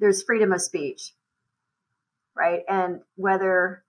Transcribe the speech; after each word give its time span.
there's 0.00 0.22
freedom 0.22 0.52
of 0.52 0.62
speech, 0.62 1.14
right? 2.36 2.60
And 2.68 3.00
whether 3.16 3.84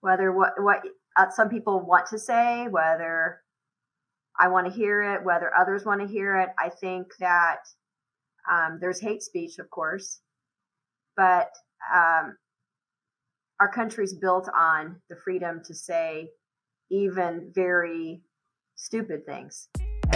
whether 0.00 0.32
what 0.32 0.54
what 0.58 0.82
uh, 1.16 1.30
some 1.30 1.48
people 1.48 1.80
want 1.80 2.06
to 2.08 2.18
say, 2.18 2.66
whether 2.68 3.42
I 4.38 4.48
want 4.48 4.66
to 4.66 4.72
hear 4.72 5.14
it, 5.14 5.24
whether 5.24 5.52
others 5.54 5.84
want 5.84 6.00
to 6.00 6.06
hear 6.06 6.36
it, 6.40 6.50
I 6.58 6.68
think 6.68 7.08
that 7.20 7.58
um, 8.50 8.78
there's 8.80 9.00
hate 9.00 9.22
speech, 9.22 9.58
of 9.58 9.68
course, 9.68 10.20
but 11.16 11.50
um, 11.94 12.36
our 13.60 13.70
country's 13.70 14.14
built 14.14 14.48
on 14.56 14.96
the 15.10 15.16
freedom 15.16 15.60
to 15.64 15.74
say 15.74 16.30
even 16.90 17.50
very 17.54 18.22
stupid 18.76 19.26
things. 19.26 19.68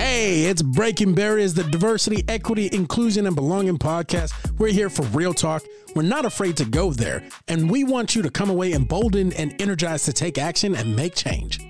Hey, 0.02 0.46
it's 0.46 0.62
Breaking 0.62 1.14
Barriers, 1.14 1.54
the 1.54 1.62
diversity, 1.62 2.24
equity, 2.26 2.68
inclusion, 2.72 3.24
and 3.24 3.36
belonging 3.36 3.78
podcast. 3.78 4.32
We're 4.58 4.72
here 4.72 4.90
for 4.90 5.04
real 5.16 5.32
talk. 5.32 5.62
We're 5.94 6.02
not 6.02 6.24
afraid 6.24 6.56
to 6.56 6.64
go 6.64 6.92
there, 6.92 7.22
and 7.46 7.70
we 7.70 7.84
want 7.84 8.16
you 8.16 8.22
to 8.22 8.28
come 8.28 8.50
away 8.50 8.72
emboldened 8.72 9.32
and 9.34 9.54
energized 9.62 10.06
to 10.06 10.12
take 10.12 10.38
action 10.38 10.74
and 10.74 10.96
make 10.96 11.14
change. 11.14 11.60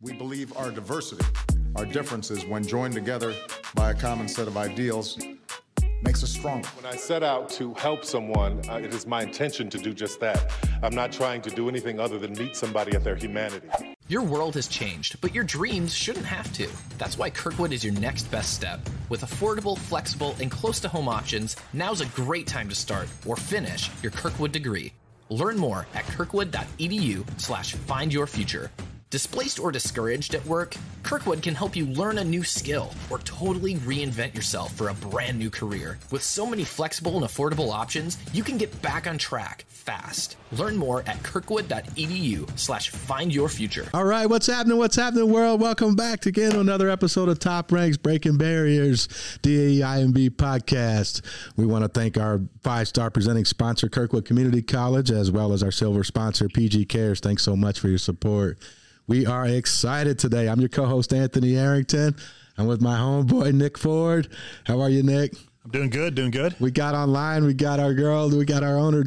We 0.00 0.14
believe 0.14 0.56
our 0.56 0.70
diversity, 0.70 1.26
our 1.76 1.84
differences, 1.84 2.46
when 2.46 2.66
joined 2.66 2.94
together 2.94 3.34
by 3.74 3.90
a 3.90 3.94
common 3.94 4.26
set 4.26 4.48
of 4.48 4.56
ideals, 4.56 5.18
makes 6.02 6.22
us 6.22 6.30
stronger. 6.30 6.68
When 6.68 6.86
I 6.86 6.96
set 6.96 7.22
out 7.22 7.48
to 7.50 7.74
help 7.74 8.04
someone, 8.04 8.60
uh, 8.68 8.76
it 8.76 8.92
is 8.94 9.06
my 9.06 9.22
intention 9.22 9.70
to 9.70 9.78
do 9.78 9.92
just 9.92 10.20
that. 10.20 10.50
I'm 10.82 10.94
not 10.94 11.12
trying 11.12 11.42
to 11.42 11.50
do 11.50 11.68
anything 11.68 12.00
other 12.00 12.18
than 12.18 12.32
meet 12.32 12.56
somebody 12.56 12.96
at 12.96 13.04
their 13.04 13.16
humanity. 13.16 13.68
Your 14.08 14.22
world 14.22 14.54
has 14.56 14.68
changed, 14.68 15.20
but 15.20 15.34
your 15.34 15.44
dreams 15.44 15.94
shouldn't 15.94 16.26
have 16.26 16.52
to. 16.54 16.68
That's 16.98 17.16
why 17.16 17.30
Kirkwood 17.30 17.72
is 17.72 17.84
your 17.84 17.94
next 17.94 18.30
best 18.30 18.54
step. 18.54 18.80
With 19.08 19.22
affordable, 19.22 19.78
flexible, 19.78 20.34
and 20.40 20.50
close 20.50 20.80
to 20.80 20.88
home 20.88 21.08
options, 21.08 21.56
now's 21.72 22.00
a 22.00 22.06
great 22.06 22.46
time 22.46 22.68
to 22.68 22.74
start 22.74 23.08
or 23.26 23.36
finish 23.36 23.90
your 24.02 24.12
Kirkwood 24.12 24.52
degree. 24.52 24.92
Learn 25.30 25.56
more 25.56 25.86
at 25.94 26.04
kirkwood.edu/slash 26.06 27.72
find 27.74 28.12
your 28.12 28.26
future. 28.26 28.70
Displaced 29.12 29.60
or 29.60 29.70
discouraged 29.70 30.34
at 30.34 30.46
work? 30.46 30.74
Kirkwood 31.02 31.42
can 31.42 31.54
help 31.54 31.76
you 31.76 31.84
learn 31.84 32.16
a 32.16 32.24
new 32.24 32.42
skill 32.42 32.94
or 33.10 33.18
totally 33.18 33.74
reinvent 33.74 34.34
yourself 34.34 34.72
for 34.72 34.88
a 34.88 34.94
brand 34.94 35.38
new 35.38 35.50
career. 35.50 35.98
With 36.10 36.22
so 36.22 36.46
many 36.46 36.64
flexible 36.64 37.16
and 37.16 37.26
affordable 37.26 37.70
options, 37.70 38.16
you 38.32 38.42
can 38.42 38.56
get 38.56 38.80
back 38.80 39.06
on 39.06 39.18
track 39.18 39.66
fast. 39.68 40.38
Learn 40.52 40.78
more 40.78 41.02
at 41.06 41.22
kirkwood.edu 41.24 42.58
slash 42.58 42.88
find 42.88 43.34
your 43.34 43.50
future. 43.50 43.86
All 43.92 44.06
right, 44.06 44.24
what's 44.24 44.46
happening? 44.46 44.78
What's 44.78 44.96
happening, 44.96 45.30
world? 45.30 45.60
Welcome 45.60 45.94
back 45.94 46.24
again 46.24 46.52
to 46.52 46.60
another 46.60 46.88
episode 46.88 47.28
of 47.28 47.38
Top 47.38 47.70
Ranks 47.70 47.98
Breaking 47.98 48.38
Barriers, 48.38 49.08
DAEIMB 49.42 50.30
podcast. 50.36 51.20
We 51.58 51.66
want 51.66 51.84
to 51.84 51.88
thank 51.88 52.16
our 52.16 52.40
five 52.62 52.88
star 52.88 53.10
presenting 53.10 53.44
sponsor, 53.44 53.90
Kirkwood 53.90 54.24
Community 54.24 54.62
College, 54.62 55.10
as 55.10 55.30
well 55.30 55.52
as 55.52 55.62
our 55.62 55.70
silver 55.70 56.02
sponsor, 56.02 56.48
PG 56.48 56.86
Cares. 56.86 57.20
Thanks 57.20 57.42
so 57.42 57.54
much 57.54 57.78
for 57.78 57.88
your 57.88 57.98
support. 57.98 58.56
We 59.08 59.26
are 59.26 59.46
excited 59.46 60.18
today. 60.18 60.48
I'm 60.48 60.60
your 60.60 60.68
co 60.68 60.86
host, 60.86 61.12
Anthony 61.12 61.56
Arrington. 61.56 62.14
I'm 62.56 62.66
with 62.66 62.80
my 62.80 62.96
homeboy, 62.96 63.52
Nick 63.52 63.76
Ford. 63.76 64.28
How 64.64 64.80
are 64.80 64.88
you, 64.88 65.02
Nick? 65.02 65.34
I'm 65.64 65.72
doing 65.72 65.90
good, 65.90 66.14
doing 66.14 66.30
good. 66.30 66.54
We 66.60 66.70
got 66.70 66.94
online, 66.94 67.44
we 67.44 67.54
got 67.54 67.80
our 67.80 67.94
girl, 67.94 68.30
we 68.30 68.44
got 68.44 68.62
our 68.62 68.78
owner, 68.78 69.04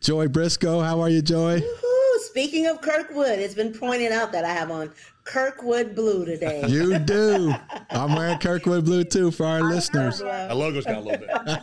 Joy 0.00 0.28
Briscoe. 0.28 0.80
How 0.80 1.00
are 1.00 1.10
you, 1.10 1.20
Joy? 1.20 1.60
Woo-hoo. 1.60 2.20
Speaking 2.20 2.66
of 2.66 2.80
Kirkwood, 2.80 3.38
it's 3.38 3.54
been 3.54 3.72
pointed 3.72 4.12
out 4.12 4.32
that 4.32 4.44
I 4.44 4.52
have 4.52 4.70
on 4.70 4.90
Kirkwood 5.24 5.94
blue 5.94 6.24
today. 6.24 6.64
You 6.68 6.98
do. 6.98 7.54
I'm 7.90 8.14
wearing 8.14 8.38
Kirkwood 8.38 8.84
blue 8.84 9.04
too 9.04 9.30
for 9.30 9.46
our 9.46 9.62
listeners. 9.62 10.20
Our 10.20 10.54
logo's 10.54 10.84
got 10.84 10.98
a 10.98 11.00
little 11.00 11.26
bit. 11.26 11.30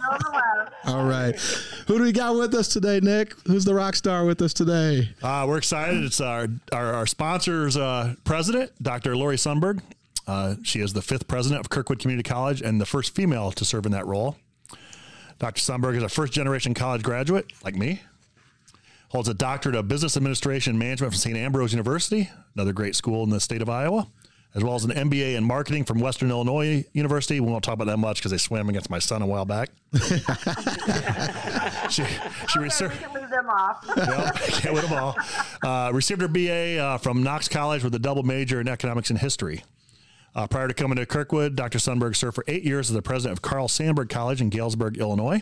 All 0.86 1.06
right. 1.06 1.40
Who 1.88 1.98
do 1.98 2.04
we 2.04 2.12
got 2.12 2.36
with 2.36 2.56
us 2.56 2.68
today, 2.68 3.00
Nick? 3.00 3.36
Who's 3.46 3.64
the 3.64 3.76
rock 3.76 3.96
star 3.96 4.26
with 4.26 4.42
us 4.42 4.54
today? 4.54 5.10
Uh, 5.22 5.46
we're 5.48 5.60
excited. 5.60 6.04
It's 6.04 6.20
our 6.20 6.48
our, 6.72 6.94
our 6.94 7.06
sponsor's 7.06 7.78
uh, 7.78 8.16
president, 8.24 8.72
Dr. 8.82 9.16
Lori 9.16 9.38
Sundberg. 9.38 9.82
Uh, 10.28 10.56
she 10.64 10.80
is 10.82 10.94
the 10.94 11.02
fifth 11.02 11.28
president 11.28 11.60
of 11.62 11.70
Kirkwood 11.70 12.00
Community 12.00 12.28
College 12.28 12.62
and 12.62 12.82
the 12.82 12.86
first 12.86 13.14
female 13.16 13.52
to 13.52 13.66
serve 13.66 13.86
in 13.86 13.92
that 13.92 14.08
role. 14.08 14.38
Dr. 15.40 15.60
Sundberg 15.60 15.98
is 15.98 16.04
a 16.04 16.10
first 16.10 16.34
generation 16.34 16.74
college 16.74 17.04
graduate, 17.04 17.52
like 17.64 17.76
me. 17.76 18.02
Holds 19.12 19.28
a 19.28 19.34
doctorate 19.34 19.76
of 19.76 19.88
business 19.90 20.16
administration 20.16 20.72
and 20.72 20.80
management 20.80 21.12
from 21.14 21.18
St. 21.20 21.36
Ambrose 21.36 21.74
University, 21.74 22.30
another 22.56 22.72
great 22.72 22.96
school 22.96 23.24
in 23.24 23.30
the 23.30 23.42
state 23.42 23.62
of 23.62 23.70
Iowa, 23.70 24.08
as 24.56 24.64
well 24.64 24.76
as 24.76 24.86
an 24.86 24.92
MBA 24.92 25.36
in 25.36 25.44
marketing 25.44 25.84
from 25.84 26.00
Western 26.00 26.30
Illinois 26.32 26.86
University. 26.94 27.42
We 27.42 27.52
won't 27.52 27.62
talk 27.62 27.74
about 27.74 27.88
that 27.88 27.98
much 27.98 28.18
because 28.20 28.32
they 28.32 28.38
swam 28.38 28.70
against 28.70 28.90
my 28.90 29.00
son 29.00 29.22
a 29.22 29.26
while 29.28 29.44
back. 29.44 29.70
she 31.90 32.04
she 32.04 32.04
Okay, 32.04 32.60
researched. 32.60 32.96
we 33.02 33.06
can 33.06 33.14
leave 33.22 33.30
them 33.30 33.50
off. 33.50 33.86
Well, 33.98 34.32
can't 34.48 34.74
win 34.76 34.86
them 34.86 34.94
all. 34.94 35.16
Uh, 35.62 35.92
received 35.94 36.22
her 36.22 36.30
BA 36.30 36.78
uh, 36.78 36.98
from 36.98 37.22
Knox 37.22 37.50
College 37.50 37.84
with 37.84 37.94
a 37.96 38.00
double 38.00 38.24
major 38.24 38.62
in 38.62 38.70
economics 38.70 39.10
and 39.10 39.20
history. 39.20 39.64
Uh, 40.34 40.48
prior 40.48 40.70
to 40.70 40.74
coming 40.74 40.96
to 40.96 41.06
Kirkwood, 41.06 41.58
Dr. 41.58 41.80
Sundberg 41.80 42.16
served 42.16 42.36
for 42.36 42.46
eight 42.48 42.64
years 42.64 42.90
as 42.90 42.94
the 42.96 43.02
president 43.02 43.38
of 43.38 43.42
Carl 43.42 43.68
Sandburg 43.68 44.10
College 44.10 44.40
in 44.40 44.50
Galesburg, 44.50 44.98
Illinois. 44.98 45.42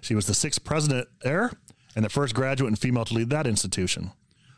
She 0.00 0.14
was 0.14 0.26
the 0.26 0.32
sixth 0.32 0.64
president 0.64 1.08
there 1.20 1.52
and 1.96 2.04
the 2.04 2.10
first 2.10 2.34
graduate 2.34 2.68
and 2.68 2.78
female 2.78 3.06
to 3.06 3.14
lead 3.14 3.30
that 3.30 3.46
institution. 3.46 4.12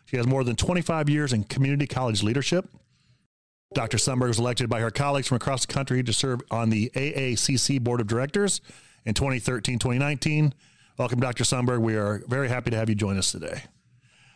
She 0.04 0.16
has 0.16 0.26
more 0.26 0.44
than 0.44 0.56
25 0.56 1.08
years 1.08 1.32
in 1.32 1.44
community 1.44 1.86
college 1.86 2.22
leadership. 2.22 2.68
Dr. 3.74 3.98
Sundberg 3.98 4.28
was 4.28 4.38
elected 4.38 4.68
by 4.68 4.80
her 4.80 4.90
colleagues 4.90 5.28
from 5.28 5.36
across 5.36 5.64
the 5.64 5.72
country 5.72 6.02
to 6.02 6.12
serve 6.12 6.40
on 6.50 6.70
the 6.70 6.90
AACC 6.94 7.80
Board 7.80 8.00
of 8.00 8.06
Directors 8.06 8.60
in 9.04 9.14
2013 9.14 9.78
2019. 9.78 10.52
Welcome, 10.98 11.20
Dr. 11.20 11.44
Sundberg. 11.44 11.80
We 11.80 11.94
are 11.96 12.22
very 12.26 12.48
happy 12.48 12.70
to 12.70 12.76
have 12.76 12.88
you 12.88 12.94
join 12.94 13.18
us 13.18 13.30
today. 13.30 13.62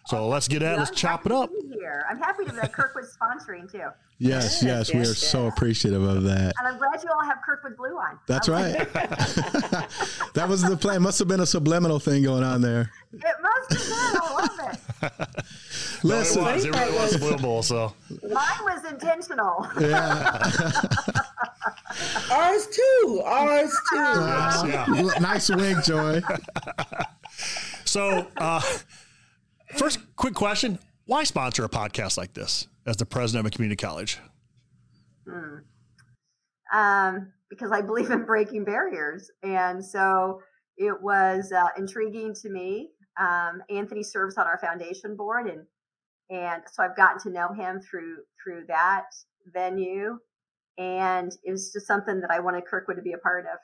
So 0.07 0.27
let's 0.29 0.49
get 0.49 0.63
at 0.63 0.75
it. 0.75 0.79
Let's 0.79 0.91
I'm 0.91 0.97
chop 0.97 1.23
happy 1.23 1.31
it 1.35 1.37
up. 1.37 1.51
to 1.51 1.63
be 1.69 1.75
Here. 1.79 2.05
I'm 2.11 2.19
happy 2.19 2.45
to 2.45 2.53
that 2.53 2.73
Kirkwood's 2.73 3.17
sponsoring 3.17 3.71
too. 3.71 3.89
Yes, 4.19 4.63
yes, 4.63 4.93
we 4.93 5.01
are 5.01 5.05
so 5.05 5.47
appreciative 5.49 6.03
of 6.03 6.23
that. 6.25 6.53
And 6.59 6.69
I'm 6.69 6.79
glad 6.79 7.03
you 7.03 7.09
all 7.11 7.25
have 7.25 7.39
Kirkwood 7.45 7.77
Blue 7.77 7.97
on. 7.97 8.19
That's 8.29 8.49
right. 8.49 8.73
that 10.35 10.47
was 10.49 10.63
the 10.63 10.77
plan. 10.77 11.03
Must 11.03 11.19
have 11.19 11.29
been 11.29 11.41
a 11.41 11.47
subliminal 11.47 11.99
thing 11.99 12.23
going 12.23 12.45
on 12.45 12.61
there. 12.61 12.91
It 13.13 13.23
must 13.43 13.73
have 13.73 13.81
been. 13.81 14.21
I 14.23 14.35
love 14.41 14.73
it. 15.03 15.45
Listen, 16.05 16.43
No, 16.45 16.49
it 16.51 16.55
was. 16.55 16.65
It 16.65 16.75
really 16.75 16.95
was 16.95 17.17
Blue 17.17 17.37
Bowl. 17.37 17.63
So 17.63 17.93
Mine 18.23 18.33
was 18.63 18.85
intentional. 18.91 19.67
yeah, 19.81 20.51
Ours 22.31 22.67
too. 22.69 23.23
Ours 23.25 23.73
too. 23.91 23.97
yeah. 24.69 24.87
nice 25.21 25.49
wig, 25.51 25.77
Joy. 25.85 26.21
So 27.85 28.27
uh, 28.37 28.63
first, 29.77 30.01
quick 30.17 30.35
question: 30.35 30.79
Why 31.07 31.25
sponsor 31.25 31.65
a 31.65 31.69
podcast 31.69 32.17
like 32.17 32.35
this 32.35 32.67
as 32.87 32.97
the 32.97 33.07
president 33.07 33.47
of 33.47 33.53
a 33.53 33.55
community 33.55 33.77
college? 33.77 34.19
um, 36.73 37.33
because 37.51 37.71
I 37.71 37.83
believe 37.83 38.11
in 38.11 38.25
breaking 38.25 38.65
barriers. 38.65 39.31
And 39.43 39.85
so 39.85 40.41
it 40.77 41.01
was 41.03 41.53
uh, 41.53 41.69
intriguing 41.77 42.35
to 42.43 42.49
me. 42.49 42.91
Um, 43.21 43.63
Anthony 43.69 44.03
serves 44.03 44.39
on 44.39 44.47
our 44.47 44.59
foundation 44.59 45.17
board, 45.17 45.47
and 45.47 45.67
and 46.31 46.63
so 46.73 46.83
I've 46.83 46.97
gotten 46.97 47.21
to 47.21 47.31
know 47.31 47.53
him 47.53 47.81
through 47.81 48.17
through 48.43 48.65
that 48.69 49.05
venue, 49.53 50.19
and 50.79 51.31
it 51.45 51.51
was 51.51 51.73
just 51.73 51.87
something 51.87 52.21
that 52.21 52.31
I 52.31 52.41
wanted 52.41 52.65
Kirkwood 52.65 52.97
to 52.97 53.03
be 53.03 53.13
a 53.13 53.19
part 53.19 53.45
of. 53.45 53.59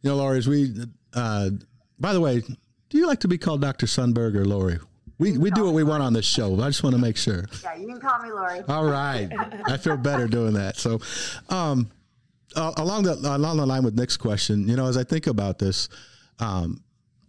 You 0.00 0.10
know, 0.10 0.16
Lori, 0.16 0.38
as 0.38 0.48
we, 0.48 0.74
uh, 1.12 1.50
by 1.98 2.14
the 2.14 2.20
way, 2.20 2.42
do 2.90 2.98
you 2.98 3.06
like 3.06 3.20
to 3.20 3.28
be 3.28 3.38
called 3.38 3.60
Dr. 3.60 3.86
Sundberg 3.86 4.34
or 4.36 4.44
Lori? 4.44 4.78
We, 5.18 5.38
we 5.38 5.50
do 5.50 5.64
what 5.64 5.74
we 5.74 5.84
want 5.84 6.02
on 6.02 6.12
this 6.12 6.26
show. 6.26 6.60
I 6.60 6.68
just 6.68 6.82
want 6.82 6.96
to 6.96 7.00
make 7.00 7.16
sure. 7.16 7.44
Yeah, 7.62 7.76
you 7.76 7.86
can 7.86 8.00
call 8.00 8.20
me 8.20 8.30
Lori. 8.30 8.62
All 8.68 8.84
right. 8.84 9.30
I 9.66 9.76
feel 9.76 9.96
better 9.96 10.26
doing 10.26 10.54
that. 10.54 10.76
So, 10.76 11.00
um, 11.48 11.90
uh, 12.56 12.72
along 12.76 13.04
the 13.04 13.14
along 13.14 13.56
the 13.56 13.66
line 13.66 13.84
with 13.84 13.94
Nick's 13.94 14.16
question, 14.16 14.68
you 14.68 14.76
know, 14.76 14.86
as 14.86 14.96
I 14.96 15.04
think 15.04 15.26
about 15.26 15.58
this, 15.58 15.88
um, 16.38 16.82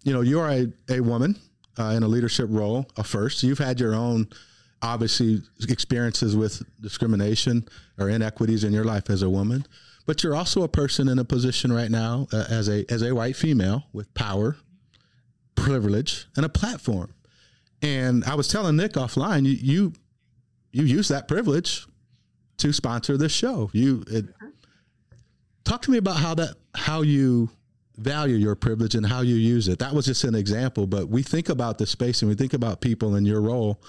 you 0.03 0.13
know, 0.13 0.21
you're 0.21 0.47
a, 0.47 0.67
a 0.89 0.99
woman 0.99 1.35
uh, 1.79 1.93
in 1.95 2.03
a 2.03 2.07
leadership 2.07 2.47
role, 2.49 2.87
a 2.97 3.03
first. 3.03 3.43
You've 3.43 3.57
had 3.57 3.79
your 3.79 3.95
own, 3.95 4.27
obviously, 4.81 5.41
experiences 5.67 6.35
with 6.35 6.61
discrimination 6.81 7.67
or 7.97 8.09
inequities 8.09 8.63
in 8.63 8.73
your 8.73 8.83
life 8.83 9.09
as 9.09 9.21
a 9.23 9.29
woman, 9.29 9.65
but 10.05 10.23
you're 10.23 10.35
also 10.35 10.63
a 10.63 10.67
person 10.67 11.07
in 11.07 11.17
a 11.19 11.25
position 11.25 11.71
right 11.71 11.89
now 11.89 12.27
uh, 12.31 12.45
as 12.49 12.69
a 12.69 12.85
as 12.91 13.01
a 13.01 13.13
white 13.13 13.35
female 13.35 13.85
with 13.93 14.13
power, 14.13 14.57
privilege, 15.55 16.27
and 16.35 16.45
a 16.45 16.49
platform. 16.49 17.13
And 17.81 18.23
I 18.25 18.35
was 18.35 18.47
telling 18.47 18.75
Nick 18.75 18.93
offline, 18.93 19.45
you 19.45 19.51
you, 19.51 19.93
you 20.71 20.83
use 20.83 21.07
that 21.09 21.27
privilege 21.27 21.85
to 22.57 22.71
sponsor 22.73 23.17
this 23.17 23.31
show. 23.31 23.69
You 23.73 24.03
it, 24.07 24.25
talk 25.63 25.81
to 25.83 25.91
me 25.91 25.97
about 25.97 26.17
how 26.17 26.35
that 26.35 26.55
how 26.73 27.01
you 27.01 27.49
value 27.97 28.35
your 28.35 28.55
privilege 28.55 28.95
and 28.95 29.05
how 29.05 29.21
you 29.21 29.35
use 29.35 29.67
it. 29.67 29.79
That 29.79 29.93
was 29.93 30.05
just 30.05 30.23
an 30.23 30.35
example, 30.35 30.85
but 30.87 31.09
we 31.09 31.23
think 31.23 31.49
about 31.49 31.77
the 31.77 31.85
space 31.85 32.21
and 32.21 32.29
we 32.29 32.35
think 32.35 32.53
about 32.53 32.81
people 32.81 33.15
in 33.15 33.25
your 33.25 33.41
role 33.41 33.81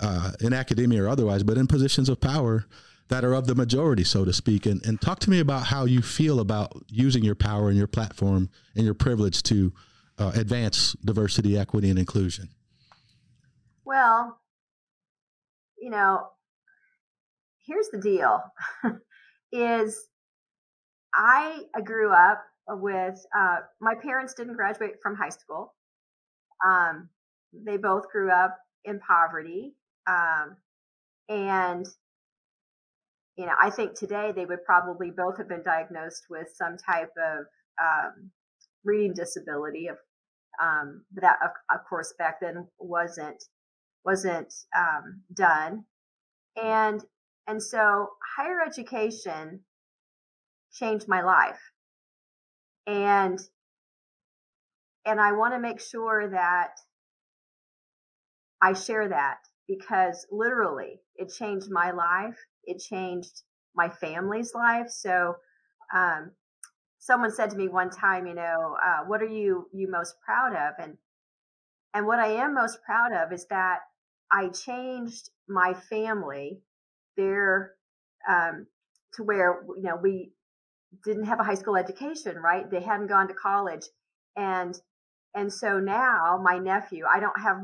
uh, 0.00 0.32
in 0.40 0.52
academia 0.52 1.04
or 1.04 1.08
otherwise, 1.08 1.42
but 1.42 1.56
in 1.56 1.66
positions 1.66 2.08
of 2.08 2.20
power 2.20 2.66
that 3.08 3.24
are 3.24 3.34
of 3.34 3.46
the 3.46 3.54
majority, 3.54 4.02
so 4.02 4.24
to 4.24 4.32
speak. 4.32 4.66
And, 4.66 4.84
and 4.84 5.00
talk 5.00 5.20
to 5.20 5.30
me 5.30 5.38
about 5.38 5.66
how 5.66 5.84
you 5.84 6.02
feel 6.02 6.40
about 6.40 6.72
using 6.88 7.22
your 7.22 7.34
power 7.34 7.68
and 7.68 7.76
your 7.76 7.86
platform 7.86 8.48
and 8.74 8.84
your 8.84 8.94
privilege 8.94 9.42
to 9.44 9.72
uh, 10.18 10.32
advance 10.34 10.94
diversity, 11.04 11.58
equity, 11.58 11.90
and 11.90 11.98
inclusion? 11.98 12.48
Well, 13.84 14.38
you 15.78 15.90
know, 15.90 16.28
here's 17.66 17.88
the 17.88 18.00
deal 18.00 18.40
is 19.52 20.08
I 21.14 21.64
grew 21.84 22.12
up 22.12 22.42
with 22.68 23.24
uh, 23.36 23.58
my 23.80 23.94
parents 23.94 24.34
didn't 24.34 24.54
graduate 24.54 24.94
from 25.02 25.14
high 25.14 25.28
school. 25.28 25.74
Um, 26.66 27.08
they 27.52 27.76
both 27.76 28.08
grew 28.10 28.30
up 28.30 28.58
in 28.84 29.00
poverty. 29.00 29.74
Um, 30.06 30.56
and, 31.28 31.86
you 33.36 33.46
know, 33.46 33.54
I 33.60 33.70
think 33.70 33.94
today 33.94 34.32
they 34.34 34.44
would 34.44 34.64
probably 34.64 35.10
both 35.10 35.38
have 35.38 35.48
been 35.48 35.62
diagnosed 35.62 36.24
with 36.28 36.48
some 36.54 36.76
type 36.76 37.12
of 37.18 37.46
um, 37.80 38.30
reading 38.84 39.12
disability 39.14 39.88
of 39.88 39.96
um, 40.62 41.04
that 41.14 41.38
of, 41.42 41.50
of, 41.72 41.84
course 41.88 42.14
back 42.18 42.40
then 42.40 42.68
wasn't 42.78 43.42
wasn't 44.04 44.52
um, 44.76 45.22
done 45.34 45.84
and 46.62 47.04
and 47.46 47.62
so 47.62 48.08
higher 48.36 48.60
education 48.64 49.60
changed 50.72 51.06
my 51.08 51.22
life 51.22 51.58
and 52.86 53.40
and 55.06 55.20
I 55.20 55.32
want 55.32 55.54
to 55.54 55.60
make 55.60 55.80
sure 55.80 56.30
that 56.30 56.70
I 58.62 58.72
share 58.72 59.08
that 59.08 59.38
because 59.68 60.26
literally 60.30 61.00
it 61.16 61.32
changed 61.36 61.70
my 61.70 61.90
life. 61.90 62.38
It 62.64 62.80
changed 62.80 63.42
my 63.74 63.88
family's 63.88 64.54
life. 64.54 64.88
So, 64.88 65.34
um, 65.94 66.30
someone 67.04 67.30
said 67.30 67.50
to 67.50 67.56
me 67.56 67.68
one 67.68 67.90
time, 67.90 68.26
you 68.26 68.34
know, 68.34 68.76
uh, 68.82 69.04
what 69.06 69.20
are 69.20 69.28
you, 69.28 69.68
you 69.74 69.90
most 69.90 70.14
proud 70.24 70.52
of? 70.54 70.72
And, 70.78 70.96
and 71.92 72.06
what 72.06 72.18
I 72.18 72.28
am 72.28 72.54
most 72.54 72.78
proud 72.82 73.12
of 73.12 73.30
is 73.30 73.46
that 73.50 73.80
I 74.32 74.48
changed 74.48 75.28
my 75.46 75.74
family 75.74 76.62
there, 77.18 77.72
um, 78.26 78.66
to 79.16 79.22
where, 79.22 79.64
you 79.76 79.82
know, 79.82 79.98
we 80.02 80.32
didn't 81.04 81.26
have 81.26 81.40
a 81.40 81.44
high 81.44 81.56
school 81.56 81.76
education, 81.76 82.38
right? 82.38 82.70
They 82.70 82.80
hadn't 82.80 83.08
gone 83.08 83.28
to 83.28 83.34
college. 83.34 83.84
And, 84.34 84.74
and 85.34 85.52
so 85.52 85.78
now 85.78 86.40
my 86.42 86.56
nephew, 86.56 87.04
I 87.04 87.20
don't 87.20 87.38
have 87.38 87.58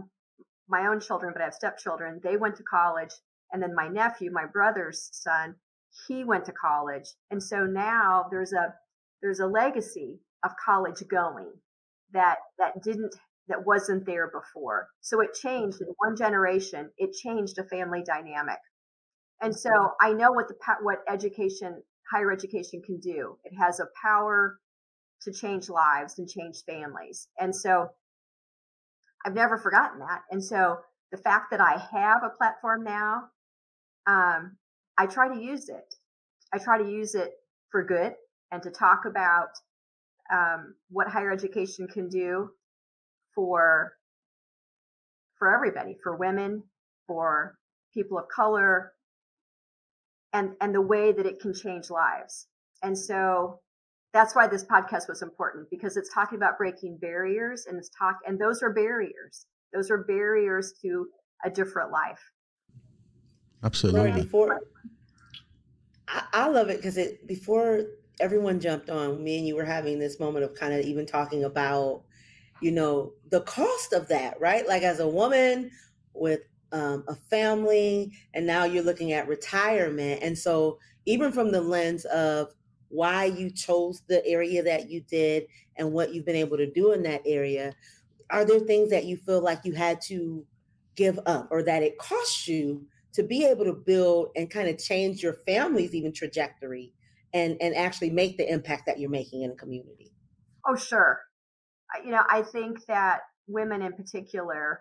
my 0.69 0.87
own 0.87 1.01
children, 1.01 1.33
but 1.33 1.41
I 1.41 1.47
have 1.47 1.55
stepchildren. 1.55 2.21
They 2.23 2.37
went 2.37 2.57
to 2.57 2.63
college. 2.63 3.13
And 3.53 3.63
then 3.63 3.75
my 3.75 3.89
nephew, 3.89 4.31
my 4.31 4.45
brother's 4.45 5.09
son, 5.13 5.55
he 6.07 6.25
went 6.25 6.45
to 6.45 6.53
college. 6.53 7.09
And 7.31 7.43
so 7.43 7.65
now 7.65 8.27
there's 8.31 8.53
a, 8.53 8.75
there's 9.23 9.41
a 9.41 9.47
legacy 9.47 10.21
of 10.45 10.53
college 10.65 11.03
going 11.11 11.53
that, 12.13 12.37
that 12.59 12.83
didn't, 12.83 13.15
that 13.49 13.67
wasn't 13.67 14.07
there 14.07 14.31
before. 14.31 14.89
So 15.01 15.21
it 15.21 15.35
changed 15.35 15.81
in 15.81 15.89
one 15.99 16.17
generation. 16.17 16.91
It 16.99 17.13
changed 17.13 17.59
a 17.59 17.65
family 17.65 18.03
dynamic. 18.05 18.59
And 19.41 19.55
so 19.55 19.71
I 20.01 20.13
know 20.13 20.33
what 20.33 20.49
the, 20.49 20.55
what 20.83 20.99
education, 21.09 21.83
higher 22.11 22.31
education 22.31 22.83
can 22.85 22.99
do. 23.01 23.37
It 23.45 23.55
has 23.59 23.81
a 23.81 23.89
power 24.01 24.59
to 25.23 25.33
change 25.33 25.69
lives 25.69 26.19
and 26.19 26.29
change 26.29 26.63
families. 26.67 27.29
And 27.39 27.55
so 27.55 27.91
I've 29.25 29.35
never 29.35 29.59
forgotten 29.59 29.99
that. 30.01 30.23
And 30.31 30.43
so 30.43 30.79
the 31.13 31.19
fact 31.19 31.51
that 31.51 31.61
I 31.61 31.83
have 31.93 32.23
a 32.23 32.37
platform 32.37 32.85
now, 32.85 33.25
um, 34.07 34.57
I 34.97 35.07
try 35.07 35.29
to 35.29 35.41
use 35.41 35.69
it. 35.69 35.95
I 36.53 36.59
try 36.59 36.79
to 36.79 36.89
use 36.89 37.15
it 37.15 37.33
for 37.71 37.85
good 37.85 38.15
and 38.51 38.63
to 38.63 38.71
talk 38.71 39.05
about 39.07 39.51
um, 40.33 40.75
what 40.91 41.09
higher 41.09 41.33
education 41.33 41.87
can 41.89 42.09
do 42.09 42.51
for 43.35 43.93
for 45.39 45.55
everybody, 45.55 45.97
for 46.03 46.17
women, 46.17 46.63
for 47.07 47.57
people 47.95 48.19
of 48.19 48.27
color, 48.29 48.93
and 50.33 50.55
and 50.61 50.75
the 50.75 50.81
way 50.81 51.13
that 51.13 51.27
it 51.27 51.41
can 51.41 51.55
change 51.55 51.91
lives. 51.91 52.47
And 52.83 52.97
so 52.97 53.61
that's 54.13 54.35
why 54.35 54.47
this 54.47 54.65
podcast 54.65 55.09
was 55.09 55.23
important 55.23 55.69
because 55.71 55.97
it's 55.97 56.13
talking 56.13 56.37
about 56.37 56.59
breaking 56.59 56.99
barriers 57.01 57.67
and 57.67 57.79
it's 57.79 57.91
talk 57.97 58.17
and 58.27 58.39
those 58.39 58.63
are 58.63 58.73
barriers. 58.73 59.47
Those 59.73 59.91
are 59.91 59.99
barriers 59.99 60.75
to 60.83 61.07
a 61.45 61.51
different 61.51 61.93
life. 61.93 62.21
Absolutely. 63.63 64.11
Right, 64.11 64.15
before 64.15 64.61
I, 66.09 66.23
I 66.33 66.49
love 66.49 66.71
it 66.71 66.79
because 66.79 66.97
it 66.97 67.27
before 67.27 67.85
everyone 68.21 68.61
jumped 68.61 68.91
on 68.91 69.23
me 69.23 69.39
and 69.39 69.47
you 69.47 69.57
were 69.57 69.65
having 69.65 69.99
this 69.99 70.21
moment 70.21 70.45
of 70.45 70.55
kind 70.55 70.73
of 70.73 70.85
even 70.85 71.07
talking 71.07 71.45
about 71.45 72.03
you 72.61 72.71
know 72.71 73.13
the 73.31 73.41
cost 73.43 73.93
of 73.93 74.09
that 74.09 74.41
right? 74.41 74.67
Like 74.69 74.83
as 74.83 75.01
a 75.01 75.09
woman 75.09 75.71
with 76.15 76.41
um, 76.73 77.05
a 77.09 77.15
family 77.15 78.13
and 78.35 78.47
now 78.47 78.65
you're 78.65 78.85
looking 78.85 79.13
at 79.13 79.27
retirement 79.27 80.23
and 80.23 80.39
so 80.39 80.79
even 81.07 81.33
from 81.33 81.51
the 81.51 81.61
lens 81.61 82.05
of 82.05 82.55
why 82.89 83.25
you 83.25 83.51
chose 83.51 84.03
the 84.09 84.25
area 84.27 84.63
that 84.63 84.91
you 84.91 85.01
did 85.01 85.47
and 85.77 85.93
what 85.93 86.13
you've 86.13 86.27
been 86.27 86.37
able 86.37 86.57
to 86.57 86.71
do 86.71 86.93
in 86.93 87.03
that 87.03 87.23
area 87.25 87.75
are 88.31 88.45
there 88.45 88.61
things 88.61 88.91
that 88.91 89.05
you 89.05 89.17
feel 89.17 89.41
like 89.41 89.65
you 89.65 89.73
had 89.73 90.01
to 90.01 90.45
give 90.95 91.19
up 91.27 91.49
or 91.51 91.63
that 91.63 91.83
it 91.83 91.99
cost 91.99 92.47
you 92.47 92.85
to 93.13 93.23
be 93.23 93.45
able 93.45 93.65
to 93.65 93.73
build 93.73 94.29
and 94.37 94.51
kind 94.51 94.69
of 94.69 94.79
change 94.79 95.23
your 95.23 95.35
family's 95.47 95.95
even 95.95 96.13
trajectory 96.13 96.93
and 97.33 97.57
and 97.61 97.75
actually 97.75 98.11
make 98.11 98.37
the 98.37 98.51
impact 98.51 98.85
that 98.87 98.99
you're 98.99 99.11
making 99.11 99.43
in 99.43 99.51
a 99.51 99.57
community. 99.57 100.13
Oh 100.67 100.77
sure. 100.77 101.21
You 102.05 102.13
know 102.13 102.23
i 102.31 102.43
think 102.43 102.87
that 102.87 103.21
women 103.49 103.83
in 103.83 103.93
particular 103.93 104.81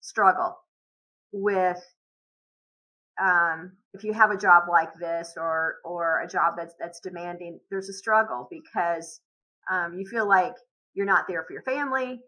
struggle 0.00 0.56
with 1.32 1.80
um, 3.20 3.72
if 3.94 4.04
you 4.04 4.12
have 4.12 4.30
a 4.30 4.36
job 4.36 4.64
like 4.70 4.90
this 5.00 5.34
or 5.36 5.76
or 5.84 6.22
a 6.22 6.28
job 6.28 6.54
that's 6.56 6.74
that's 6.78 7.00
demanding, 7.00 7.58
there's 7.70 7.88
a 7.88 7.92
struggle 7.92 8.48
because 8.50 9.20
um, 9.70 9.94
you 9.98 10.06
feel 10.06 10.26
like 10.26 10.54
you're 10.94 11.06
not 11.06 11.24
there 11.28 11.44
for 11.44 11.52
your 11.52 11.62
family, 11.62 12.20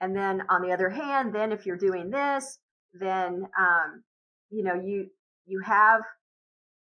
and 0.00 0.14
then 0.14 0.42
on 0.50 0.62
the 0.62 0.72
other 0.72 0.90
hand, 0.90 1.34
then 1.34 1.50
if 1.50 1.64
you're 1.64 1.78
doing 1.78 2.10
this, 2.10 2.58
then 2.92 3.46
um, 3.58 4.04
you 4.50 4.62
know 4.62 4.74
you 4.74 5.06
you 5.46 5.60
have 5.64 6.02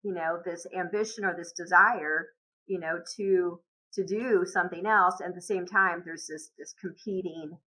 you 0.03 0.15
know 0.15 0.39
this 0.45 0.67
ambition 0.79 1.25
or 1.25 1.35
this 1.37 1.53
desire, 1.53 2.29
you 2.67 2.79
know 2.79 2.99
to 3.17 3.61
to 3.95 4.05
do 4.05 4.45
something 4.47 4.87
else, 4.87 5.21
and 5.21 5.31
at 5.31 5.35
the 5.35 5.43
same 5.43 5.67
time, 5.67 6.03
there's 6.05 6.27
this 6.29 6.51
this 6.59 6.75
competing 6.81 7.59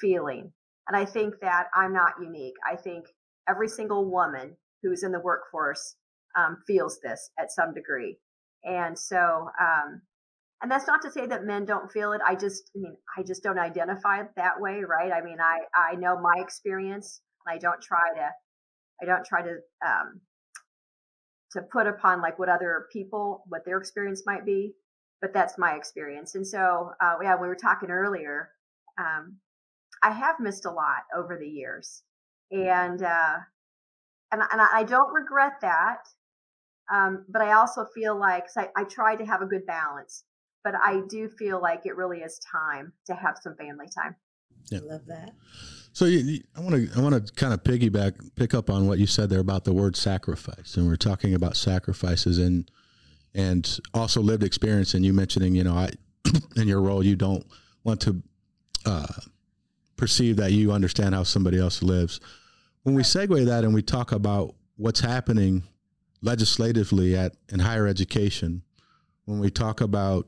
feeling, 0.00 0.52
and 0.86 0.96
I 0.96 1.04
think 1.04 1.34
that 1.42 1.66
I'm 1.74 1.92
not 1.92 2.14
unique. 2.20 2.54
I 2.70 2.76
think 2.76 3.06
every 3.48 3.68
single 3.68 4.10
woman 4.10 4.56
who's 4.82 5.02
in 5.02 5.12
the 5.12 5.20
workforce 5.20 5.96
um, 6.36 6.58
feels 6.66 6.98
this 7.02 7.30
at 7.38 7.50
some 7.50 7.74
degree. 7.74 8.18
And 8.64 8.98
so, 8.98 9.48
um, 9.60 10.02
and 10.62 10.70
that's 10.70 10.86
not 10.86 11.02
to 11.02 11.10
say 11.10 11.26
that 11.26 11.44
men 11.44 11.64
don't 11.64 11.90
feel 11.90 12.12
it. 12.12 12.20
I 12.26 12.34
just, 12.34 12.70
I 12.76 12.80
mean, 12.80 12.96
I 13.16 13.22
just 13.22 13.42
don't 13.42 13.58
identify 13.58 14.20
it 14.20 14.28
that 14.36 14.60
way, 14.60 14.82
right? 14.88 15.12
I 15.12 15.22
mean, 15.22 15.38
I, 15.40 15.60
I 15.74 15.94
know 15.94 16.20
my 16.20 16.34
experience 16.42 17.20
and 17.46 17.54
I 17.54 17.58
don't 17.58 17.80
try 17.80 18.12
to, 18.16 18.28
I 19.00 19.06
don't 19.06 19.24
try 19.24 19.42
to, 19.42 19.56
um, 19.86 20.20
to 21.52 21.62
put 21.62 21.86
upon 21.86 22.20
like 22.20 22.38
what 22.38 22.48
other 22.48 22.86
people, 22.92 23.44
what 23.48 23.64
their 23.64 23.78
experience 23.78 24.24
might 24.26 24.44
be, 24.44 24.74
but 25.20 25.32
that's 25.32 25.58
my 25.58 25.74
experience. 25.74 26.34
And 26.34 26.46
so, 26.46 26.92
uh, 27.00 27.16
yeah, 27.22 27.36
we 27.40 27.48
were 27.48 27.56
talking 27.56 27.90
earlier, 27.90 28.50
um, 28.98 29.36
I 30.02 30.10
have 30.10 30.40
missed 30.40 30.64
a 30.64 30.70
lot 30.70 31.02
over 31.16 31.38
the 31.38 31.48
years 31.48 32.02
and, 32.50 33.02
uh, 33.02 33.36
and, 34.30 34.42
and 34.42 34.60
I 34.60 34.84
don't 34.84 35.12
regret 35.12 35.54
that. 35.62 36.06
Um, 36.92 37.26
but 37.28 37.42
I 37.42 37.52
also 37.52 37.86
feel 37.94 38.18
like 38.18 38.46
I, 38.56 38.68
I 38.76 38.84
try 38.84 39.14
to 39.16 39.26
have 39.26 39.42
a 39.42 39.46
good 39.46 39.66
balance, 39.66 40.24
but 40.64 40.74
I 40.74 41.02
do 41.08 41.28
feel 41.28 41.60
like 41.60 41.84
it 41.84 41.96
really 41.96 42.20
is 42.20 42.40
time 42.50 42.92
to 43.06 43.14
have 43.14 43.36
some 43.42 43.56
family 43.56 43.86
time. 43.94 44.16
Yeah. 44.70 44.80
I 44.82 44.92
love 44.92 45.06
that. 45.06 45.34
So 45.92 46.04
you, 46.04 46.18
you, 46.18 46.40
I 46.56 46.60
want 46.60 46.74
to 46.74 46.98
I 46.98 47.02
want 47.02 47.26
to 47.26 47.32
kind 47.34 47.52
of 47.52 47.64
piggyback 47.64 48.34
pick 48.36 48.54
up 48.54 48.70
on 48.70 48.86
what 48.86 48.98
you 48.98 49.06
said 49.06 49.30
there 49.30 49.40
about 49.40 49.64
the 49.64 49.72
word 49.72 49.96
sacrifice, 49.96 50.76
and 50.76 50.86
we're 50.86 50.96
talking 50.96 51.34
about 51.34 51.56
sacrifices 51.56 52.38
and 52.38 52.70
and 53.34 53.80
also 53.94 54.20
lived 54.20 54.44
experience. 54.44 54.94
And 54.94 55.04
you 55.04 55.12
mentioning, 55.12 55.54
you 55.54 55.64
know, 55.64 55.74
I 55.74 55.90
in 56.56 56.68
your 56.68 56.80
role, 56.80 57.04
you 57.04 57.16
don't 57.16 57.44
want 57.84 58.00
to 58.02 58.22
uh, 58.86 59.06
perceive 59.96 60.36
that 60.36 60.52
you 60.52 60.72
understand 60.72 61.14
how 61.14 61.22
somebody 61.24 61.58
else 61.58 61.82
lives. 61.82 62.20
When 62.82 62.94
we 62.94 63.02
segue 63.02 63.44
that 63.46 63.64
and 63.64 63.74
we 63.74 63.82
talk 63.82 64.12
about 64.12 64.54
what's 64.76 65.00
happening 65.00 65.64
legislatively 66.22 67.16
at 67.16 67.34
in 67.48 67.60
higher 67.60 67.86
education, 67.86 68.62
when 69.24 69.40
we 69.40 69.50
talk 69.50 69.80
about 69.80 70.26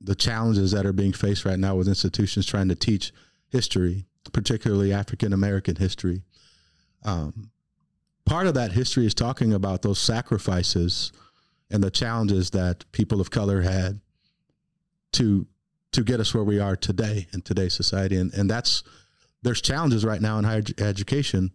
the 0.00 0.14
challenges 0.14 0.72
that 0.72 0.86
are 0.86 0.92
being 0.92 1.12
faced 1.12 1.44
right 1.44 1.58
now 1.58 1.74
with 1.76 1.88
institutions 1.88 2.46
trying 2.46 2.68
to 2.68 2.74
teach 2.74 3.12
history, 3.50 4.06
particularly 4.32 4.92
African 4.92 5.32
American 5.32 5.76
history, 5.76 6.22
um, 7.04 7.50
part 8.24 8.46
of 8.46 8.54
that 8.54 8.72
history 8.72 9.06
is 9.06 9.14
talking 9.14 9.52
about 9.52 9.82
those 9.82 9.98
sacrifices 9.98 11.12
and 11.70 11.82
the 11.82 11.90
challenges 11.90 12.50
that 12.50 12.84
people 12.92 13.20
of 13.20 13.30
color 13.30 13.62
had 13.62 14.00
to 15.12 15.46
to 15.92 16.04
get 16.04 16.20
us 16.20 16.34
where 16.34 16.44
we 16.44 16.60
are 16.60 16.76
today 16.76 17.26
in 17.32 17.42
today's 17.42 17.74
society. 17.74 18.16
And, 18.16 18.32
and 18.32 18.48
that's, 18.48 18.82
there's 19.42 19.60
challenges 19.60 20.04
right 20.04 20.20
now 20.20 20.38
in 20.38 20.44
higher 20.44 20.62
education 20.78 21.50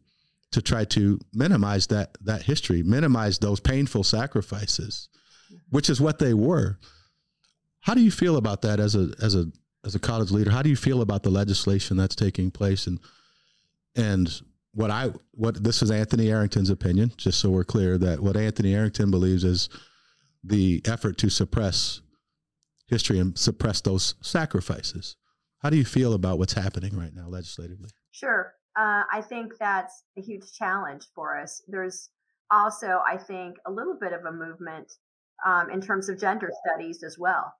to 0.52 0.62
try 0.62 0.86
to 0.86 1.20
minimize 1.34 1.88
that, 1.88 2.18
that 2.22 2.44
history, 2.44 2.84
minimize 2.84 3.40
those 3.40 3.60
painful 3.60 4.04
sacrifices, 4.04 5.10
which 5.70 5.90
is 5.90 6.02
what 6.02 6.20
they 6.20 6.34
were. 6.34 6.80
How 7.82 7.94
do 7.94 8.02
you 8.02 8.12
feel 8.12 8.36
about 8.36 8.62
that 8.64 8.80
as 8.80 8.96
a, 8.96 9.12
as 9.22 9.36
a, 9.36 9.46
as 9.86 9.96
a 9.96 10.00
college 10.00 10.32
leader? 10.32 10.52
How 10.52 10.62
do 10.62 10.70
you 10.70 10.76
feel 10.76 11.02
about 11.02 11.24
the 11.24 11.30
legislation 11.30 11.96
that's 11.96 12.16
taking 12.16 12.52
place 12.52 12.88
and, 12.88 13.00
and 13.96 14.42
what 14.76 14.92
I 14.92 15.12
what 15.32 15.64
this 15.64 15.82
is 15.82 15.90
Anthony 15.90 16.30
Arrington's 16.30 16.70
opinion, 16.70 17.14
just 17.16 17.40
so 17.40 17.50
we're 17.50 17.64
clear 17.64 17.98
that 17.98 18.20
what 18.20 18.36
Anthony 18.36 18.76
Arrington 18.76 19.10
believes 19.10 19.46
is 19.46 19.70
the 20.44 20.82
effort 20.86 21.18
to 21.20 21.30
suppress 21.30 22.02
history 22.88 23.18
and 23.18 23.38
suppress 23.38 23.82
those 23.82 24.16
sacrifices. 24.22 25.16
How 25.60 25.70
do 25.70 25.78
you 25.78 25.86
feel 25.86 26.14
about 26.14 26.38
what's 26.38 26.54
happening 26.54 26.96
right 26.96 27.14
now 27.16 27.28
legislatively? 27.28 27.90
Sure. 28.12 28.54
Uh, 28.78 29.04
I 29.12 29.22
think 29.22 29.54
that's 29.58 30.04
a 30.18 30.22
huge 30.22 30.52
challenge 30.54 31.06
for 31.16 31.40
us. 31.40 31.64
There's 31.68 32.10
also, 32.52 33.02
I 33.10 33.18
think, 33.18 33.56
a 33.66 33.72
little 33.72 33.98
bit 34.00 34.12
of 34.12 34.26
a 34.26 34.32
movement 34.32 34.92
um, 35.46 35.70
in 35.72 35.80
terms 35.80 36.10
of 36.10 36.20
gender 36.20 36.52
studies 36.66 37.02
as 37.02 37.18
well, 37.18 37.54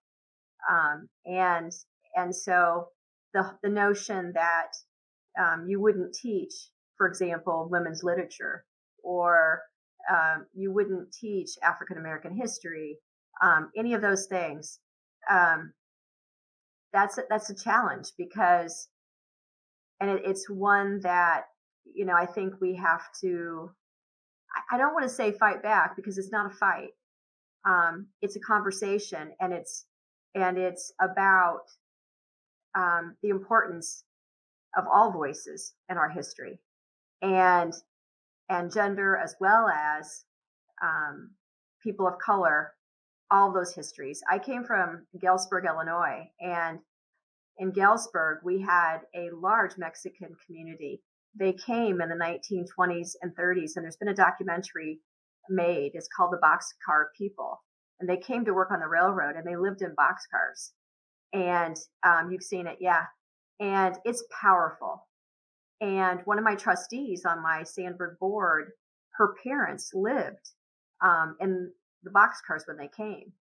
um, 0.70 1.08
and 1.26 1.72
and 2.16 2.36
so 2.36 2.88
the 3.34 3.58
the 3.64 3.70
notion 3.70 4.32
that 4.34 4.72
um, 5.40 5.66
you 5.68 5.82
wouldn't 5.82 6.14
teach, 6.14 6.54
for 6.98 7.08
example, 7.08 7.68
women's 7.70 8.04
literature, 8.04 8.66
or 9.04 9.62
um, 10.10 10.46
you 10.54 10.72
wouldn't 10.72 11.12
teach 11.12 11.52
African 11.64 11.98
American 11.98 12.36
history, 12.36 12.98
um, 13.42 13.72
any 13.76 13.94
of 13.94 14.02
those 14.02 14.28
things 14.28 14.80
um, 15.30 15.74
that's 16.94 17.18
a, 17.18 17.24
that's 17.30 17.50
a 17.50 17.56
challenge 17.56 18.12
because, 18.18 18.88
and 20.00 20.10
it, 20.10 20.22
it's 20.26 20.50
one 20.50 21.02
that 21.02 21.44
you 21.94 22.06
know 22.06 22.16
I 22.16 22.26
think 22.26 22.54
we 22.62 22.76
have 22.76 23.04
to. 23.22 23.72
I, 24.72 24.76
I 24.76 24.78
don't 24.78 24.94
want 24.94 25.04
to 25.04 25.14
say 25.14 25.32
fight 25.32 25.62
back 25.62 25.96
because 25.96 26.18
it's 26.18 26.32
not 26.32 26.52
a 26.52 26.56
fight. 26.56 26.90
Um, 27.68 28.08
it's 28.22 28.36
a 28.36 28.40
conversation, 28.40 29.32
and 29.40 29.52
it's 29.52 29.86
and 30.34 30.58
it's 30.58 30.94
about 31.02 31.62
um, 32.76 33.16
the 33.22 33.30
importance 33.30 34.04
of 34.78 34.86
all 34.92 35.12
voices 35.12 35.74
in 35.90 35.98
our 35.98 36.10
history, 36.10 36.60
and 37.22 37.74
and 38.50 38.72
gender 38.72 39.18
as 39.18 39.36
well 39.40 39.68
as 39.68 40.26
um, 40.84 41.32
people 41.82 42.08
of 42.08 42.20
color 42.20 42.74
all 43.32 43.52
those 43.52 43.74
histories. 43.74 44.22
I 44.30 44.38
came 44.38 44.64
from 44.64 45.08
Galesburg, 45.20 45.66
Illinois, 45.66 46.30
and 46.40 46.80
in 47.58 47.72
Galesburg, 47.72 48.40
we 48.44 48.62
had 48.62 49.00
a 49.16 49.30
large 49.34 49.78
Mexican 49.78 50.36
community. 50.46 51.02
They 51.38 51.54
came 51.54 52.02
in 52.02 52.10
the 52.10 52.16
1920s 52.16 53.16
and 53.22 53.36
30s, 53.36 53.72
and 53.76 53.84
there's 53.84 53.98
been 53.98 54.10
a 54.10 54.14
documentary 54.14 55.00
made. 55.50 55.92
It's 55.94 56.10
called 56.16 56.34
The 56.34 56.38
Boxcar 56.38 57.06
People. 57.18 57.62
And 58.00 58.10
they 58.10 58.18
came 58.18 58.44
to 58.46 58.54
work 58.54 58.72
on 58.72 58.82
the 58.82 58.88
railroad 58.88 59.36
and 59.36 59.48
they 59.48 59.56
lived 59.56 59.82
in 59.82 59.96
boxcars. 59.96 60.72
And 61.36 61.76
um, 62.04 62.32
you've 62.32 62.44
seen 62.44 62.66
it, 62.66 62.78
yeah. 62.80 63.04
And 63.60 63.98
it's 64.06 64.24
powerful. 64.42 65.06
And 65.82 66.22
one 66.24 66.38
of 66.38 66.46
my 66.46 66.56
trustees 66.56 67.26
on 67.26 67.44
my 67.44 67.64
Sandburg 67.64 68.18
board, 68.20 68.72
her 69.18 69.36
parents 69.44 69.92
lived 69.94 70.52
um, 71.04 71.36
in 71.42 71.72
the 72.04 72.10
boxcars 72.10 72.66
when 72.68 72.78
they 72.78 72.90
came. 72.96 73.34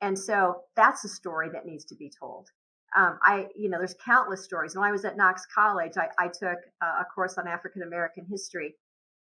And 0.00 0.18
so 0.18 0.62
that's 0.74 1.04
a 1.04 1.08
story 1.08 1.48
that 1.52 1.66
needs 1.66 1.84
to 1.86 1.94
be 1.94 2.10
told. 2.10 2.48
Um, 2.96 3.18
I, 3.22 3.46
you 3.54 3.68
know, 3.68 3.78
there's 3.78 3.94
countless 4.04 4.42
stories. 4.42 4.74
When 4.74 4.84
I 4.84 4.90
was 4.90 5.04
at 5.04 5.16
Knox 5.16 5.46
College, 5.54 5.92
I, 5.96 6.08
I 6.18 6.28
took 6.28 6.58
a 6.80 7.04
course 7.14 7.38
on 7.38 7.46
African 7.46 7.82
American 7.82 8.26
history, 8.28 8.74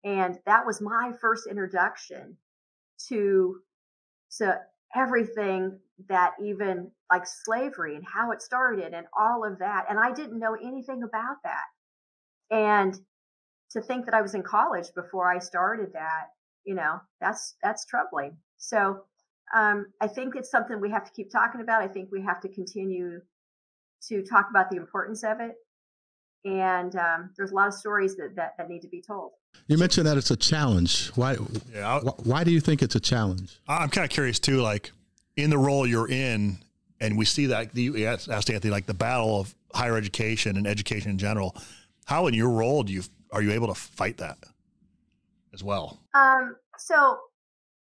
and 0.04 0.40
that 0.46 0.66
was 0.66 0.82
my 0.82 1.12
first 1.20 1.48
introduction 1.48 2.38
to 3.10 3.60
to 4.38 4.60
everything 4.96 5.80
that 6.10 6.34
even 6.44 6.92
like 7.12 7.26
slavery 7.26 7.96
and 7.96 8.06
how 8.06 8.32
it 8.32 8.42
started 8.42 8.94
and 8.94 9.08
all 9.18 9.44
of 9.44 9.60
that. 9.60 9.86
And 9.90 10.00
I 10.00 10.12
didn't 10.12 10.40
know 10.40 10.56
anything 10.56 11.04
about 11.04 11.38
that. 11.44 11.66
And 12.52 12.98
to 13.72 13.82
think 13.82 14.06
that 14.06 14.14
I 14.14 14.22
was 14.22 14.34
in 14.34 14.44
college 14.44 14.88
before 14.96 15.32
I 15.32 15.40
started 15.40 15.94
that, 15.94 16.28
you 16.66 16.76
know, 16.76 17.00
that's 17.20 17.56
that's 17.62 17.86
troubling. 17.86 18.38
So 18.58 19.02
um, 19.56 19.88
I 20.02 20.08
think 20.08 20.36
it's 20.36 20.52
something 20.52 20.80
we 20.80 20.92
have 20.92 21.06
to 21.06 21.12
keep 21.12 21.32
talking 21.32 21.62
about. 21.62 21.82
I 21.82 21.88
think 21.88 22.10
we 22.12 22.22
have 22.22 22.42
to 22.42 22.50
continue 22.50 23.20
to 24.10 24.24
talk 24.24 24.48
about 24.50 24.70
the 24.70 24.78
importance 24.78 25.24
of 25.24 25.40
it. 25.40 25.56
And 26.48 26.96
um, 26.96 27.32
there's 27.36 27.52
a 27.52 27.56
lot 27.56 27.68
of 27.68 27.74
stories 27.74 28.16
that, 28.16 28.36
that, 28.36 28.56
that 28.58 28.70
need 28.70 28.82
to 28.82 28.88
be 28.88 29.02
told. 29.02 29.32
You 29.68 29.78
mentioned 29.78 30.08
that 30.08 30.18
it's 30.18 30.32
a 30.32 30.38
challenge. 30.38 31.10
Why? 31.10 31.36
Yeah, 31.74 32.00
why, 32.00 32.12
why 32.24 32.44
do 32.44 32.52
you 32.52 32.62
think 32.62 32.82
it's 32.82 32.96
a 32.96 33.00
challenge? 33.00 33.60
I'm 33.68 33.90
kind 33.90 34.06
of 34.06 34.12
curious 34.12 34.40
too. 34.40 34.62
Like 34.62 34.92
in 35.36 35.50
the 35.50 35.58
role 35.58 35.86
you're 35.86 36.10
in, 36.10 36.60
and 37.02 37.18
we 37.18 37.26
see 37.26 37.48
that 37.48 37.76
you 37.76 38.06
asked 38.06 38.50
Anthony, 38.50 38.72
like 38.72 38.86
the 38.86 38.94
battle 38.94 39.42
of 39.42 39.54
higher 39.74 39.98
education 39.98 40.58
and 40.58 40.66
education 40.66 41.12
in 41.12 41.18
general. 41.18 41.56
How 42.06 42.28
in 42.28 42.34
your 42.34 42.50
role 42.50 42.84
do 42.84 42.94
you 42.94 43.04
are 43.32 43.42
you 43.42 43.52
able 43.52 43.68
to 43.68 43.76
fight 43.76 44.18
that 44.18 44.38
as 45.54 45.64
well? 45.64 46.00
Um, 46.14 46.56
so 46.78 47.20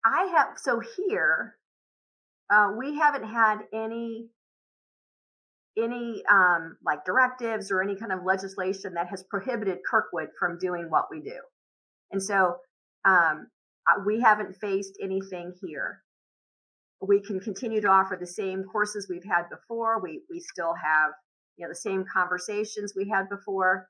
I 0.04 0.26
have 0.36 0.58
so 0.58 0.82
here 0.98 1.58
uh, 2.50 2.72
we 2.78 2.96
haven't 2.96 3.26
had 3.26 3.60
any 3.74 4.30
any 5.78 6.24
um, 6.32 6.78
like 6.86 7.04
directives 7.06 7.72
or 7.72 7.82
any 7.82 7.96
kind 7.96 8.12
of 8.12 8.24
legislation 8.24 8.94
that 8.94 9.08
has 9.08 9.24
prohibited 9.24 9.80
Kirkwood 9.90 10.30
from 10.40 10.58
doing 10.58 10.90
what 10.90 11.06
we 11.12 11.22
do, 11.22 11.40
and 12.12 12.22
so 12.22 12.58
um, 13.06 13.48
we 14.06 14.22
haven't 14.22 14.56
faced 14.56 14.98
anything 15.02 15.54
here. 15.62 16.02
We 17.02 17.22
can 17.22 17.40
continue 17.40 17.82
to 17.82 17.88
offer 17.88 18.18
the 18.20 18.28
same 18.28 18.64
courses 18.64 19.08
we've 19.10 19.26
had 19.26 19.50
before. 19.50 20.02
We 20.02 20.22
we 20.30 20.40
still 20.40 20.74
have 20.74 21.12
you 21.58 21.66
know 21.66 21.70
the 21.70 21.76
same 21.76 22.06
conversations 22.12 22.94
we 22.96 23.10
had 23.10 23.30
before. 23.30 23.88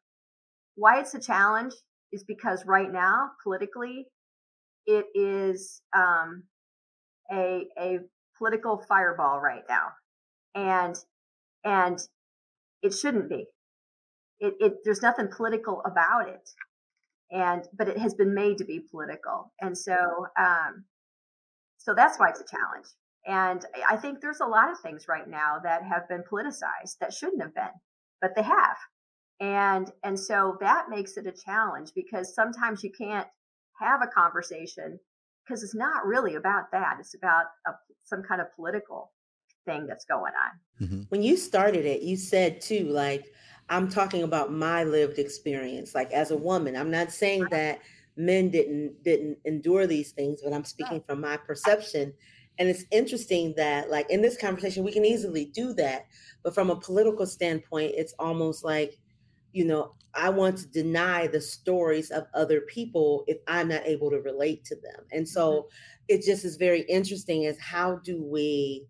Why 0.76 1.00
it's 1.00 1.14
a 1.14 1.20
challenge 1.20 1.74
is 2.12 2.24
because 2.24 2.66
right 2.66 2.92
now 2.92 3.32
politically 3.44 4.08
it 4.86 5.06
is 5.14 5.82
um, 5.96 6.44
a 7.32 7.68
a 7.80 8.00
political 8.38 8.84
fireball 8.88 9.40
right 9.40 9.64
now, 9.70 9.90
and 10.54 10.98
and 11.66 12.00
it 12.82 12.94
shouldn't 12.94 13.30
be. 13.30 13.48
It, 14.40 14.54
it 14.60 14.74
there's 14.86 15.02
nothing 15.02 15.30
political 15.36 15.82
about 15.86 16.30
it, 16.30 16.50
and 17.32 17.68
but 17.78 17.90
it 17.90 17.98
has 17.98 18.14
been 18.14 18.34
made 18.34 18.60
to 18.60 18.66
be 18.66 18.80
political, 18.92 19.52
and 19.60 19.78
so 19.78 20.28
um, 20.40 20.86
so 21.78 21.94
that's 21.94 22.18
why 22.20 22.30
it's 22.30 22.42
a 22.42 22.46
challenge. 22.46 22.88
And 23.28 23.66
I 23.90 23.98
think 23.98 24.22
there's 24.22 24.40
a 24.40 24.46
lot 24.46 24.72
of 24.72 24.80
things 24.80 25.08
right 25.08 25.28
now 25.28 25.60
that 25.64 25.84
have 25.84 26.08
been 26.08 26.24
politicized 26.32 27.00
that 27.02 27.14
shouldn't 27.14 27.42
have 27.42 27.56
been, 27.56 27.74
but 28.22 28.32
they 28.36 28.44
have. 28.44 28.78
And 29.40 29.92
and 30.04 30.20
so 30.20 30.58
that 30.62 30.90
makes 30.90 31.18
it 31.18 31.28
a 31.28 31.32
challenge 31.32 31.92
because 31.96 32.36
sometimes 32.36 32.84
you 32.84 32.92
can't 32.98 33.28
have 33.82 34.02
a 34.02 34.08
conversation 34.08 35.00
because 35.46 35.64
it's 35.64 35.76
not 35.76 36.06
really 36.06 36.36
about 36.36 36.72
that. 36.72 36.98
It's 37.00 37.16
about 37.16 37.46
a, 37.68 37.72
some 38.06 38.24
kind 38.24 38.42
of 38.42 38.48
political 38.56 39.12
thing 39.66 39.88
that's 39.88 40.06
going 40.06 40.34
on. 40.34 40.86
Mm-hmm. 40.86 41.02
When 41.10 41.24
you 41.24 41.38
started 41.38 41.86
it, 41.86 42.02
you 42.02 42.18
said 42.18 42.62
too, 42.62 42.86
like, 42.86 43.26
I'm 43.70 43.90
talking 43.90 44.24
about 44.24 44.54
my 44.54 44.84
lived 44.84 45.18
experience, 45.18 45.96
like 45.96 46.12
as 46.12 46.32
a 46.32 46.38
woman. 46.38 46.76
I'm 46.76 46.92
not 46.92 47.12
saying 47.12 47.48
that 47.52 47.80
men 48.16 48.50
didn't 48.50 49.04
didn't 49.04 49.38
endure 49.46 49.88
these 49.88 50.12
things, 50.12 50.42
but 50.44 50.54
I'm 50.54 50.66
speaking 50.66 51.02
from 51.06 51.22
my 51.22 51.38
perception. 51.38 52.14
And 52.58 52.70
it's 52.70 52.86
interesting 52.92 53.54
that, 53.58 53.90
like, 53.90 54.10
in 54.10 54.22
this 54.22 54.38
conversation, 54.38 54.86
we 54.86 54.94
can 54.94 55.04
easily 55.04 55.46
do 55.46 55.74
that. 55.74 56.06
But 56.42 56.54
from 56.54 56.70
a 56.70 56.76
political 56.76 57.26
standpoint, 57.26 57.94
it's 57.96 58.14
almost 58.18 58.64
like 58.64 58.98
you 59.56 59.64
know, 59.64 59.94
I 60.14 60.30
want 60.30 60.58
to 60.58 60.68
deny 60.68 61.28
the 61.28 61.40
stories 61.40 62.12
of 62.12 62.28
other 62.34 62.62
people 62.62 63.24
if 63.26 63.38
I'm 63.48 63.70
not 63.70 63.88
able 63.88 64.12
to 64.12 64.20
relate 64.20 64.66
to 64.66 64.76
them. 64.76 65.06
And 65.14 65.28
so 65.28 65.52
mm-hmm. 65.52 65.70
it 66.10 66.26
just 66.26 66.44
is 66.44 66.58
very 66.58 66.82
interesting 66.82 67.44
is 67.44 67.58
how 67.58 67.96
do 68.04 68.22
we 68.22 68.86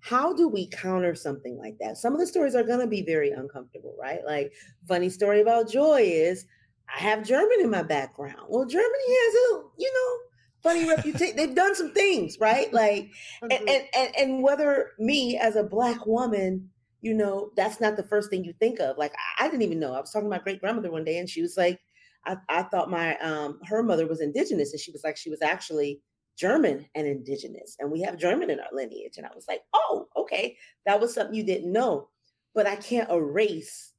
how 0.00 0.32
do 0.34 0.48
we 0.48 0.68
counter 0.68 1.14
something 1.14 1.58
like 1.58 1.76
that? 1.80 1.96
Some 1.96 2.14
of 2.14 2.20
the 2.20 2.26
stories 2.26 2.54
are 2.54 2.62
going 2.62 2.80
to 2.80 2.86
be 2.86 3.02
very 3.02 3.30
uncomfortable, 3.30 3.94
right? 4.00 4.20
Like 4.26 4.52
funny 4.88 5.10
story 5.10 5.40
about 5.40 5.70
joy 5.70 6.00
is 6.02 6.46
I 6.94 7.00
have 7.02 7.24
German 7.24 7.58
in 7.60 7.70
my 7.70 7.82
background. 7.82 8.40
Well, 8.48 8.66
Germany 8.66 8.88
has 9.08 9.34
a, 9.34 9.62
you 9.78 9.92
know, 9.92 10.18
funny 10.62 10.88
reputation. 10.88 11.36
They've 11.36 11.54
done 11.54 11.74
some 11.74 11.92
things, 11.92 12.38
right? 12.40 12.72
Like 12.72 13.10
and, 13.42 13.52
and 13.52 13.84
and 13.94 14.16
and 14.16 14.42
whether 14.42 14.92
me 14.98 15.38
as 15.38 15.56
a 15.56 15.62
black 15.62 16.06
woman 16.06 16.70
you 17.02 17.14
know, 17.14 17.50
that's 17.56 17.80
not 17.80 17.96
the 17.96 18.02
first 18.02 18.30
thing 18.30 18.44
you 18.44 18.52
think 18.58 18.78
of. 18.80 18.98
Like 18.98 19.14
I, 19.38 19.48
didn't 19.48 19.62
even 19.62 19.80
know. 19.80 19.94
I 19.94 20.00
was 20.00 20.10
talking 20.10 20.26
to 20.26 20.36
my 20.36 20.42
great 20.42 20.60
grandmother 20.60 20.90
one 20.90 21.04
day, 21.04 21.18
and 21.18 21.28
she 21.28 21.42
was 21.42 21.56
like, 21.56 21.80
I, 22.26 22.36
I 22.48 22.62
thought 22.64 22.90
my 22.90 23.16
um 23.18 23.58
her 23.64 23.82
mother 23.82 24.06
was 24.06 24.20
indigenous, 24.20 24.72
and 24.72 24.80
she 24.80 24.92
was 24.92 25.02
like, 25.02 25.16
she 25.16 25.30
was 25.30 25.42
actually 25.42 26.00
German 26.40 26.86
and 26.94 27.06
indigenous, 27.06 27.76
and 27.78 27.92
we 27.92 28.00
have 28.00 28.16
German 28.16 28.48
in 28.50 28.60
our 28.60 28.72
lineage. 28.72 29.18
And 29.18 29.26
I 29.26 29.30
was 29.34 29.46
like, 29.46 29.62
oh, 29.74 30.08
okay, 30.16 30.56
that 30.86 30.98
was 31.00 31.12
something 31.12 31.34
you 31.34 31.44
didn't 31.44 31.70
know. 31.70 32.08
but 32.54 32.66
I 32.66 32.76
can't 32.76 33.10
erase 33.10 33.92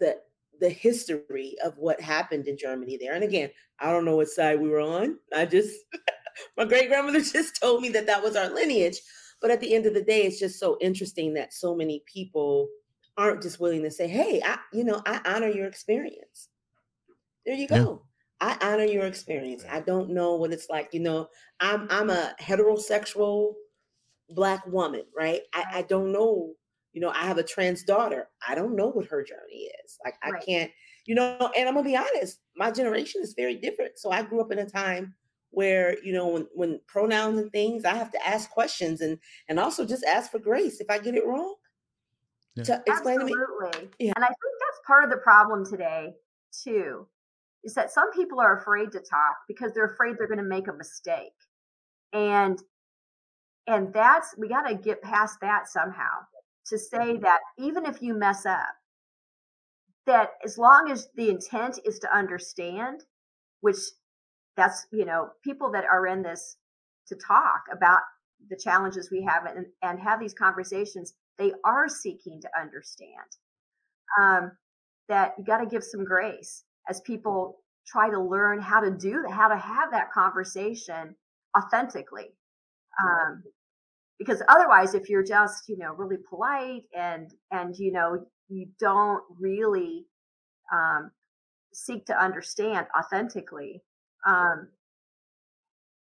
the 0.00 0.18
the 0.60 0.70
history 0.70 1.54
of 1.64 1.76
what 1.78 2.00
happened 2.00 2.48
in 2.48 2.56
Germany 2.58 2.96
there. 2.98 3.14
And 3.14 3.22
again, 3.22 3.50
I 3.78 3.92
don't 3.92 4.06
know 4.06 4.16
what 4.16 4.28
side 4.28 4.60
we 4.60 4.68
were 4.70 4.80
on. 4.80 5.18
I 5.34 5.46
just 5.46 5.76
my 6.56 6.64
great 6.64 6.88
grandmother 6.88 7.20
just 7.38 7.60
told 7.60 7.82
me 7.82 7.90
that 7.90 8.06
that 8.06 8.22
was 8.22 8.36
our 8.36 8.48
lineage. 8.50 8.98
But 9.40 9.50
at 9.52 9.60
the 9.60 9.74
end 9.74 9.86
of 9.86 9.94
the 9.94 10.02
day, 10.02 10.22
it's 10.22 10.40
just 10.40 10.58
so 10.58 10.78
interesting 10.80 11.34
that 11.34 11.52
so 11.52 11.76
many 11.76 12.02
people 12.12 12.68
aren't 13.18 13.42
just 13.42 13.60
willing 13.60 13.82
to 13.84 13.90
say, 13.90 14.08
"Hey, 14.08 14.42
I, 14.44 14.58
you 14.72 14.84
know, 14.84 15.02
I 15.06 15.20
honor 15.26 15.48
your 15.48 15.66
experience." 15.66 16.48
There 17.44 17.54
you 17.54 17.68
go. 17.68 18.05
Yeah. 18.40 18.56
I 18.60 18.72
honor 18.72 18.84
your 18.84 19.06
experience. 19.06 19.64
I 19.70 19.80
don't 19.80 20.10
know 20.10 20.34
what 20.34 20.52
it's 20.52 20.68
like. 20.68 20.92
You 20.92 21.00
know, 21.00 21.28
I'm 21.60 21.86
I'm 21.90 22.10
a 22.10 22.34
heterosexual 22.40 23.54
black 24.30 24.66
woman, 24.66 25.04
right? 25.16 25.42
I, 25.54 25.64
I 25.74 25.82
don't 25.82 26.12
know. 26.12 26.52
You 26.92 27.00
know, 27.00 27.10
I 27.10 27.26
have 27.26 27.38
a 27.38 27.42
trans 27.42 27.82
daughter. 27.82 28.28
I 28.46 28.54
don't 28.54 28.74
know 28.74 28.88
what 28.88 29.06
her 29.06 29.22
journey 29.22 29.70
is. 29.84 29.98
Like, 30.04 30.14
right. 30.24 30.40
I 30.40 30.44
can't. 30.44 30.70
You 31.04 31.14
know, 31.14 31.50
and 31.56 31.68
I'm 31.68 31.74
gonna 31.74 31.84
be 31.84 31.96
honest. 31.96 32.40
My 32.56 32.70
generation 32.70 33.22
is 33.22 33.34
very 33.34 33.56
different. 33.56 33.98
So 33.98 34.10
I 34.10 34.22
grew 34.22 34.40
up 34.40 34.50
in 34.52 34.58
a 34.58 34.68
time 34.68 35.14
where 35.50 35.96
you 36.02 36.12
know 36.12 36.26
when 36.28 36.46
when 36.54 36.80
pronouns 36.86 37.38
and 37.38 37.52
things, 37.52 37.84
I 37.84 37.94
have 37.94 38.10
to 38.12 38.26
ask 38.26 38.50
questions 38.50 39.00
and 39.00 39.18
and 39.48 39.60
also 39.60 39.86
just 39.86 40.04
ask 40.04 40.30
for 40.30 40.38
grace 40.38 40.80
if 40.80 40.90
I 40.90 40.98
get 40.98 41.14
it 41.14 41.26
wrong. 41.26 41.54
Yeah. 42.56 42.64
To 42.64 42.82
explain 42.86 43.20
Absolutely. 43.20 43.32
to 43.72 43.80
me. 43.82 43.88
Yeah. 43.98 44.12
And 44.16 44.24
I 44.24 44.28
think 44.28 44.54
that's 44.60 44.86
part 44.86 45.04
of 45.04 45.10
the 45.10 45.18
problem 45.18 45.64
today 45.64 46.14
too 46.50 47.06
is 47.66 47.74
that 47.74 47.90
some 47.90 48.10
people 48.12 48.40
are 48.40 48.58
afraid 48.58 48.92
to 48.92 49.00
talk 49.00 49.36
because 49.48 49.72
they're 49.74 49.92
afraid 49.92 50.14
they're 50.16 50.28
going 50.28 50.38
to 50.38 50.44
make 50.44 50.68
a 50.68 50.72
mistake. 50.72 51.34
And 52.12 52.58
and 53.66 53.92
that's 53.92 54.34
we 54.38 54.48
got 54.48 54.68
to 54.68 54.76
get 54.76 55.02
past 55.02 55.38
that 55.40 55.68
somehow 55.68 56.22
to 56.68 56.78
say 56.78 57.14
mm-hmm. 57.14 57.22
that 57.22 57.40
even 57.58 57.84
if 57.84 58.00
you 58.00 58.14
mess 58.14 58.46
up 58.46 58.74
that 60.06 60.30
as 60.44 60.56
long 60.56 60.88
as 60.90 61.08
the 61.16 61.28
intent 61.28 61.80
is 61.84 61.98
to 61.98 62.16
understand 62.16 63.00
which 63.60 63.76
that's 64.56 64.86
you 64.92 65.04
know 65.04 65.30
people 65.44 65.70
that 65.72 65.84
are 65.84 66.06
in 66.06 66.22
this 66.22 66.56
to 67.08 67.16
talk 67.16 67.62
about 67.72 68.00
the 68.48 68.56
challenges 68.62 69.10
we 69.10 69.22
have 69.22 69.44
and, 69.46 69.66
and 69.82 69.98
have 69.98 70.20
these 70.20 70.34
conversations 70.34 71.14
they 71.38 71.52
are 71.64 71.88
seeking 71.88 72.40
to 72.40 72.48
understand 72.58 73.10
um, 74.20 74.52
that 75.08 75.32
you 75.36 75.44
got 75.44 75.58
to 75.58 75.66
give 75.66 75.82
some 75.82 76.04
grace 76.04 76.62
as 76.88 77.00
people 77.02 77.58
try 77.86 78.10
to 78.10 78.20
learn 78.20 78.60
how 78.60 78.80
to 78.80 78.90
do 78.90 79.22
that, 79.22 79.32
how 79.32 79.48
to 79.48 79.56
have 79.56 79.90
that 79.92 80.12
conversation 80.12 81.14
authentically. 81.56 82.34
Um, 83.02 83.42
because 84.18 84.42
otherwise, 84.48 84.94
if 84.94 85.08
you're 85.08 85.22
just, 85.22 85.68
you 85.68 85.76
know, 85.76 85.92
really 85.92 86.16
polite 86.28 86.84
and, 86.96 87.30
and, 87.50 87.76
you 87.76 87.92
know, 87.92 88.26
you 88.48 88.68
don't 88.80 89.22
really, 89.38 90.06
um, 90.72 91.10
seek 91.74 92.06
to 92.06 92.18
understand 92.18 92.86
authentically, 92.98 93.82
um, 94.26 94.68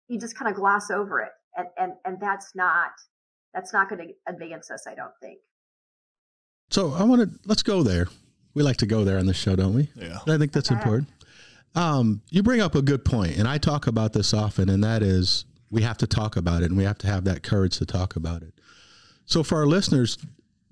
you 0.07 0.17
just 0.19 0.37
kind 0.37 0.49
of 0.49 0.55
gloss 0.55 0.89
over 0.89 1.19
it. 1.19 1.31
And, 1.57 1.67
and, 1.77 1.93
and 2.05 2.17
that's 2.21 2.55
not, 2.55 2.91
that's 3.53 3.73
not 3.73 3.89
going 3.89 4.07
to 4.07 4.13
advance 4.31 4.71
us, 4.71 4.85
I 4.87 4.95
don't 4.95 5.11
think. 5.21 5.39
So 6.69 6.93
I 6.93 7.03
want 7.03 7.21
to, 7.21 7.39
let's 7.45 7.63
go 7.63 7.83
there. 7.83 8.07
We 8.53 8.63
like 8.63 8.77
to 8.77 8.85
go 8.85 9.03
there 9.03 9.17
on 9.17 9.25
the 9.25 9.33
show, 9.33 9.55
don't 9.55 9.73
we? 9.73 9.89
Yeah. 9.95 10.19
I 10.27 10.37
think 10.37 10.51
that's 10.51 10.71
important. 10.71 11.09
Um, 11.75 12.21
you 12.29 12.41
bring 12.43 12.61
up 12.61 12.75
a 12.75 12.81
good 12.81 13.05
point, 13.05 13.37
and 13.37 13.47
I 13.47 13.57
talk 13.57 13.87
about 13.87 14.13
this 14.13 14.33
often, 14.33 14.69
and 14.69 14.83
that 14.83 15.03
is 15.03 15.45
we 15.69 15.83
have 15.83 15.97
to 15.99 16.07
talk 16.07 16.35
about 16.35 16.63
it, 16.63 16.65
and 16.65 16.77
we 16.77 16.83
have 16.83 16.97
to 16.99 17.07
have 17.07 17.25
that 17.25 17.43
courage 17.43 17.77
to 17.77 17.85
talk 17.85 18.15
about 18.15 18.41
it. 18.41 18.53
So, 19.25 19.43
for 19.43 19.59
our 19.59 19.67
listeners, 19.67 20.17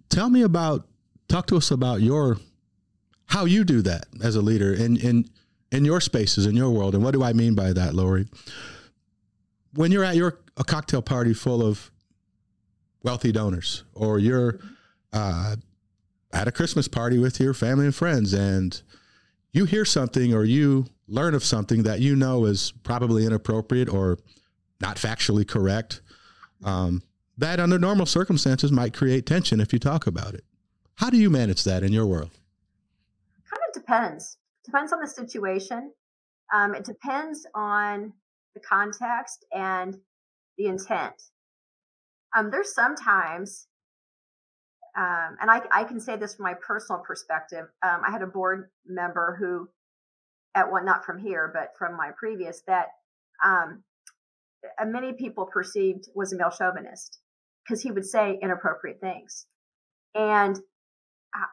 tell 0.09 0.29
me 0.29 0.41
about, 0.41 0.87
talk 1.27 1.45
to 1.47 1.57
us 1.57 1.69
about 1.69 2.01
your, 2.01 2.37
how 3.27 3.45
you 3.45 3.63
do 3.63 3.81
that 3.83 4.07
as 4.23 4.35
a 4.35 4.41
leader 4.41 4.73
in 4.73 4.97
in 4.97 5.29
in 5.71 5.85
your 5.85 6.01
spaces 6.01 6.45
in 6.45 6.55
your 6.55 6.71
world, 6.71 6.95
and 6.95 7.03
what 7.03 7.11
do 7.11 7.23
I 7.23 7.33
mean 7.33 7.53
by 7.53 7.73
that, 7.73 7.93
Lori? 7.93 8.27
When 9.73 9.91
you're 9.91 10.03
at 10.03 10.15
your 10.15 10.39
a 10.55 10.63
cocktail 10.63 11.03
party 11.03 11.33
full 11.33 11.61
of 11.61 11.91
wealthy 13.03 13.31
donors, 13.31 13.83
or 13.93 14.17
you're 14.17 14.59
uh, 15.13 15.57
at 16.31 16.47
a 16.47 16.51
Christmas 16.51 16.87
party 16.87 17.17
with 17.17 17.39
your 17.39 17.53
family 17.53 17.85
and 17.85 17.95
friends, 17.95 18.33
and 18.33 18.81
you 19.51 19.65
hear 19.65 19.85
something 19.85 20.33
or 20.33 20.43
you 20.43 20.85
learn 21.07 21.33
of 21.33 21.43
something 21.43 21.83
that 21.83 21.99
you 21.99 22.15
know 22.15 22.45
is 22.45 22.73
probably 22.83 23.25
inappropriate 23.25 23.89
or 23.89 24.17
not 24.81 24.97
factually 24.97 25.47
correct, 25.47 26.01
um, 26.63 27.01
that 27.37 27.59
under 27.59 27.79
normal 27.79 28.05
circumstances 28.05 28.71
might 28.71 28.93
create 28.93 29.25
tension 29.25 29.59
if 29.59 29.71
you 29.71 29.79
talk 29.79 30.07
about 30.07 30.33
it. 30.33 30.43
How 30.95 31.09
do 31.09 31.17
you 31.17 31.29
manage 31.29 31.63
that 31.63 31.83
in 31.83 31.93
your 31.93 32.05
world? 32.05 32.31
Kind 33.49 33.61
of 33.67 33.73
depends. 33.73 34.37
Depends 34.65 34.91
on 34.91 34.99
the 34.99 35.07
situation. 35.07 35.91
Um, 36.53 36.75
it 36.75 36.83
depends 36.83 37.45
on 37.55 38.13
the 38.53 38.59
context 38.59 39.45
and 39.51 39.97
the 40.57 40.65
intent. 40.65 41.13
Um, 42.35 42.49
there's 42.51 42.73
sometimes 42.73 43.67
um, 44.97 45.37
and 45.39 45.51
I, 45.51 45.61
I, 45.71 45.83
can 45.83 45.99
say 45.99 46.15
this 46.15 46.35
from 46.35 46.43
my 46.43 46.55
personal 46.55 47.01
perspective. 47.01 47.67
Um, 47.83 48.01
I 48.05 48.09
had 48.09 48.23
a 48.23 48.27
board 48.27 48.71
member 48.87 49.37
who, 49.39 49.69
at 50.55 50.71
one, 50.71 50.85
not 50.85 51.05
from 51.05 51.19
here, 51.19 51.51
but 51.53 51.73
from 51.77 51.95
my 51.95 52.09
previous, 52.17 52.63
that 52.65 52.87
um, 53.45 53.83
many 54.83 55.13
people 55.13 55.45
perceived 55.45 56.09
was 56.15 56.33
a 56.33 56.37
male 56.37 56.49
chauvinist 56.49 57.19
because 57.63 57.81
he 57.83 57.91
would 57.91 58.05
say 58.05 58.39
inappropriate 58.41 58.99
things. 58.99 59.45
And 60.15 60.59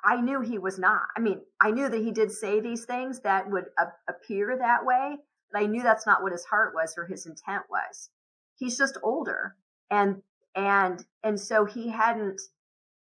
I 0.04 0.20
knew 0.20 0.40
he 0.40 0.58
was 0.58 0.78
not. 0.78 1.02
I 1.16 1.20
mean, 1.20 1.40
I 1.60 1.70
knew 1.70 1.88
that 1.88 2.02
he 2.02 2.12
did 2.12 2.32
say 2.32 2.60
these 2.60 2.84
things 2.84 3.20
that 3.20 3.50
would 3.50 3.66
a- 3.78 3.92
appear 4.08 4.56
that 4.56 4.86
way, 4.86 5.16
but 5.52 5.62
I 5.62 5.66
knew 5.66 5.82
that's 5.82 6.06
not 6.06 6.22
what 6.22 6.32
his 6.32 6.44
heart 6.44 6.72
was 6.74 6.94
or 6.96 7.06
his 7.06 7.26
intent 7.26 7.64
was. 7.68 8.08
He's 8.56 8.78
just 8.78 8.96
older, 9.02 9.56
and 9.90 10.22
and 10.54 11.04
and 11.22 11.38
so 11.38 11.64
he 11.64 11.88
hadn't 11.88 12.40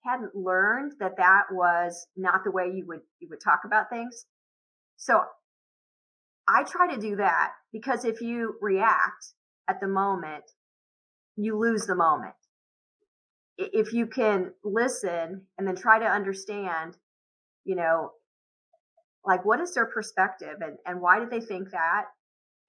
hadn't 0.05 0.35
learned 0.35 0.93
that 1.01 1.17
that 1.17 1.45
was 1.51 2.07
not 2.17 2.45
the 2.45 2.51
way 2.51 2.71
you 2.75 2.85
would 2.87 3.01
you 3.21 3.29
would 3.31 3.41
talk 3.41 3.61
about 3.65 3.91
things. 3.91 4.27
So 4.97 5.21
I 6.49 6.65
try 6.65 6.93
to 6.93 7.01
do 7.01 7.17
that 7.17 7.53
because 7.73 8.05
if 8.05 8.21
you 8.21 8.57
react 8.61 9.35
at 9.69 9.81
the 9.81 9.89
moment, 9.89 10.45
you 11.37 11.59
lose 11.59 11.87
the 11.87 11.95
moment. 11.95 12.35
If 13.59 13.93
you 13.93 14.07
can 14.07 14.53
listen 14.65 15.43
and 15.57 15.67
then 15.67 15.77
try 15.77 15.99
to 15.99 16.05
understand, 16.05 16.97
you 17.65 17.77
know, 17.77 18.13
like 19.25 19.45
what 19.45 19.61
is 19.61 19.75
their 19.75 19.87
perspective 19.87 20.57
and, 20.61 20.79
and 20.85 21.01
why 21.01 21.21
did 21.21 21.31
they 21.31 21.41
think 21.41 21.71
that? 21.71 22.07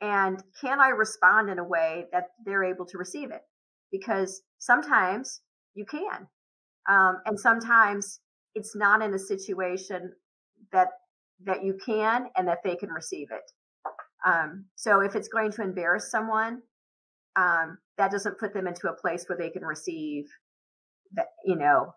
And 0.02 0.44
can 0.60 0.80
I 0.80 0.90
respond 0.90 1.50
in 1.50 1.58
a 1.58 1.64
way 1.64 2.06
that 2.12 2.28
they're 2.46 2.64
able 2.64 2.86
to 2.88 2.98
receive 2.98 3.32
it? 3.32 3.42
Because 3.92 4.42
sometimes 4.60 5.42
you 5.74 5.86
can. 5.86 6.28
Um, 6.90 7.20
and 7.26 7.40
sometimes 7.40 8.20
it's 8.56 8.76
not 8.76 9.02
in 9.02 9.14
a 9.14 9.20
situation 9.20 10.14
that 10.72 10.90
that 11.46 11.64
you 11.64 11.78
can 11.86 12.28
and 12.38 12.48
that 12.48 12.60
they 12.64 12.76
can 12.76 12.90
receive 12.90 13.28
it. 13.32 13.52
Um, 14.26 14.66
so 14.76 15.02
if 15.02 15.16
it's 15.16 15.28
going 15.28 15.52
to 15.54 15.62
embarrass 15.62 16.10
someone, 16.10 16.62
um, 17.36 17.78
that 17.98 18.12
doesn't 18.12 18.40
put 18.40 18.54
them 18.54 18.68
into 18.68 18.88
a 18.88 18.96
place 18.96 19.26
where 19.28 19.38
they 19.38 19.50
can 19.50 19.64
receive 19.66 20.26
that, 21.14 21.28
you 21.46 21.56
know, 21.56 21.94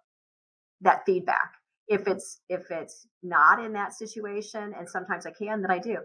that 0.80 1.02
feedback. 1.06 1.52
If 1.88 2.08
it's 2.08 2.40
if 2.48 2.62
it's 2.70 3.06
not 3.22 3.64
in 3.64 3.72
that 3.74 3.94
situation, 3.94 4.74
and 4.76 4.88
sometimes 4.88 5.26
I 5.26 5.30
can, 5.30 5.62
then 5.62 5.70
I 5.70 5.78
do. 5.78 5.98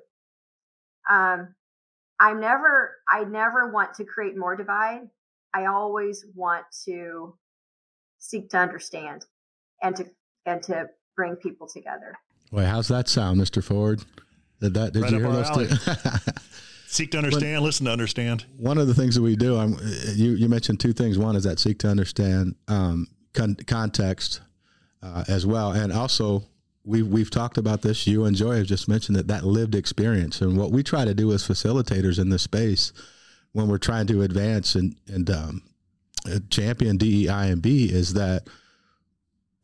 Um, 1.10 1.56
I 2.20 2.34
never 2.34 2.98
I 3.10 3.24
never 3.24 3.72
want 3.72 3.96
to 3.96 4.06
create 4.06 4.38
more 4.38 4.56
divide. 4.56 5.02
I 5.56 5.66
always 5.66 6.24
want 6.36 6.66
to 6.86 7.36
seek 8.22 8.50
to 8.52 8.58
understand 8.58 9.26
and 9.82 9.96
to 9.98 10.06
and 10.46 10.64
to 10.64 10.90
bring 11.16 11.36
people 11.36 11.68
together. 11.68 12.16
Wait, 12.52 12.66
how's 12.66 12.88
that 12.88 13.10
sound, 13.10 13.42
Mr. 13.42 13.64
Ford? 13.64 14.04
Did 14.62 14.74
that 14.76 14.94
did 14.94 15.04
right 15.04 15.12
you 15.12 15.20
hear 15.20 15.32
those 15.32 15.50
two? 15.50 15.68
seek 16.88 17.12
to 17.12 17.18
understand, 17.18 17.58
but 17.58 17.64
listen 17.64 17.86
to 17.88 17.92
understand. 17.92 18.46
One 18.58 18.78
of 18.78 18.88
the 18.88 18.94
things 18.94 19.16
that 19.16 19.22
we 19.22 19.36
do, 19.36 19.58
I'm, 19.58 19.78
you 20.14 20.32
you 20.32 20.48
mentioned 20.48 20.80
two 20.80 20.94
things. 20.94 21.18
One 21.18 21.36
is 21.36 21.44
that 21.44 21.60
seek 21.60 21.80
to 21.80 21.90
understand 21.90 22.56
um, 22.68 23.08
con- 23.34 23.58
context 23.68 24.42
uh, 25.02 25.24
as 25.28 25.46
well, 25.46 25.72
and 25.72 25.92
also 25.92 26.44
we've 26.86 27.08
we've 27.08 27.32
talked 27.32 27.58
about 27.58 27.82
this. 27.82 28.06
You 28.06 28.26
and 28.26 28.36
Joy 28.36 28.58
have 28.58 28.68
just 28.68 28.88
mentioned 28.88 29.18
that 29.18 29.28
that 29.28 29.44
lived 29.44 29.74
experience, 29.74 30.42
and 30.42 30.58
what 30.58 30.72
we 30.72 30.84
try 30.84 31.06
to 31.06 31.14
do 31.14 31.32
as 31.34 31.44
facilitators 31.44 32.20
in 32.20 32.30
this 32.30 32.44
space 32.44 32.94
when 33.54 33.68
we're 33.68 33.80
trying 33.80 34.08
to 34.08 34.22
advance 34.22 34.76
and 34.76 34.96
and 35.08 35.30
um, 35.30 35.64
champion 36.50 36.98
DEI 36.98 37.50
and 37.52 37.62
B 37.62 37.86
is 37.86 38.14
that 38.14 38.48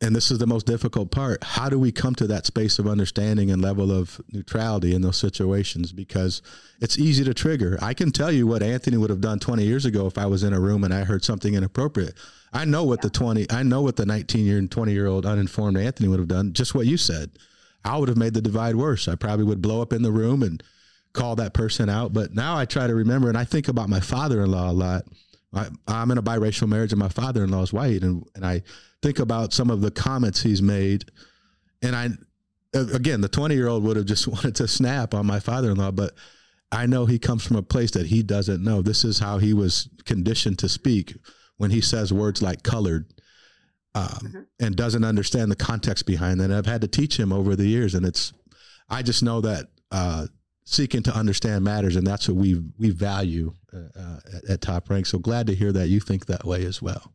and 0.00 0.14
this 0.14 0.30
is 0.30 0.38
the 0.38 0.46
most 0.46 0.64
difficult 0.64 1.10
part 1.10 1.42
how 1.42 1.68
do 1.68 1.78
we 1.78 1.90
come 1.90 2.14
to 2.14 2.26
that 2.28 2.46
space 2.46 2.78
of 2.78 2.86
understanding 2.86 3.50
and 3.50 3.60
level 3.60 3.90
of 3.90 4.20
neutrality 4.32 4.94
in 4.94 5.02
those 5.02 5.16
situations? 5.16 5.92
Because 5.92 6.42
it's 6.80 6.98
easy 6.98 7.24
to 7.24 7.34
trigger. 7.34 7.78
I 7.82 7.94
can 7.94 8.10
tell 8.10 8.30
you 8.30 8.46
what 8.46 8.62
anthony 8.62 8.96
would 8.96 9.10
have 9.10 9.20
done 9.20 9.38
20 9.38 9.64
years 9.64 9.84
ago 9.84 10.06
if 10.06 10.18
i 10.18 10.26
was 10.26 10.42
in 10.42 10.52
a 10.52 10.60
room 10.60 10.84
and 10.84 10.94
i 10.94 11.04
heard 11.04 11.24
something 11.24 11.54
inappropriate. 11.54 12.14
I 12.52 12.64
know 12.64 12.84
what 12.84 13.02
the 13.02 13.10
20 13.10 13.50
i 13.50 13.62
know 13.62 13.82
what 13.82 13.96
the 13.96 14.06
19 14.06 14.44
year 14.44 14.58
and 14.58 14.70
20 14.70 14.92
year 14.92 15.06
old 15.06 15.26
uninformed 15.26 15.78
anthony 15.78 16.08
would 16.08 16.20
have 16.20 16.28
done 16.28 16.52
just 16.52 16.74
what 16.74 16.86
you 16.86 16.96
said. 16.96 17.30
I 17.84 17.96
would 17.96 18.08
have 18.08 18.18
made 18.18 18.34
the 18.34 18.42
divide 18.42 18.76
worse. 18.76 19.08
I 19.08 19.14
probably 19.14 19.44
would 19.44 19.62
blow 19.62 19.80
up 19.80 19.92
in 19.92 20.02
the 20.02 20.12
room 20.12 20.42
and 20.42 20.62
call 21.12 21.36
that 21.36 21.54
person 21.54 21.88
out. 21.88 22.12
But 22.12 22.34
now 22.34 22.56
i 22.56 22.64
try 22.64 22.86
to 22.86 22.94
remember 22.94 23.28
and 23.28 23.38
i 23.38 23.44
think 23.44 23.68
about 23.68 23.88
my 23.88 24.00
father-in-law 24.00 24.70
a 24.70 24.72
lot 24.72 25.04
I, 25.52 25.68
am 25.88 26.10
in 26.10 26.18
a 26.18 26.22
biracial 26.22 26.68
marriage 26.68 26.92
and 26.92 26.98
my 26.98 27.08
father-in-law 27.08 27.62
is 27.62 27.72
white. 27.72 28.02
And, 28.02 28.24
and 28.34 28.44
I 28.44 28.62
think 29.02 29.18
about 29.18 29.52
some 29.52 29.70
of 29.70 29.80
the 29.80 29.90
comments 29.90 30.42
he's 30.42 30.62
made. 30.62 31.04
And 31.82 31.96
I 31.96 32.08
again 32.74 33.22
the 33.22 33.28
20 33.28 33.54
year 33.54 33.68
old 33.68 33.82
would 33.84 33.96
have 33.96 34.06
just 34.06 34.28
wanted 34.28 34.54
to 34.56 34.68
snap 34.68 35.14
on 35.14 35.24
my 35.24 35.40
father-in-law 35.40 35.90
but 35.92 36.12
I 36.70 36.84
know 36.84 37.06
he 37.06 37.18
comes 37.18 37.46
from 37.46 37.56
a 37.56 37.62
place 37.62 37.92
that 37.92 38.04
he 38.04 38.22
doesn't 38.22 38.62
know. 38.62 38.82
This 38.82 39.02
is 39.02 39.18
how 39.18 39.38
he 39.38 39.54
was 39.54 39.88
conditioned 40.04 40.58
to 40.58 40.68
speak 40.68 41.16
when 41.56 41.70
he 41.70 41.80
says 41.80 42.12
words 42.12 42.42
like 42.42 42.62
colored 42.62 43.06
um, 43.94 44.04
mm-hmm. 44.04 44.40
and 44.60 44.76
doesn't 44.76 45.02
understand 45.02 45.50
the 45.50 45.56
context 45.56 46.04
behind 46.04 46.40
that. 46.40 46.52
I've 46.52 46.66
had 46.66 46.82
to 46.82 46.88
teach 46.88 47.18
him 47.18 47.32
over 47.32 47.56
the 47.56 47.66
years 47.66 47.94
and 47.94 48.04
it's 48.04 48.34
I 48.90 49.00
just 49.02 49.22
know 49.22 49.40
that 49.40 49.68
uh, 49.90 50.26
seeking 50.68 51.02
to 51.02 51.14
understand 51.14 51.64
matters, 51.64 51.96
and 51.96 52.06
that's 52.06 52.28
what 52.28 52.36
we 52.36 52.62
we 52.78 52.90
value 52.90 53.54
uh, 53.72 53.98
uh, 53.98 54.20
at, 54.36 54.50
at, 54.50 54.60
Top 54.60 54.88
Rank. 54.90 55.06
So 55.06 55.18
glad 55.18 55.46
to 55.46 55.54
hear 55.54 55.72
that 55.72 55.88
you 55.88 55.98
think 56.00 56.26
that 56.26 56.44
way 56.44 56.64
as 56.64 56.82
well. 56.82 57.12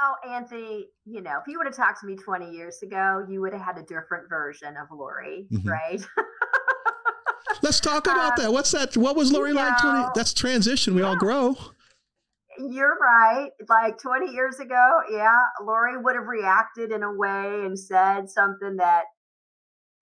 Oh, 0.00 0.14
Anthony, 0.28 0.86
you 1.04 1.20
know, 1.20 1.38
if 1.40 1.46
you 1.46 1.58
would 1.58 1.66
have 1.66 1.76
talked 1.76 2.00
to 2.00 2.06
me 2.06 2.16
20 2.16 2.50
years 2.50 2.82
ago, 2.82 3.24
you 3.28 3.40
would 3.40 3.52
have 3.52 3.62
had 3.62 3.78
a 3.78 3.82
different 3.82 4.28
version 4.28 4.74
of 4.76 4.88
Lori, 4.90 5.46
mm-hmm. 5.52 5.68
right? 5.68 6.04
Let's 7.62 7.80
talk 7.80 8.06
about 8.06 8.38
um, 8.38 8.44
that. 8.44 8.52
What's 8.52 8.72
that? 8.72 8.96
What 8.96 9.16
was 9.16 9.32
Lori 9.32 9.52
like? 9.52 9.82
Know, 9.84 9.92
20? 9.92 10.08
That's 10.14 10.34
transition. 10.34 10.94
We 10.94 11.02
yeah. 11.02 11.08
all 11.08 11.16
grow. 11.16 11.56
You're 12.58 12.96
right. 13.00 13.50
Like 13.68 13.98
20 13.98 14.32
years 14.32 14.60
ago, 14.60 15.00
yeah, 15.10 15.38
Lori 15.62 15.96
would 15.96 16.16
have 16.16 16.26
reacted 16.26 16.90
in 16.90 17.02
a 17.02 17.12
way 17.12 17.64
and 17.64 17.78
said 17.78 18.28
something 18.28 18.76
that 18.76 19.04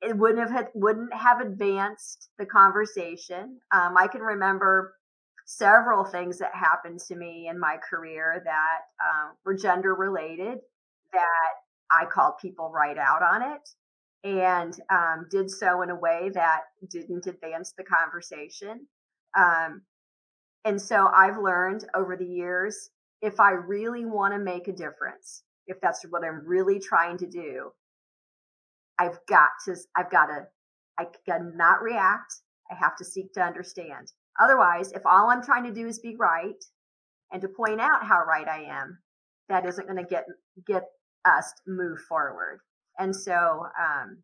it 0.03 0.17
wouldn't 0.17 0.51
have 0.51 0.69
wouldn't 0.75 1.15
have 1.15 1.41
advanced 1.41 2.29
the 2.39 2.47
conversation. 2.47 3.61
Um, 3.73 3.97
I 3.97 4.09
can 4.09 4.21
remember 4.21 4.95
several 5.47 6.05
things 6.05 6.39
that 6.39 6.55
happened 6.55 7.01
to 7.09 7.17
me 7.17 7.49
in 7.49 7.59
my 7.59 7.77
career 7.89 8.43
that 8.45 8.79
um, 9.05 9.37
were 9.45 9.55
gender 9.55 9.95
related 9.95 10.59
that 11.13 11.53
I 11.91 12.07
called 12.07 12.35
people 12.41 12.71
right 12.71 12.97
out 12.99 13.23
on 13.23 13.43
it 13.43 13.69
and 14.25 14.75
um, 14.91 15.27
did 15.31 15.51
so 15.51 15.83
in 15.83 15.91
a 15.91 15.97
way 15.97 16.31
that 16.35 16.63
didn't 16.91 17.27
advance 17.27 17.75
the 17.77 17.85
conversation. 17.85 18.87
Um, 19.37 19.83
and 20.65 20.81
so 20.81 21.09
I've 21.15 21.39
learned 21.39 21.85
over 21.95 22.17
the 22.17 22.27
years 22.27 22.91
if 23.21 23.41
I 23.41 23.51
really 23.51 24.05
want 24.05 24.35
to 24.35 24.39
make 24.39 24.69
a 24.69 24.73
difference, 24.73 25.43
if 25.67 25.81
that's 25.81 26.05
what 26.11 26.25
I'm 26.25 26.45
really 26.47 26.79
trying 26.79 27.19
to 27.19 27.27
do, 27.27 27.73
I've 28.99 29.19
got 29.29 29.51
to, 29.67 29.77
I've 29.97 30.11
got 30.11 30.27
to, 30.27 30.47
I 30.99 31.07
cannot 31.29 31.83
react. 31.83 32.35
I 32.71 32.75
have 32.75 32.97
to 32.97 33.05
seek 33.05 33.33
to 33.35 33.43
understand. 33.43 34.13
Otherwise, 34.41 34.93
if 34.93 35.03
all 35.05 35.31
I'm 35.31 35.43
trying 35.43 35.65
to 35.65 35.73
do 35.73 35.87
is 35.87 35.99
be 35.99 36.17
right 36.17 36.63
and 37.33 37.43
to 37.43 37.49
point 37.49 37.81
out 37.81 38.05
how 38.05 38.25
right 38.25 38.49
I 38.49 38.63
am, 38.63 38.99
that 39.49 39.67
isn't 39.67 39.87
going 39.87 40.03
to 40.03 40.09
get, 40.09 40.25
get 40.67 40.85
us 41.25 41.53
move 41.67 41.99
forward. 42.09 42.61
And 42.99 43.15
so, 43.15 43.67
um, 43.79 44.19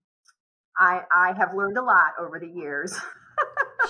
I, 0.78 1.02
I 1.10 1.32
have 1.36 1.54
learned 1.54 1.76
a 1.76 1.82
lot 1.82 2.12
over 2.18 2.38
the 2.38 2.46
years. 2.46 2.96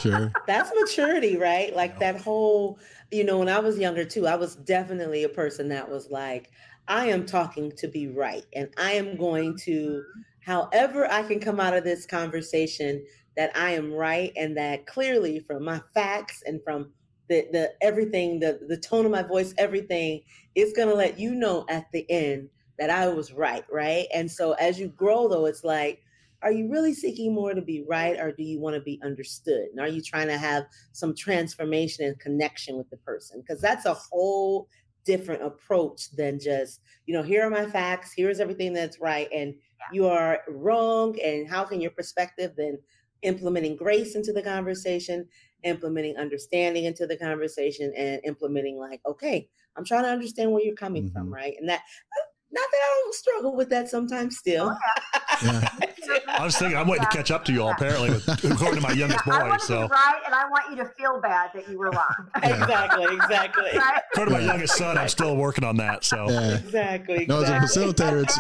sure. 0.01 0.33
That's 0.47 0.73
maturity, 0.75 1.37
right? 1.37 1.75
Like 1.75 1.99
that 1.99 2.21
whole, 2.21 2.79
you 3.11 3.25
know, 3.25 3.39
when 3.39 3.49
I 3.49 3.59
was 3.59 3.79
younger 3.79 4.05
too, 4.05 4.27
I 4.27 4.37
was 4.37 4.57
definitely 4.57 5.25
a 5.25 5.29
person 5.29 5.69
that 5.69 5.89
was 5.89 6.11
like, 6.11 6.51
I 6.89 7.07
am 7.07 7.27
talking 7.27 7.73
to 7.73 7.89
be 7.89 8.09
right 8.09 8.45
and 8.55 8.71
I 8.79 8.93
am 8.93 9.17
going 9.17 9.57
to 9.65 10.03
however 10.45 11.11
I 11.11 11.23
can 11.23 11.41
come 11.41 11.61
out 11.61 11.77
of 11.77 11.85
this 11.85 12.07
conversation 12.07 13.05
that 13.37 13.57
I 13.57 13.71
am 13.73 13.93
right 13.93 14.33
and 14.37 14.57
that 14.57 14.87
clearly 14.87 15.41
from 15.41 15.65
my 15.65 15.81
facts 15.95 16.43
and 16.47 16.61
from 16.65 16.93
the, 17.29 17.47
the 17.53 17.73
everything, 17.81 18.41
the, 18.41 18.61
the 18.69 18.77
tone 18.77 19.05
of 19.05 19.13
my 19.13 19.23
voice, 19.23 19.55
everything 19.59 20.23
is 20.55 20.73
going 20.73 20.89
to 20.89 20.95
let 20.95 21.19
you 21.19 21.35
know 21.35 21.65
at 21.69 21.87
the 21.93 22.11
end 22.11 22.49
that 22.79 22.91
I 22.91 23.09
was 23.09 23.33
right, 23.33 23.65
right? 23.71 24.07
And 24.15 24.31
so 24.31 24.53
as 24.53 24.79
you 24.79 24.89
grow, 24.89 25.29
though, 25.29 25.47
it's 25.47 25.65
like, 25.65 26.01
are 26.43 26.53
you 26.53 26.71
really 26.71 26.95
seeking 26.95 27.35
more 27.35 27.53
to 27.53 27.61
be 27.61 27.85
right 27.89 28.19
or 28.19 28.33
do 28.33 28.45
you 28.45 28.61
want 28.61 28.75
to 28.75 28.81
be 28.81 29.01
understood? 29.05 29.67
And 29.73 29.81
are 29.81 29.89
you 29.89 30.01
trying 30.01 30.29
to 30.29 30.39
have 30.39 30.65
some 30.93 31.15
transformation 31.15 32.07
and 32.07 32.19
connection 32.21 32.77
with 32.77 32.89
the 32.91 32.97
person? 32.99 33.41
Because 33.41 33.61
that's 33.61 33.87
a 33.87 33.95
whole 33.95 34.69
different 35.05 35.43
approach 35.43 36.11
than 36.17 36.39
just, 36.39 36.81
you 37.07 37.15
know, 37.15 37.23
here 37.23 37.45
are 37.45 37.51
my 37.51 37.67
facts, 37.67 38.13
here's 38.17 38.41
everything 38.41 38.73
that's 38.73 39.01
right. 39.01 39.29
And 39.35 39.55
you 39.93 40.07
are 40.07 40.41
wrong 40.49 41.19
and 41.21 41.49
how 41.49 41.65
can 41.65 41.81
your 41.81 41.91
perspective 41.91 42.53
then 42.57 42.79
implementing 43.23 43.77
grace 43.77 44.15
into 44.15 44.33
the 44.33 44.43
conversation 44.43 45.27
implementing 45.65 46.17
understanding 46.17 46.85
into 46.85 47.07
the 47.07 47.17
conversation 47.17 47.93
and 47.97 48.21
implementing 48.25 48.79
like 48.79 49.01
okay 49.07 49.49
i'm 49.77 49.85
trying 49.85 50.05
to 50.05 50.11
understand 50.11 50.51
where 50.53 50.63
you're 50.63 50.75
coming 50.75 51.05
mm-hmm. 51.05 51.19
from 51.19 51.33
right 51.33 51.55
and 51.59 51.69
that 51.69 51.81
uh, 51.81 52.25
not 52.51 52.65
that 52.71 52.79
I 52.79 53.03
don't 53.03 53.15
struggle 53.15 53.55
with 53.55 53.69
that 53.71 53.89
sometimes 53.91 54.39
still. 54.39 54.75
Oh, 54.75 55.39
yeah. 55.45 55.69
I 56.29 56.45
was 56.45 56.57
thinking 56.57 56.79
I'm 56.79 56.89
waiting 56.89 57.05
to 57.05 57.11
catch 57.11 57.31
up 57.31 57.45
to 57.47 57.53
you 57.53 57.63
all 57.63 57.73
apparently 57.73 58.11
with, 58.11 58.27
according 58.29 58.77
to 58.77 58.81
my 58.81 58.93
youngest 58.93 59.21
yeah, 59.27 59.49
boy. 59.51 59.57
so 59.59 59.87
right, 59.89 60.21
and 60.25 60.35
I 60.35 60.49
want 60.49 60.71
you 60.71 60.77
to 60.77 60.87
feel 60.97 61.21
bad 61.21 61.51
that 61.55 61.69
you 61.69 61.79
were 61.79 61.91
wrong. 61.91 62.31
exactly, 62.37 63.05
exactly. 63.15 63.79
Right? 63.79 64.01
According 64.15 64.35
to 64.35 64.41
my 64.41 64.47
youngest 64.47 64.77
son, 64.77 64.97
I'm 64.97 65.09
still 65.09 65.37
working 65.37 65.65
on 65.65 65.77
that. 65.77 66.05
So 66.05 66.27
exactly. 66.29 67.27
No, 67.27 67.43
as 67.43 67.51
a 67.51 67.59
facilitator, 67.59 68.23
it's 68.23 68.39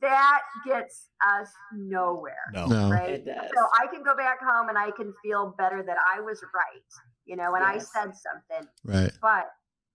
that 0.00 0.40
gets 0.66 1.08
us 1.26 1.48
nowhere. 1.74 2.50
No. 2.52 2.66
no. 2.66 2.90
Right. 2.90 3.22
So 3.24 3.66
I 3.80 3.86
can 3.92 4.02
go 4.02 4.16
back 4.16 4.38
home 4.40 4.68
and 4.68 4.78
I 4.78 4.90
can 4.90 5.12
feel 5.22 5.54
better 5.58 5.82
that 5.82 5.96
I 6.14 6.20
was 6.20 6.42
right, 6.54 6.82
you 7.26 7.36
know, 7.36 7.54
and 7.54 7.64
yes. 7.74 7.90
I 7.94 8.00
said 8.00 8.12
something. 8.16 8.68
Right. 8.84 9.12
But 9.20 9.50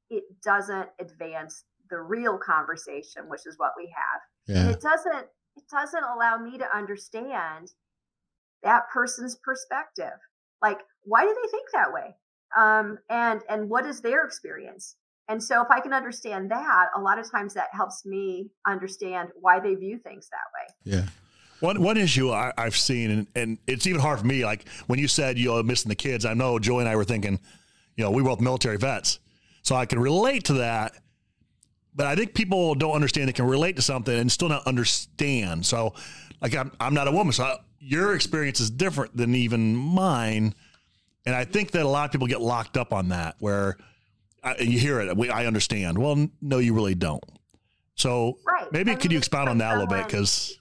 it 0.09 0.23
doesn't 0.43 0.89
advance 0.99 1.63
the 1.89 1.99
real 1.99 2.37
conversation, 2.37 3.23
which 3.27 3.45
is 3.45 3.55
what 3.57 3.71
we 3.77 3.93
have. 3.95 4.21
Yeah. 4.47 4.61
And 4.61 4.71
it 4.71 4.81
doesn't 4.81 5.27
it 5.55 5.63
doesn't 5.71 6.03
allow 6.03 6.37
me 6.37 6.57
to 6.59 6.75
understand 6.75 7.71
that 8.63 8.83
person's 8.93 9.37
perspective. 9.43 10.19
Like, 10.61 10.79
why 11.03 11.23
do 11.23 11.35
they 11.35 11.49
think 11.49 11.67
that 11.73 11.91
way? 11.91 12.15
Um, 12.55 12.99
and 13.09 13.41
and 13.49 13.69
what 13.69 13.85
is 13.85 14.01
their 14.01 14.23
experience? 14.23 14.95
And 15.29 15.43
so 15.43 15.61
if 15.61 15.69
I 15.69 15.81
can 15.81 15.93
understand 15.93 16.49
that, 16.51 16.87
a 16.95 17.01
lot 17.01 17.19
of 17.19 17.29
times 17.29 17.53
that 17.55 17.67
helps 17.73 18.05
me 18.05 18.49
understand 18.65 19.29
why 19.39 19.59
they 19.59 19.75
view 19.75 19.99
things 19.99 20.29
that 20.29 20.37
way. 20.53 20.95
Yeah. 20.95 21.05
One 21.59 21.81
one 21.81 21.97
issue 21.97 22.31
I, 22.31 22.53
have 22.57 22.75
seen, 22.75 23.09
and, 23.09 23.27
and, 23.35 23.57
it's 23.65 23.87
even 23.87 23.99
hard 23.99 24.19
for 24.19 24.27
me. 24.27 24.45
Like 24.45 24.67
when 24.85 24.99
you 24.99 25.07
said 25.07 25.39
you're 25.39 25.63
missing 25.63 25.89
the 25.89 25.95
kids, 25.95 26.23
I 26.23 26.35
know 26.35 26.59
Joy 26.59 26.81
and 26.81 26.89
I 26.89 26.95
were 26.95 27.03
thinking, 27.03 27.39
you 27.95 28.03
know, 28.03 28.11
we 28.11 28.21
were 28.21 28.29
both 28.29 28.41
military 28.41 28.77
vets, 28.77 29.17
so 29.63 29.75
I 29.75 29.87
can 29.87 29.99
relate 29.99 30.43
to 30.45 30.53
that. 30.53 30.93
But 31.95 32.05
I 32.05 32.15
think 32.15 32.35
people 32.35 32.75
don't 32.75 32.93
understand 32.93 33.27
they 33.27 33.33
can 33.33 33.47
relate 33.47 33.75
to 33.77 33.81
something 33.81 34.15
and 34.15 34.31
still 34.31 34.49
not 34.49 34.67
understand. 34.67 35.65
So, 35.65 35.95
like 36.41 36.55
I'm 36.55 36.71
I'm 36.79 36.93
not 36.93 37.07
a 37.07 37.11
woman, 37.11 37.33
so 37.33 37.43
I, 37.45 37.57
your 37.79 38.13
experience 38.13 38.59
is 38.59 38.69
different 38.69 39.17
than 39.17 39.33
even 39.33 39.75
mine, 39.75 40.53
and 41.25 41.35
I 41.35 41.43
think 41.43 41.71
that 41.71 41.81
a 41.81 41.89
lot 41.89 42.05
of 42.05 42.11
people 42.11 42.27
get 42.27 42.39
locked 42.39 42.77
up 42.77 42.93
on 42.93 43.09
that 43.09 43.35
where 43.39 43.77
I, 44.47 44.61
you 44.61 44.79
hear 44.79 44.99
it. 44.99 45.15
We, 45.17 45.29
I 45.29 45.45
understand. 45.45 45.97
Well, 45.97 46.27
no, 46.41 46.59
you 46.59 46.73
really 46.73 46.95
don't. 46.95 47.23
So 47.95 48.37
right. 48.45 48.71
maybe 48.71 48.91
I 48.91 48.95
could 48.95 49.05
mean, 49.05 49.13
you 49.13 49.17
expound 49.17 49.45
like 49.45 49.51
on 49.51 49.57
that 49.59 49.71
someone, 49.71 49.87
a 49.87 49.91
little 49.91 49.97
bit? 49.97 50.07
Because 50.07 50.59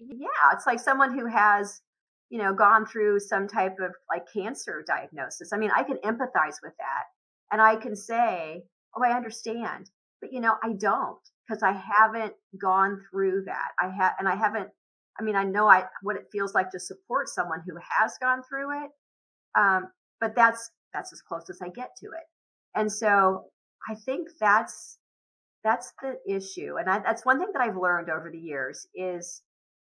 yeah, 0.00 0.26
it's 0.52 0.66
like 0.66 0.80
someone 0.80 1.16
who 1.16 1.26
has 1.26 1.80
you 2.30 2.38
know 2.38 2.54
gone 2.54 2.86
through 2.86 3.20
some 3.20 3.46
type 3.46 3.76
of 3.80 3.92
like 4.08 4.24
cancer 4.32 4.82
diagnosis. 4.86 5.52
I 5.52 5.58
mean, 5.58 5.70
I 5.74 5.82
can 5.82 5.98
empathize 5.98 6.56
with 6.62 6.72
that, 6.78 7.04
and 7.52 7.60
I 7.60 7.76
can 7.76 7.94
say, 7.94 8.64
"Oh, 8.96 9.02
I 9.02 9.14
understand," 9.14 9.90
but 10.20 10.32
you 10.32 10.40
know, 10.40 10.56
I 10.62 10.72
don't 10.72 11.18
because 11.46 11.62
I 11.62 11.72
haven't 11.72 12.34
gone 12.60 13.00
through 13.10 13.44
that. 13.46 13.68
I 13.80 13.88
have, 13.90 14.14
and 14.18 14.28
I 14.28 14.34
haven't. 14.34 14.68
I 15.20 15.24
mean, 15.24 15.36
I 15.36 15.44
know 15.44 15.68
I 15.68 15.84
what 16.02 16.16
it 16.16 16.26
feels 16.32 16.54
like 16.54 16.70
to 16.70 16.80
support 16.80 17.28
someone 17.28 17.62
who 17.66 17.76
has 17.76 18.16
gone 18.20 18.42
through 18.48 18.84
it, 18.84 18.90
um, 19.58 19.88
but 20.20 20.34
that's 20.34 20.70
that's 20.94 21.12
as 21.12 21.20
close 21.20 21.50
as 21.50 21.60
I 21.62 21.68
get 21.68 21.90
to 22.00 22.06
it. 22.06 22.24
And 22.78 22.90
so 22.90 23.46
I 23.90 23.96
think 23.96 24.28
that's 24.40 24.98
that's 25.64 25.92
the 26.00 26.16
issue, 26.32 26.76
and 26.78 26.88
I, 26.88 27.00
that's 27.00 27.26
one 27.26 27.40
thing 27.40 27.48
that 27.52 27.60
I've 27.60 27.76
learned 27.76 28.08
over 28.08 28.30
the 28.30 28.38
years 28.38 28.86
is 28.94 29.42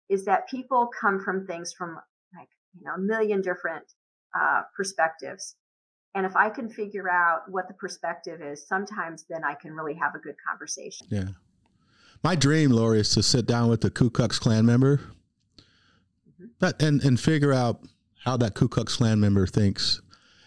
is 0.09 0.23
that 0.25 0.49
people 0.49 0.89
come 0.99 1.19
from 1.19 1.45
things 1.45 1.73
from 1.77 1.95
like 2.33 2.47
you 2.73 2.85
know 2.85 2.93
a 2.93 2.97
million 2.97 3.41
different 3.41 3.83
uh, 4.39 4.61
perspectives, 4.75 5.57
and 6.15 6.25
if 6.25 6.37
I 6.37 6.49
can 6.49 6.69
figure 6.69 7.09
out 7.09 7.41
what 7.49 7.67
the 7.67 7.73
perspective 7.73 8.41
is, 8.41 8.65
sometimes 8.65 9.25
then 9.29 9.43
I 9.43 9.55
can 9.55 9.73
really 9.73 9.95
have 9.95 10.15
a 10.15 10.19
good 10.19 10.35
conversation. 10.47 11.07
Yeah. 11.09 11.29
my 12.23 12.35
dream, 12.35 12.71
Lori, 12.71 13.01
is 13.01 13.09
to 13.15 13.23
sit 13.23 13.45
down 13.45 13.69
with 13.69 13.81
the 13.81 13.89
Ku 13.89 14.09
Klux 14.09 14.39
Klan 14.39 14.65
member 14.65 15.01
that, 16.59 16.81
and, 16.81 17.03
and 17.03 17.19
figure 17.19 17.53
out 17.53 17.81
how 18.23 18.37
that 18.37 18.55
Ku 18.55 18.69
Klux 18.69 18.95
Klan 18.95 19.19
member 19.19 19.45
thinks. 19.45 20.01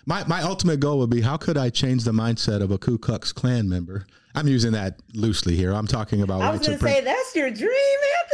My, 0.05 0.25
my 0.27 0.43
ultimate 0.43 0.81
goal 0.81 0.99
would 0.99 1.11
be 1.11 1.21
how 1.21 1.37
could 1.37 1.57
I 1.57 1.71
change 1.71 2.05
the 2.05 2.13
mindset 2.13 2.61
of 2.61 2.71
a 2.71 2.79
Ku 2.79 2.99
Klux 2.99 3.33
Klan 3.33 3.69
member? 3.69 4.07
I'm 4.35 4.49
using 4.49 4.73
that 4.73 4.99
loosely 5.15 5.57
here. 5.57 5.73
I'm 5.73 5.87
talking 5.87 6.23
about. 6.23 6.41
I 6.41 6.51
was 6.51 6.67
going 6.67 6.79
to 6.79 6.85
say 6.85 7.03
that's 7.03 7.37
your 7.37 7.51
dream, 7.51 7.71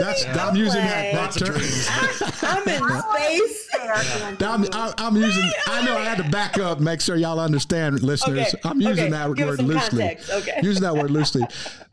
Anthony. 0.00 0.22
That's 0.24 0.38
I'm 0.38 0.54
using 0.54 0.80
that. 0.80 1.14
Lots 1.14 1.40
of 1.40 1.48
dreams. 1.48 1.88
I, 1.90 2.56
am 2.56 2.68
in 2.68 3.02
space. 3.02 3.68
I'm, 4.40 4.94
I'm, 4.98 5.16
using. 5.16 5.50
I 5.66 5.84
know 5.84 5.96
I 5.96 6.04
had 6.04 6.18
to 6.18 6.30
back 6.30 6.56
up, 6.56 6.78
make 6.78 7.00
sure 7.00 7.16
y'all 7.16 7.40
understand, 7.40 8.02
listeners. 8.02 8.54
Okay. 8.54 8.60
I'm 8.64 8.80
using 8.80 9.06
okay. 9.06 9.10
that 9.10 9.34
Give 9.34 9.48
word 9.48 9.60
loosely. 9.60 9.98
Context. 9.98 10.30
Okay. 10.30 10.60
Using 10.62 10.82
that 10.82 10.94
word 10.94 11.10
loosely. 11.10 11.42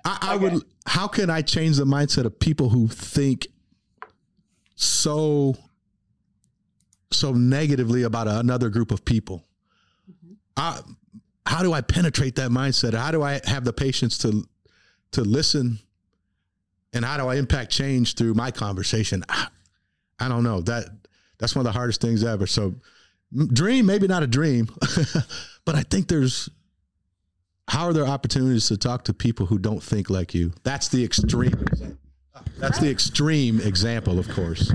I, 0.03 0.17
I 0.21 0.35
Okay. 0.35 0.43
would. 0.43 0.63
How 0.85 1.07
can 1.07 1.31
I 1.31 1.41
change 1.41 1.77
the 1.77 1.85
mindset 1.85 2.25
of 2.25 2.39
people 2.39 2.69
who 2.69 2.87
think 2.87 3.47
so 4.75 5.55
so 7.11 7.33
negatively 7.33 8.03
about 8.03 8.27
another 8.27 8.69
group 8.69 8.91
of 8.91 9.03
people? 9.03 9.43
I, 10.57 10.79
how 11.45 11.61
do 11.61 11.73
I 11.73 11.81
penetrate 11.81 12.35
that 12.35 12.51
mindset? 12.51 12.93
How 12.93 13.11
do 13.11 13.21
I 13.21 13.41
have 13.45 13.63
the 13.65 13.73
patience 13.73 14.17
to 14.19 14.47
to 15.11 15.21
listen? 15.21 15.79
And 16.93 17.03
how 17.03 17.17
do 17.17 17.27
I 17.27 17.35
impact 17.35 17.71
change 17.71 18.15
through 18.15 18.35
my 18.35 18.51
conversation? 18.51 19.23
I, 19.27 19.47
I 20.19 20.29
don't 20.29 20.43
know. 20.43 20.61
That 20.61 20.85
that's 21.37 21.55
one 21.55 21.65
of 21.65 21.71
the 21.71 21.77
hardest 21.77 22.01
things 22.01 22.23
ever. 22.23 22.47
So 22.47 22.75
dream, 23.33 23.85
maybe 23.85 24.07
not 24.07 24.23
a 24.23 24.27
dream, 24.27 24.69
but 25.65 25.75
I 25.75 25.83
think 25.83 26.07
there's 26.07 26.49
how 27.67 27.85
are 27.85 27.93
there 27.93 28.05
opportunities 28.05 28.67
to 28.67 28.77
talk 28.77 29.05
to 29.05 29.13
people 29.13 29.47
who 29.47 29.57
don't 29.57 29.81
think 29.81 30.09
like 30.09 30.33
you? 30.33 30.53
That's 30.63 30.87
the 30.87 31.03
extreme. 31.03 31.65
That's 32.57 32.79
the 32.79 32.89
extreme 32.89 33.59
example, 33.59 34.19
of 34.19 34.29
course. 34.29 34.71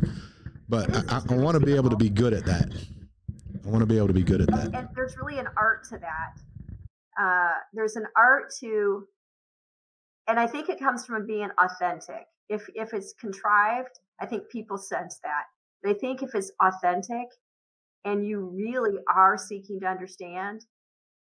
But 0.68 0.94
I, 0.94 1.16
I, 1.16 1.22
I 1.30 1.34
want 1.34 1.58
to 1.58 1.64
be 1.64 1.74
able 1.74 1.90
to 1.90 1.96
be 1.96 2.10
good 2.10 2.32
at 2.32 2.46
that. 2.46 2.68
I 3.66 3.68
want 3.68 3.80
to 3.82 3.86
be 3.86 3.96
able 3.96 4.08
to 4.08 4.14
be 4.14 4.22
good 4.22 4.40
at 4.40 4.48
that. 4.48 4.74
and 4.74 4.88
there's 4.94 5.16
really 5.16 5.38
an 5.38 5.48
art 5.56 5.84
to 5.90 5.98
that. 5.98 6.40
Uh, 7.20 7.58
there's 7.74 7.96
an 7.96 8.06
art 8.16 8.52
to, 8.60 9.06
and 10.28 10.40
I 10.40 10.46
think 10.46 10.68
it 10.68 10.78
comes 10.78 11.04
from 11.04 11.26
being 11.26 11.50
authentic. 11.58 12.24
If 12.48 12.66
if 12.74 12.94
it's 12.94 13.14
contrived, 13.20 14.00
I 14.20 14.26
think 14.26 14.48
people 14.50 14.78
sense 14.78 15.18
that. 15.22 15.44
They 15.82 15.94
think 15.94 16.22
if 16.22 16.34
it's 16.34 16.50
authentic, 16.62 17.28
and 18.04 18.26
you 18.26 18.50
really 18.54 18.98
are 19.14 19.36
seeking 19.36 19.80
to 19.80 19.86
understand, 19.86 20.64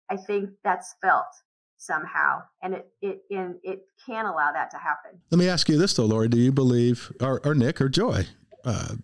I 0.09 0.17
think 0.17 0.49
that's 0.63 0.95
felt 1.01 1.25
somehow, 1.77 2.41
and 2.61 2.75
it 2.75 2.91
it 3.01 3.21
and 3.31 3.55
it 3.63 3.81
can 4.05 4.25
allow 4.25 4.51
that 4.51 4.69
to 4.71 4.77
happen. 4.77 5.19
Let 5.31 5.39
me 5.39 5.49
ask 5.49 5.67
you 5.69 5.77
this 5.77 5.93
though, 5.93 6.05
Lori. 6.05 6.27
Do 6.27 6.39
you 6.39 6.51
believe, 6.51 7.11
or, 7.19 7.41
or 7.45 7.55
Nick 7.55 7.81
or 7.81 7.89
Joy, 7.89 8.25
uh, 8.63 8.95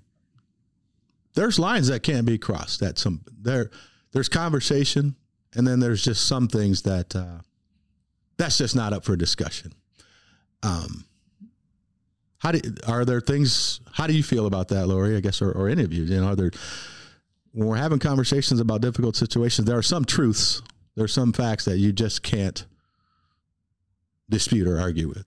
there's 1.36 1.60
lines 1.60 1.88
that 1.88 2.04
can't 2.04 2.26
be 2.26 2.38
crossed. 2.38 2.80
That 2.80 2.98
some 2.98 3.22
there, 3.42 3.72
there's 4.12 4.30
conversation, 4.30 5.16
and 5.56 5.68
then 5.68 5.80
there's 5.80 6.04
just 6.04 6.28
some 6.28 6.48
things 6.48 6.84
that 6.84 7.16
uh, 7.16 7.40
that's 8.38 8.58
just 8.58 8.76
not 8.76 8.94
up 8.94 9.04
for 9.06 9.16
discussion. 9.16 9.74
Um, 10.62 11.06
how 12.38 12.52
do 12.52 12.60
are 12.88 13.06
there 13.06 13.22
things? 13.22 13.80
How 13.92 14.08
do 14.08 14.14
you 14.14 14.24
feel 14.24 14.46
about 14.46 14.68
that, 14.70 14.88
Lori? 14.88 15.16
I 15.16 15.20
guess, 15.20 15.42
or, 15.42 15.52
or 15.52 15.70
any 15.70 15.84
of 15.84 15.94
you? 15.94 16.04
You 16.04 16.22
know, 16.22 16.28
are 16.28 16.36
there 16.36 16.52
when 17.54 17.68
we're 17.68 17.78
having 17.78 18.00
conversations 18.00 18.60
about 18.60 18.82
difficult 18.82 19.16
situations, 19.16 19.68
there 19.68 19.78
are 19.78 19.84
some 19.84 20.04
truths, 20.06 20.62
there 20.96 21.06
are 21.06 21.10
some 21.10 21.32
facts 21.32 21.66
that 21.66 21.78
you 21.78 21.94
just 21.94 22.24
can't 22.24 22.66
dispute 24.30 24.68
or 24.68 24.80
argue 24.80 25.08
with. 25.08 25.26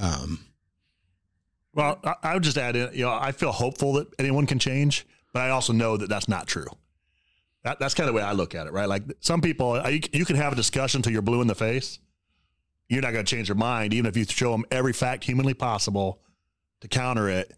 Um, 0.00 0.40
Well, 1.74 2.00
I, 2.02 2.14
I 2.22 2.34
would 2.34 2.42
just 2.42 2.56
add 2.56 2.76
in, 2.76 2.94
you 2.94 3.04
know, 3.04 3.12
I 3.12 3.32
feel 3.32 3.52
hopeful 3.52 3.92
that 3.94 4.08
anyone 4.18 4.46
can 4.46 4.58
change, 4.58 5.06
but 5.36 5.42
I 5.42 5.50
also 5.50 5.74
know 5.74 5.98
that 5.98 6.08
that's 6.08 6.28
not 6.28 6.46
true. 6.46 6.64
That, 7.62 7.78
that's 7.78 7.92
kind 7.92 8.08
of 8.08 8.14
the 8.14 8.18
way 8.18 8.26
I 8.26 8.32
look 8.32 8.54
at 8.54 8.66
it, 8.66 8.72
right? 8.72 8.88
Like 8.88 9.02
some 9.20 9.42
people, 9.42 9.72
uh, 9.72 9.88
you, 9.88 10.00
you 10.10 10.24
can 10.24 10.36
have 10.36 10.50
a 10.50 10.56
discussion 10.56 11.00
until 11.00 11.12
you're 11.12 11.20
blue 11.20 11.42
in 11.42 11.46
the 11.46 11.54
face. 11.54 11.98
You're 12.88 13.02
not 13.02 13.12
going 13.12 13.22
to 13.22 13.30
change 13.30 13.48
their 13.48 13.54
mind, 13.54 13.92
even 13.92 14.06
if 14.06 14.16
you 14.16 14.24
show 14.24 14.50
them 14.50 14.64
every 14.70 14.94
fact 14.94 15.24
humanly 15.24 15.52
possible 15.52 16.22
to 16.80 16.88
counter 16.88 17.28
it. 17.28 17.54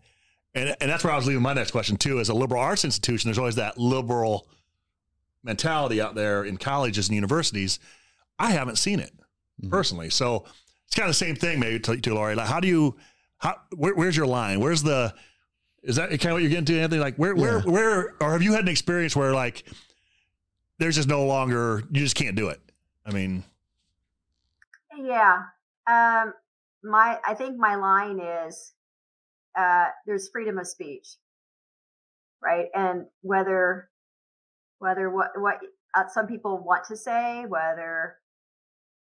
And, 0.56 0.74
and 0.80 0.90
that's 0.90 1.04
where 1.04 1.12
I 1.12 1.16
was 1.16 1.28
leaving 1.28 1.40
my 1.40 1.52
next 1.52 1.70
question 1.70 1.96
too. 1.96 2.18
As 2.18 2.30
a 2.30 2.34
liberal 2.34 2.60
arts 2.60 2.84
institution, 2.84 3.28
there's 3.28 3.38
always 3.38 3.54
that 3.54 3.78
liberal 3.78 4.48
mentality 5.44 6.00
out 6.00 6.16
there 6.16 6.42
in 6.42 6.56
colleges 6.56 7.06
and 7.06 7.14
universities. 7.14 7.78
I 8.40 8.50
haven't 8.50 8.78
seen 8.78 8.98
it 8.98 9.12
personally, 9.70 10.10
so 10.10 10.46
it's 10.84 10.96
kind 10.96 11.08
of 11.08 11.10
the 11.10 11.24
same 11.24 11.36
thing, 11.36 11.60
maybe 11.60 11.78
to, 11.78 11.96
to 11.96 12.14
Lori. 12.14 12.34
Like, 12.34 12.48
how 12.48 12.58
do 12.58 12.66
you, 12.66 12.96
how, 13.36 13.54
where, 13.76 13.94
where's 13.94 14.16
your 14.16 14.26
line? 14.26 14.58
Where's 14.58 14.82
the, 14.82 15.14
is 15.82 15.96
that 15.96 16.10
kind 16.10 16.26
of 16.26 16.32
what 16.32 16.42
you're 16.42 16.50
getting 16.50 16.64
to, 16.66 16.80
Anthony? 16.80 17.00
Like, 17.00 17.16
where, 17.16 17.34
where, 17.34 17.58
Yeah. 17.58 17.70
where, 17.70 18.14
or 18.20 18.32
have 18.32 18.42
you 18.42 18.52
had 18.52 18.62
an 18.62 18.68
experience 18.68 19.14
where 19.14 19.32
like 19.32 19.64
there's 20.78 20.96
just 20.96 21.08
no 21.08 21.24
longer, 21.24 21.82
you 21.90 22.00
just 22.02 22.16
can't 22.16 22.36
do 22.36 22.48
it? 22.48 22.60
I 23.06 23.12
mean, 23.12 23.44
Yeah. 24.96 25.42
Um, 25.86 26.34
my, 26.82 27.18
I 27.26 27.34
think 27.34 27.56
my 27.56 27.76
line 27.76 28.20
is, 28.20 28.72
uh, 29.56 29.86
there's 30.06 30.28
freedom 30.28 30.58
of 30.58 30.66
speech, 30.66 31.16
right? 32.42 32.66
And 32.74 33.06
whether, 33.22 33.88
whether 34.78 35.08
what, 35.10 35.30
what 35.40 35.58
uh, 35.94 36.04
some 36.12 36.26
people 36.26 36.58
want 36.58 36.84
to 36.86 36.96
say, 36.96 37.44
whether 37.48 38.16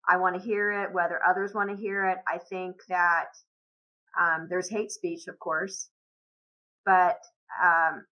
I 0.07 0.17
want 0.17 0.35
to 0.35 0.41
hear 0.41 0.71
it, 0.71 0.93
whether 0.93 1.19
others 1.27 1.53
want 1.53 1.69
to 1.69 1.75
hear 1.75 2.05
it, 2.05 2.17
I 2.27 2.37
think 2.37 2.77
that, 2.87 3.27
um, 4.19 4.47
there's 4.49 4.69
hate 4.69 4.91
speech, 4.91 5.27
of 5.27 5.37
course, 5.39 5.89
but, 6.85 7.19
um, 7.63 8.05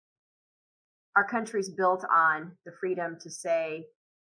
our 1.16 1.26
country's 1.26 1.70
built 1.70 2.04
on 2.14 2.52
the 2.66 2.72
freedom 2.78 3.16
to 3.22 3.30
say 3.30 3.86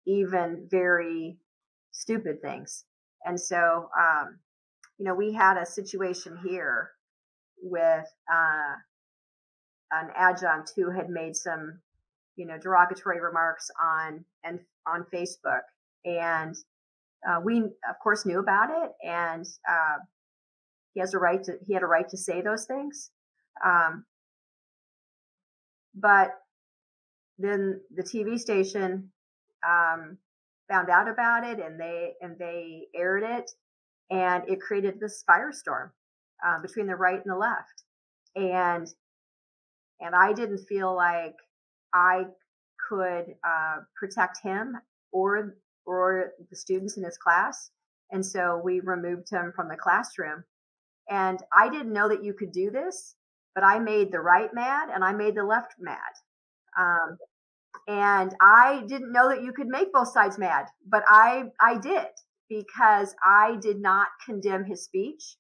even 0.07 0.69
very 0.71 1.39
stupid 1.93 2.43
things. 2.43 2.85
And 3.25 3.41
so, 3.41 3.89
um, 3.99 4.39
you 4.99 5.05
know, 5.05 5.15
we 5.15 5.33
had 5.33 5.57
a 5.57 5.67
situation 5.67 6.39
here 6.47 6.91
with 7.63 8.07
uh, 8.33 8.75
an 9.93 10.11
adjunct 10.15 10.73
who 10.77 10.91
had 10.91 11.09
made 11.09 11.35
some, 11.35 11.81
you 12.37 12.47
know, 12.47 12.59
derogatory 12.59 13.21
remarks 13.21 13.71
on 13.83 14.25
and 14.45 14.61
on 14.87 15.07
Facebook, 15.13 15.63
and 16.05 16.55
uh, 17.29 17.41
we, 17.43 17.59
of 17.59 17.99
course, 18.03 18.27
knew 18.27 18.39
about 18.39 18.69
it, 18.71 18.93
and 19.03 19.45
uh, 19.69 19.97
he 20.95 21.01
has 21.01 21.15
a 21.15 21.19
right 21.19 21.43
to 21.45 21.59
he 21.67 21.75
had 21.75 21.83
a 21.83 21.87
right 21.87 22.09
to 22.09 22.17
say 22.17 22.43
those 22.43 22.67
things, 22.67 23.11
um, 23.65 24.05
but 25.97 26.31
then 27.39 27.81
the 27.95 28.03
TV 28.03 28.39
station 28.39 29.11
um, 29.67 30.19
found 30.69 30.91
out 30.91 31.09
about 31.09 31.45
it 31.45 31.59
and 31.59 31.81
they 31.81 32.15
and 32.21 32.39
they 32.39 32.87
aired 32.95 33.23
it 33.23 33.51
and 34.11 34.49
it 34.49 34.61
created 34.61 35.01
this 35.01 35.25
firestorm 35.29 35.91
uh, 36.47 36.61
between 36.61 36.87
the 36.87 36.95
right 36.95 37.21
and 37.25 37.33
the 37.33 37.37
left. 37.37 37.83
And 38.37 38.87
and 40.01 40.15
i 40.15 40.33
didn't 40.33 40.67
feel 40.69 40.95
like 40.95 41.35
i 41.95 42.25
could 42.89 43.35
uh, 43.45 43.77
protect 43.99 44.39
him 44.43 44.77
or 45.13 45.57
or 45.87 46.33
the 46.51 46.57
students 46.57 46.97
in 46.97 47.05
his 47.05 47.17
class 47.17 47.71
and 48.11 48.25
so 48.25 48.61
we 48.63 48.81
removed 48.81 49.29
him 49.31 49.53
from 49.57 49.69
the 49.69 49.77
classroom. 49.77 50.45
And 51.09 51.39
i 51.57 51.69
didn't 51.71 51.93
know 51.93 52.09
that 52.09 52.25
you 52.25 52.35
could 52.35 52.53
do 52.53 52.71
this 52.71 53.15
but 53.57 53.65
i 53.65 53.81
made 53.81 54.13
the 54.13 54.21
right 54.21 54.55
mad 54.55 54.91
and 54.95 55.05
i 55.05 55.13
made 55.13 55.37
the 55.37 55.45
left 55.45 55.75
mad 55.81 55.99
um, 56.79 57.11
and 57.89 58.35
I 58.41 58.85
didn't 58.89 59.13
know 59.13 59.29
that 59.29 59.43
you 59.43 59.53
could 59.53 59.69
make 59.69 59.93
both 59.93 60.13
sides 60.13 60.39
mad, 60.39 60.67
but 60.89 61.05
I 61.09 61.45
I 61.61 61.79
did 61.79 62.09
because 62.49 63.15
I 63.25 63.57
did 63.61 63.81
not 63.81 64.09
condemn 64.25 64.65
his 64.65 64.85
speech, 64.85 65.37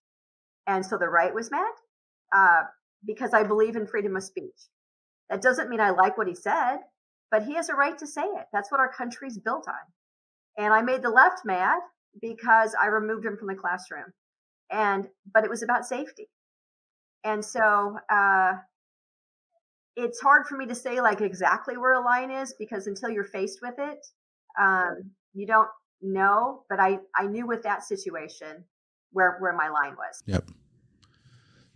and 0.66 0.84
so 0.86 0.98
the 0.98 1.08
right 1.08 1.34
was 1.34 1.50
mad 1.50 1.72
uh, 2.34 2.62
because 3.06 3.34
I 3.34 3.44
believe 3.44 3.76
in 3.76 3.86
freedom 3.86 4.16
of 4.16 4.24
speech. 4.24 4.68
That 5.30 5.42
doesn't 5.42 5.70
mean 5.70 5.80
I 5.80 5.90
like 5.90 6.18
what 6.18 6.28
he 6.28 6.34
said, 6.34 6.78
but 7.30 7.44
he 7.44 7.54
has 7.54 7.68
a 7.68 7.74
right 7.74 7.98
to 7.98 8.06
say 8.06 8.24
it. 8.24 8.46
That's 8.52 8.70
what 8.72 8.80
our 8.80 8.92
country's 8.92 9.38
built 9.38 9.66
on. 9.68 9.74
And 10.64 10.74
I 10.74 10.82
made 10.82 11.02
the 11.02 11.10
left 11.10 11.40
mad 11.44 11.80
because 12.20 12.74
I 12.80 12.88
removed 12.88 13.26
him 13.26 13.36
from 13.38 13.48
the 13.48 13.56
classroom, 13.56 14.12
and 14.70 15.08
but 15.34 15.44
it 15.44 15.50
was 15.50 15.62
about 15.62 15.86
safety, 15.86 16.28
and 17.26 17.44
so. 17.44 17.98
Uh, 18.08 18.54
it's 19.96 20.20
hard 20.20 20.46
for 20.46 20.58
me 20.58 20.66
to 20.66 20.74
say 20.74 21.00
like 21.00 21.22
exactly 21.22 21.78
where 21.78 21.94
a 21.94 22.04
line 22.04 22.30
is 22.30 22.54
because 22.58 22.86
until 22.86 23.08
you're 23.08 23.24
faced 23.24 23.60
with 23.62 23.76
it, 23.78 24.06
um, 24.60 25.10
you 25.32 25.46
don't 25.46 25.68
know. 26.02 26.64
But 26.68 26.80
I, 26.80 26.98
I 27.16 27.26
knew 27.26 27.46
with 27.46 27.62
that 27.62 27.82
situation 27.82 28.64
where, 29.12 29.38
where 29.40 29.54
my 29.54 29.68
line 29.68 29.96
was. 29.96 30.22
Yep. 30.26 30.50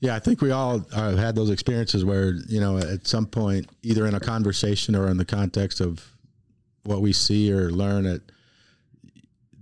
Yeah, 0.01 0.15
I 0.15 0.19
think 0.19 0.41
we 0.41 0.51
all 0.51 0.87
uh, 0.93 1.17
had 1.17 1.35
those 1.35 1.51
experiences 1.51 2.05
where 2.05 2.35
you 2.49 2.61
know 2.61 2.79
at 2.79 3.07
some 3.07 3.27
point, 3.27 3.69
either 3.83 4.07
in 4.07 4.15
a 4.15 4.21
conversation 4.21 4.95
or 4.97 5.09
in 5.09 5.19
the 5.19 5.27
context 5.27 5.81
of 5.81 6.13
what 6.85 7.03
we 7.03 7.13
see 7.13 7.53
or 7.53 7.71
learn, 7.71 8.07
it 8.07 8.33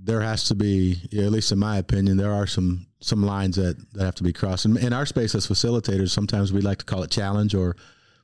there 0.01 0.21
has 0.21 0.45
to 0.45 0.55
be, 0.55 1.03
at 1.13 1.33
least 1.33 1.51
in 1.51 1.59
my 1.59 1.77
opinion, 1.77 2.17
there 2.17 2.33
are 2.33 2.47
some 2.47 2.87
some 3.01 3.23
lines 3.23 3.57
that, 3.57 3.77
that 3.93 4.05
have 4.05 4.15
to 4.17 4.23
be 4.23 4.33
crossed. 4.33 4.65
And 4.65 4.77
in 4.77 4.93
our 4.93 5.07
space 5.07 5.35
as 5.35 5.47
facilitators, 5.47 6.11
sometimes 6.11 6.53
we 6.53 6.61
like 6.61 6.79
to 6.79 6.85
call 6.85 7.03
it 7.03 7.11
challenge 7.11 7.55
or 7.55 7.77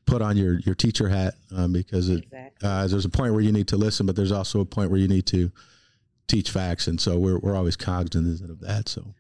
put 0.07 0.21
on 0.21 0.37
your, 0.37 0.59
your 0.61 0.75
teacher 0.75 1.09
hat 1.09 1.35
um, 1.55 1.73
because 1.73 2.09
it, 2.09 2.25
exactly. 2.25 2.69
uh, 2.69 2.87
there's 2.87 3.05
a 3.05 3.11
point 3.11 3.33
where 3.33 3.43
you 3.43 3.53
need 3.53 3.69
to 3.69 3.77
listen, 3.77 4.07
but 4.07 4.17
there's 4.17 4.33
also 4.33 4.61
a 4.61 4.65
point 4.65 4.91
where 4.91 5.01
you 5.01 5.09
need 5.09 5.27
to 5.27 5.51
teach 6.27 6.51
facts. 6.51 6.87
And 6.87 7.01
so 7.01 7.19
we're, 7.19 7.39
we're 7.39 7.57
always 7.57 7.77
cognizant 7.77 8.51
of 8.51 8.61
that. 8.61 8.89
So 8.89 9.15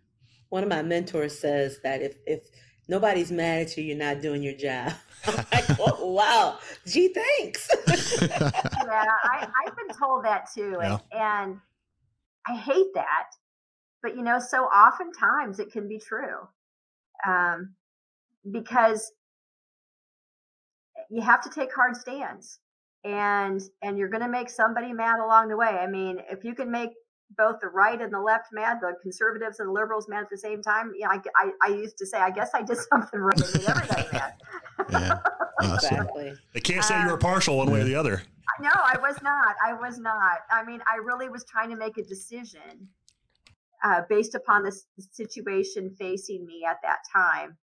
one 0.48 0.62
of 0.62 0.68
my 0.68 0.82
mentors 0.82 1.38
says 1.38 1.78
that 1.82 2.02
if, 2.02 2.16
if 2.26 2.48
nobody's 2.88 3.30
mad 3.30 3.62
at 3.62 3.76
you, 3.76 3.84
you're 3.84 3.96
not 3.96 4.20
doing 4.20 4.42
your 4.42 4.54
job. 4.54 4.92
I'm 5.26 5.36
like, 5.52 5.64
oh, 5.80 6.12
wow, 6.12 6.58
gee, 6.86 7.14
thanks. 7.14 7.68
yeah, 8.22 8.50
I, 9.24 9.48
have 9.64 9.76
been 9.76 9.96
told 9.96 10.24
that 10.24 10.48
too. 10.52 10.76
Yeah. 10.80 10.98
And, 11.12 11.52
and 11.52 11.60
I 12.46 12.56
hate 12.56 12.92
that. 12.94 13.30
But, 14.04 14.16
you 14.16 14.22
know, 14.22 14.38
so 14.38 14.64
oftentimes 14.64 15.58
it 15.58 15.72
can 15.72 15.88
be 15.88 15.98
true. 15.98 16.46
Um, 17.26 17.74
because 18.50 19.12
you 21.10 21.22
have 21.22 21.40
to 21.40 21.48
take 21.48 21.74
hard 21.74 21.96
stands 21.96 22.58
and 23.02 23.62
and 23.80 23.98
you're 23.98 24.10
going 24.10 24.22
to 24.22 24.28
make 24.28 24.50
somebody 24.50 24.92
mad 24.92 25.20
along 25.24 25.48
the 25.48 25.56
way. 25.56 25.68
I 25.68 25.86
mean, 25.86 26.18
if 26.30 26.44
you 26.44 26.54
can 26.54 26.70
make 26.70 26.90
both 27.38 27.60
the 27.62 27.68
right 27.68 27.98
and 27.98 28.12
the 28.12 28.20
left 28.20 28.48
mad, 28.52 28.76
the 28.82 28.92
conservatives 29.00 29.58
and 29.58 29.70
the 29.70 29.72
liberals 29.72 30.06
mad 30.06 30.24
at 30.24 30.30
the 30.30 30.36
same 30.36 30.62
time. 30.62 30.92
You 30.94 31.06
know, 31.06 31.12
I, 31.12 31.20
I, 31.34 31.50
I 31.62 31.68
used 31.68 31.96
to 31.96 32.06
say, 32.06 32.18
I 32.18 32.30
guess 32.30 32.50
I 32.52 32.60
did 32.60 32.76
something 32.92 33.20
right. 33.20 33.40
I 33.42 33.58
made 33.58 33.68
everybody 33.68 34.08
mad. 34.12 34.34
yeah, 34.90 35.18
awesome. 35.62 35.74
exactly. 35.74 36.34
They 36.52 36.60
can't 36.60 36.84
say 36.84 36.94
um, 36.94 37.06
you 37.06 37.12
were 37.12 37.18
partial 37.18 37.56
one 37.56 37.70
way 37.70 37.80
or 37.80 37.84
the 37.84 37.94
other. 37.94 38.22
No, 38.60 38.70
I 38.70 38.98
was 39.00 39.16
not. 39.22 39.56
I 39.64 39.72
was 39.72 39.98
not. 39.98 40.40
I 40.50 40.62
mean, 40.62 40.80
I 40.86 40.96
really 40.96 41.30
was 41.30 41.44
trying 41.46 41.70
to 41.70 41.76
make 41.76 41.96
a 41.96 42.02
decision 42.02 42.88
uh, 43.84 44.00
based 44.08 44.34
upon 44.34 44.62
the 44.62 44.76
situation 45.12 45.94
facing 45.98 46.46
me 46.46 46.62
at 46.68 46.78
that 46.82 46.98
time. 47.14 47.56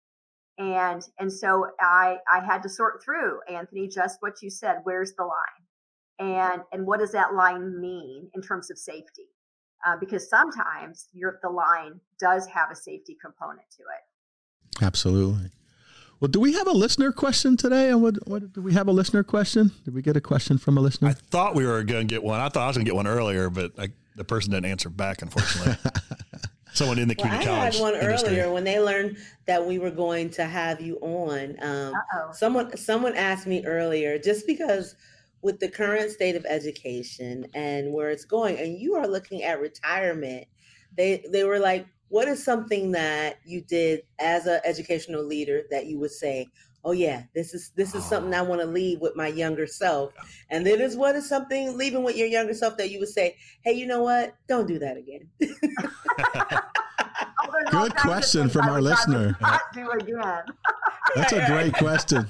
And 0.57 1.01
and 1.17 1.31
so 1.31 1.67
I 1.79 2.17
I 2.31 2.45
had 2.45 2.61
to 2.63 2.69
sort 2.69 3.01
through 3.03 3.39
Anthony 3.49 3.87
just 3.87 4.17
what 4.19 4.41
you 4.41 4.49
said. 4.49 4.81
Where's 4.83 5.13
the 5.13 5.23
line? 5.23 5.63
And 6.19 6.61
and 6.73 6.85
what 6.85 6.99
does 6.99 7.13
that 7.13 7.33
line 7.33 7.79
mean 7.79 8.29
in 8.35 8.41
terms 8.41 8.69
of 8.69 8.77
safety? 8.77 9.29
Uh, 9.87 9.95
because 9.97 10.29
sometimes 10.29 11.07
your 11.13 11.39
the 11.41 11.49
line 11.49 12.01
does 12.19 12.45
have 12.47 12.69
a 12.69 12.75
safety 12.75 13.15
component 13.21 13.69
to 13.77 13.83
it. 13.83 14.83
Absolutely. 14.83 15.51
Well, 16.19 16.27
do 16.27 16.41
we 16.41 16.51
have 16.53 16.67
a 16.67 16.73
listener 16.73 17.13
question 17.13 17.55
today? 17.55 17.89
And 17.89 18.01
what, 18.01 18.27
what 18.27 18.51
do 18.51 18.61
we 18.61 18.73
have 18.73 18.89
a 18.89 18.91
listener 18.91 19.23
question? 19.23 19.71
Did 19.85 19.93
we 19.93 20.01
get 20.01 20.17
a 20.17 20.21
question 20.21 20.57
from 20.57 20.77
a 20.77 20.81
listener? 20.81 21.07
I 21.07 21.13
thought 21.13 21.55
we 21.55 21.65
were 21.65 21.81
going 21.83 22.05
to 22.07 22.13
get 22.13 22.23
one. 22.23 22.41
I 22.41 22.49
thought 22.49 22.63
I 22.63 22.67
was 22.67 22.75
going 22.75 22.85
to 22.85 22.89
get 22.89 22.95
one 22.95 23.07
earlier, 23.07 23.49
but 23.49 23.71
I, 23.79 23.89
the 24.17 24.25
person 24.25 24.51
didn't 24.51 24.65
answer 24.65 24.89
back, 24.89 25.21
unfortunately. 25.21 25.77
Someone 26.79 26.97
in 26.97 27.09
the 27.09 27.15
community 27.15 27.45
well, 27.45 27.55
I 27.55 27.59
college. 27.59 27.75
I 27.75 27.77
had 27.77 27.81
one 27.81 27.93
industry. 27.95 28.29
earlier 28.29 28.53
when 28.53 28.63
they 28.63 28.79
learned 28.79 29.17
that 29.47 29.65
we 29.65 29.79
were 29.79 29.91
going 29.91 30.29
to 30.29 30.45
have 30.45 30.79
you 30.79 30.95
on. 31.01 31.57
Um, 31.61 31.93
someone 32.31 32.77
someone 32.77 33.15
asked 33.15 33.45
me 33.45 33.65
earlier, 33.65 34.17
just 34.17 34.47
because 34.47 34.95
with 35.41 35.59
the 35.59 35.67
current 35.67 36.09
state 36.09 36.37
of 36.37 36.45
education 36.45 37.47
and 37.53 37.91
where 37.91 38.11
it's 38.11 38.23
going, 38.23 38.57
and 38.57 38.79
you 38.79 38.95
are 38.95 39.07
looking 39.07 39.43
at 39.43 39.59
retirement, 39.59 40.47
they 40.95 41.25
they 41.29 41.43
were 41.43 41.59
like, 41.59 41.85
what 42.07 42.29
is 42.29 42.41
something 42.41 42.93
that 42.93 43.39
you 43.45 43.59
did 43.59 44.03
as 44.17 44.45
an 44.45 44.61
educational 44.63 45.25
leader 45.25 45.63
that 45.71 45.87
you 45.87 45.99
would 45.99 46.11
say, 46.11 46.47
oh 46.85 46.93
yeah, 46.93 47.23
this 47.35 47.53
is 47.53 47.71
this 47.75 47.93
is 47.93 48.05
something 48.05 48.33
I 48.33 48.41
want 48.41 48.61
to 48.61 48.67
leave 48.67 49.01
with 49.01 49.17
my 49.17 49.27
younger 49.27 49.67
self, 49.67 50.13
and 50.49 50.65
then 50.65 50.79
is 50.79 50.95
what 50.95 51.17
is 51.17 51.27
something 51.27 51.77
leaving 51.77 52.03
with 52.03 52.15
your 52.15 52.27
younger 52.27 52.53
self 52.53 52.77
that 52.77 52.89
you 52.89 52.99
would 52.99 53.09
say, 53.09 53.35
hey, 53.63 53.73
you 53.73 53.85
know 53.85 54.03
what, 54.03 54.33
don't 54.47 54.65
do 54.65 54.79
that 54.79 54.95
again. 54.95 55.29
Good 57.71 57.95
question 57.95 58.49
from 58.49 58.67
our 58.69 58.81
listener. 58.81 59.37
Not 59.41 59.61
do 59.73 59.89
again. 59.91 60.43
That's 61.15 61.33
a 61.33 61.45
great 61.47 61.73
question. 61.73 62.25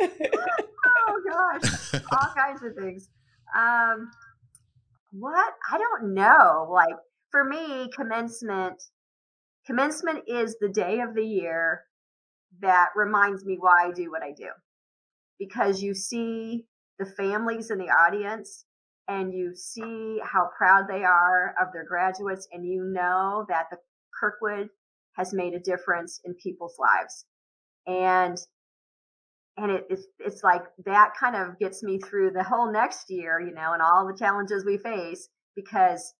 oh 0.00 1.20
gosh, 1.28 1.94
all 2.12 2.34
kinds 2.36 2.62
of 2.62 2.74
things. 2.76 3.08
Um, 3.56 4.10
what 5.12 5.52
I 5.70 5.78
don't 5.78 6.14
know. 6.14 6.68
Like 6.70 6.94
for 7.30 7.44
me, 7.44 7.88
commencement 7.94 8.82
commencement 9.66 10.24
is 10.26 10.56
the 10.60 10.68
day 10.68 11.00
of 11.00 11.14
the 11.14 11.24
year 11.24 11.82
that 12.60 12.88
reminds 12.94 13.44
me 13.44 13.56
why 13.58 13.86
I 13.86 13.92
do 13.92 14.10
what 14.10 14.22
I 14.22 14.32
do. 14.32 14.48
Because 15.38 15.82
you 15.82 15.94
see 15.94 16.66
the 16.98 17.06
families 17.06 17.70
in 17.70 17.78
the 17.78 17.86
audience 17.86 18.64
and 19.12 19.34
you 19.34 19.54
see 19.54 20.20
how 20.24 20.48
proud 20.56 20.86
they 20.88 21.04
are 21.04 21.54
of 21.60 21.68
their 21.72 21.84
graduates 21.84 22.48
and 22.52 22.66
you 22.66 22.84
know 22.84 23.44
that 23.48 23.66
the 23.70 23.76
Kirkwood 24.18 24.68
has 25.16 25.34
made 25.34 25.52
a 25.52 25.60
difference 25.60 26.20
in 26.24 26.34
people's 26.34 26.76
lives. 26.78 27.26
And 27.86 28.38
and 29.58 29.70
it, 29.70 29.84
it's 29.90 30.06
it's 30.18 30.42
like 30.42 30.62
that 30.86 31.12
kind 31.18 31.36
of 31.36 31.58
gets 31.58 31.82
me 31.82 31.98
through 31.98 32.30
the 32.30 32.42
whole 32.42 32.72
next 32.72 33.10
year, 33.10 33.38
you 33.38 33.52
know, 33.52 33.74
and 33.74 33.82
all 33.82 34.06
the 34.06 34.16
challenges 34.18 34.64
we 34.64 34.78
face 34.78 35.28
because 35.54 36.14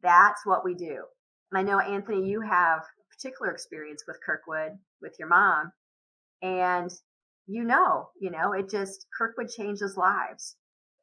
that's 0.00 0.46
what 0.46 0.64
we 0.64 0.74
do. 0.74 1.02
And 1.50 1.58
I 1.58 1.62
know 1.62 1.80
Anthony, 1.80 2.28
you 2.28 2.40
have 2.40 2.80
a 2.80 3.14
particular 3.16 3.50
experience 3.50 4.04
with 4.06 4.18
Kirkwood 4.24 4.78
with 5.02 5.16
your 5.18 5.28
mom, 5.28 5.72
and 6.40 6.90
you 7.46 7.64
know, 7.64 8.10
you 8.20 8.30
know, 8.30 8.52
it 8.52 8.70
just 8.70 9.06
Kirkwood 9.18 9.48
changes 9.48 9.96
lives, 9.96 10.56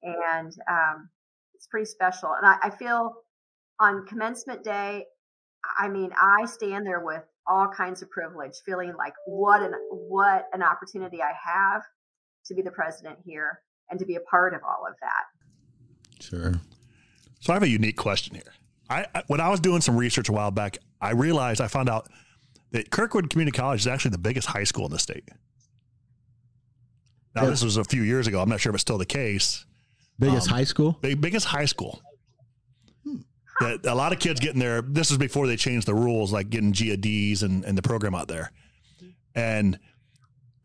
and 0.03 0.53
um, 0.69 1.09
it's 1.53 1.67
pretty 1.67 1.85
special. 1.85 2.33
And 2.37 2.45
I, 2.45 2.57
I 2.63 2.69
feel 2.69 3.13
on 3.79 4.05
commencement 4.05 4.63
day, 4.63 5.05
I 5.77 5.87
mean, 5.89 6.11
I 6.19 6.45
stand 6.45 6.85
there 6.85 7.03
with 7.03 7.23
all 7.47 7.67
kinds 7.67 8.01
of 8.01 8.09
privilege, 8.09 8.53
feeling 8.65 8.93
like 8.97 9.13
what 9.25 9.61
an 9.61 9.73
what 9.89 10.45
an 10.53 10.63
opportunity 10.63 11.21
I 11.21 11.31
have 11.43 11.83
to 12.45 12.55
be 12.55 12.61
the 12.61 12.71
president 12.71 13.17
here 13.25 13.61
and 13.89 13.99
to 13.99 14.05
be 14.05 14.15
a 14.15 14.21
part 14.21 14.53
of 14.53 14.61
all 14.63 14.85
of 14.87 14.95
that. 15.01 16.23
Sure. 16.23 16.53
So 17.39 17.53
I 17.53 17.55
have 17.55 17.63
a 17.63 17.69
unique 17.69 17.97
question 17.97 18.35
here. 18.35 18.53
I, 18.89 19.05
I 19.13 19.23
when 19.27 19.39
I 19.39 19.49
was 19.49 19.59
doing 19.59 19.81
some 19.81 19.97
research 19.97 20.29
a 20.29 20.31
while 20.31 20.51
back, 20.51 20.77
I 20.99 21.11
realized 21.11 21.61
I 21.61 21.67
found 21.67 21.89
out 21.89 22.07
that 22.71 22.89
Kirkwood 22.89 23.29
Community 23.29 23.55
College 23.55 23.81
is 23.81 23.87
actually 23.87 24.11
the 24.11 24.17
biggest 24.17 24.47
high 24.47 24.63
school 24.63 24.85
in 24.85 24.91
the 24.91 24.99
state. 24.99 25.29
Now, 27.35 27.43
yeah. 27.43 27.49
this 27.49 27.63
was 27.63 27.77
a 27.77 27.83
few 27.83 28.03
years 28.03 28.27
ago. 28.27 28.41
I'm 28.41 28.49
not 28.49 28.59
sure 28.59 28.71
if 28.71 28.75
it's 28.75 28.81
still 28.81 28.97
the 28.97 29.05
case. 29.05 29.65
Biggest 30.21 30.49
um, 30.49 30.55
high 30.55 30.63
school? 30.63 30.97
Big, 31.01 31.19
biggest 31.19 31.47
high 31.47 31.65
school 31.65 32.01
that 33.62 33.86
a 33.86 33.95
lot 33.95 34.12
of 34.12 34.19
kids 34.19 34.39
getting 34.39 34.60
there. 34.60 34.81
This 34.81 35.12
is 35.12 35.17
before 35.17 35.47
they 35.47 35.55
changed 35.55 35.88
the 35.88 35.95
rules, 35.95 36.34
like 36.34 36.49
getting 36.49 36.73
GEDs 36.73 37.43
and, 37.43 37.63
and 37.63 37.77
the 37.77 37.81
program 37.81 38.15
out 38.15 38.27
there. 38.27 38.51
And 39.36 39.79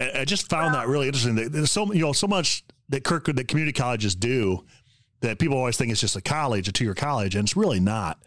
I 0.00 0.24
just 0.24 0.48
found 0.48 0.74
that 0.74 0.88
really 0.88 1.06
interesting. 1.06 1.36
There's 1.36 1.70
so 1.70 1.92
you 1.92 2.00
know 2.00 2.12
so 2.12 2.26
much 2.26 2.64
that 2.88 3.04
Kirkwood 3.04 3.36
that 3.36 3.48
community 3.48 3.72
colleges 3.72 4.14
do 4.14 4.64
that 5.20 5.38
people 5.38 5.56
always 5.56 5.76
think 5.76 5.92
it's 5.92 6.00
just 6.00 6.16
a 6.16 6.20
college, 6.20 6.68
a 6.68 6.72
two 6.72 6.84
year 6.84 6.94
college, 6.94 7.34
and 7.34 7.46
it's 7.46 7.56
really 7.56 7.80
not. 7.80 8.18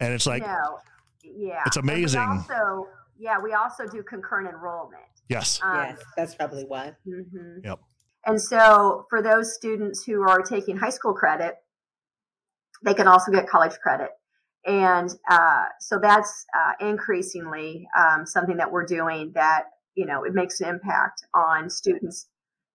And 0.00 0.12
it's 0.12 0.26
like, 0.26 0.42
no. 0.42 0.78
yeah, 1.22 1.62
it's 1.66 1.76
amazing. 1.76 2.20
also, 2.20 2.88
yeah, 3.18 3.38
we 3.38 3.54
also 3.54 3.86
do 3.86 4.02
concurrent 4.02 4.48
enrollment. 4.48 5.02
Yes, 5.28 5.60
um, 5.62 5.74
yes, 5.74 6.04
that's 6.16 6.34
probably 6.34 6.64
why. 6.64 6.94
Mm-hmm. 7.06 7.64
Yep. 7.64 7.80
And 8.26 8.42
so, 8.42 9.06
for 9.08 9.22
those 9.22 9.54
students 9.54 10.04
who 10.04 10.28
are 10.28 10.42
taking 10.42 10.76
high 10.76 10.90
school 10.90 11.14
credit, 11.14 11.54
they 12.84 12.92
can 12.92 13.06
also 13.06 13.30
get 13.30 13.48
college 13.48 13.78
credit. 13.82 14.10
And 14.66 15.08
uh, 15.30 15.64
so 15.78 15.98
that's 16.02 16.44
uh, 16.54 16.72
increasingly 16.84 17.86
um, 17.96 18.26
something 18.26 18.56
that 18.56 18.72
we're 18.72 18.84
doing 18.84 19.30
that, 19.36 19.66
you 19.94 20.06
know, 20.06 20.24
it 20.24 20.34
makes 20.34 20.60
an 20.60 20.68
impact 20.68 21.24
on 21.32 21.70
students. 21.70 22.26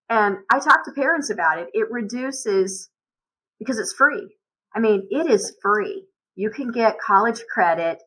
And 0.10 0.38
I 0.50 0.60
talk 0.60 0.86
to 0.86 0.92
parents 0.92 1.30
about 1.30 1.60
it. 1.60 1.68
It 1.74 1.92
reduces 1.92 2.90
because 3.60 3.78
it's 3.78 3.94
free. 3.94 4.36
I 4.74 4.80
mean, 4.80 5.06
it 5.10 5.30
is 5.30 5.54
free. 5.62 6.06
You 6.36 6.50
can 6.50 6.72
get 6.72 6.98
college 6.98 7.42
credit 7.54 8.02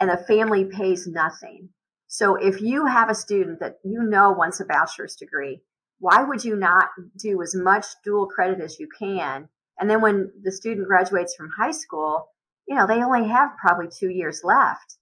and 0.00 0.08
the 0.08 0.16
family 0.16 0.64
pays 0.64 1.06
nothing. 1.06 1.68
So 2.08 2.36
if 2.36 2.60
you 2.62 2.86
have 2.86 3.10
a 3.10 3.14
student 3.14 3.60
that 3.60 3.76
you 3.84 4.02
know 4.02 4.32
wants 4.32 4.60
a 4.60 4.64
bachelor's 4.64 5.14
degree, 5.14 5.60
why 6.00 6.22
would 6.22 6.44
you 6.44 6.56
not 6.56 6.88
do 7.16 7.40
as 7.42 7.54
much 7.54 7.86
dual 8.04 8.26
credit 8.26 8.60
as 8.60 8.80
you 8.80 8.88
can 8.98 9.48
and 9.80 9.88
then 9.88 10.02
when 10.02 10.30
the 10.42 10.52
student 10.52 10.86
graduates 10.86 11.34
from 11.34 11.50
high 11.58 11.70
school, 11.70 12.28
you 12.68 12.76
know, 12.76 12.86
they 12.86 13.02
only 13.02 13.26
have 13.28 13.50
probably 13.58 13.88
two 13.88 14.10
years 14.10 14.42
left 14.44 14.98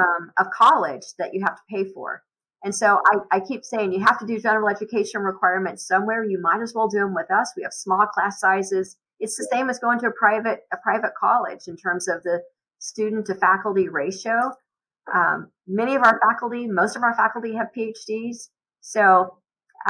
um, 0.00 0.30
of 0.38 0.46
college 0.52 1.02
that 1.18 1.34
you 1.34 1.42
have 1.44 1.56
to 1.56 1.62
pay 1.68 1.84
for. 1.92 2.22
And 2.64 2.74
so 2.74 3.00
I, 3.04 3.36
I, 3.36 3.40
keep 3.40 3.64
saying 3.64 3.92
you 3.92 4.04
have 4.04 4.20
to 4.20 4.26
do 4.26 4.38
general 4.38 4.68
education 4.68 5.22
requirements 5.22 5.86
somewhere. 5.86 6.24
You 6.24 6.40
might 6.40 6.62
as 6.62 6.72
well 6.72 6.86
do 6.86 7.00
them 7.00 7.12
with 7.12 7.28
us. 7.28 7.52
We 7.56 7.64
have 7.64 7.72
small 7.72 8.06
class 8.06 8.38
sizes. 8.38 8.96
It's 9.18 9.36
the 9.36 9.48
same 9.52 9.68
as 9.68 9.80
going 9.80 9.98
to 9.98 10.06
a 10.06 10.12
private 10.12 10.60
a 10.72 10.76
private 10.76 11.12
college 11.18 11.66
in 11.66 11.76
terms 11.76 12.06
of 12.06 12.22
the 12.22 12.40
student 12.78 13.26
to 13.26 13.34
faculty 13.34 13.88
ratio. 13.88 14.52
Um, 15.12 15.50
many 15.66 15.96
of 15.96 16.02
our 16.04 16.20
faculty, 16.20 16.68
most 16.68 16.94
of 16.94 17.02
our 17.02 17.16
faculty 17.16 17.56
have 17.56 17.66
PhDs. 17.76 18.48
So 18.80 19.38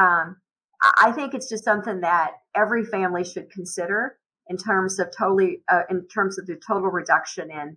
um, 0.01 0.37
I 0.83 1.13
think 1.13 1.35
it's 1.35 1.49
just 1.49 1.65
something 1.65 2.01
that 2.01 2.33
every 2.55 2.85
family 2.85 3.25
should 3.25 3.51
consider 3.51 4.17
in 4.49 4.57
terms 4.57 4.99
of 4.99 5.09
totally 5.17 5.63
uh, 5.69 5.83
in 5.89 6.07
terms 6.09 6.39
of 6.39 6.47
the 6.47 6.59
total 6.67 6.89
reduction 6.89 7.51
in 7.51 7.77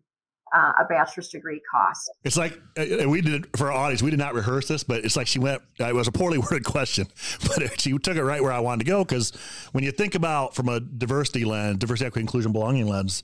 uh, 0.53 0.71
a 0.79 0.85
bachelor's 0.85 1.29
degree 1.29 1.61
cost. 1.69 2.09
It's 2.23 2.37
like 2.37 2.59
we 2.77 3.21
did 3.21 3.47
for 3.57 3.71
our 3.71 3.77
audience. 3.77 4.01
We 4.01 4.09
did 4.09 4.19
not 4.19 4.33
rehearse 4.33 4.67
this, 4.67 4.83
but 4.83 5.03
it's 5.03 5.15
like 5.15 5.27
she 5.27 5.39
went. 5.39 5.61
It 5.79 5.93
was 5.93 6.07
a 6.07 6.11
poorly 6.11 6.37
worded 6.39 6.65
question, 6.65 7.07
but 7.47 7.79
she 7.79 7.97
took 7.97 8.17
it 8.17 8.23
right 8.23 8.41
where 8.41 8.53
I 8.53 8.59
wanted 8.59 8.85
to 8.85 8.91
go. 8.91 9.03
Because 9.03 9.31
when 9.71 9.83
you 9.83 9.91
think 9.91 10.15
about 10.15 10.55
from 10.55 10.69
a 10.69 10.79
diversity 10.79 11.45
lens, 11.45 11.77
diversity, 11.77 12.07
equity, 12.07 12.21
inclusion, 12.21 12.51
belonging 12.51 12.87
lens, 12.87 13.23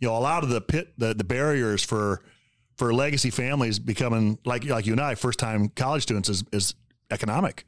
you 0.00 0.08
know, 0.08 0.16
a 0.16 0.20
lot 0.20 0.42
of 0.42 0.50
the 0.50 0.60
pit, 0.60 0.92
the, 0.98 1.14
the 1.14 1.24
barriers 1.24 1.82
for 1.82 2.22
for 2.76 2.92
legacy 2.92 3.30
families 3.30 3.78
becoming 3.78 4.38
like 4.44 4.64
like 4.64 4.86
you 4.86 4.92
and 4.92 5.00
I, 5.00 5.14
first 5.14 5.38
time 5.38 5.70
college 5.70 6.02
students, 6.02 6.28
is 6.28 6.44
is 6.52 6.74
economic, 7.10 7.64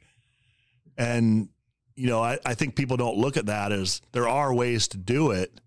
and 0.99 1.49
you 1.95 2.07
know, 2.07 2.21
I, 2.21 2.37
I 2.45 2.53
think 2.53 2.75
people 2.75 2.95
don't 2.95 3.17
look 3.17 3.35
at 3.35 3.47
that 3.47 3.73
as 3.73 4.01
there 4.13 4.27
are 4.27 4.53
ways 4.53 4.87
to 4.89 4.97
do 4.97 5.31
it 5.31 5.59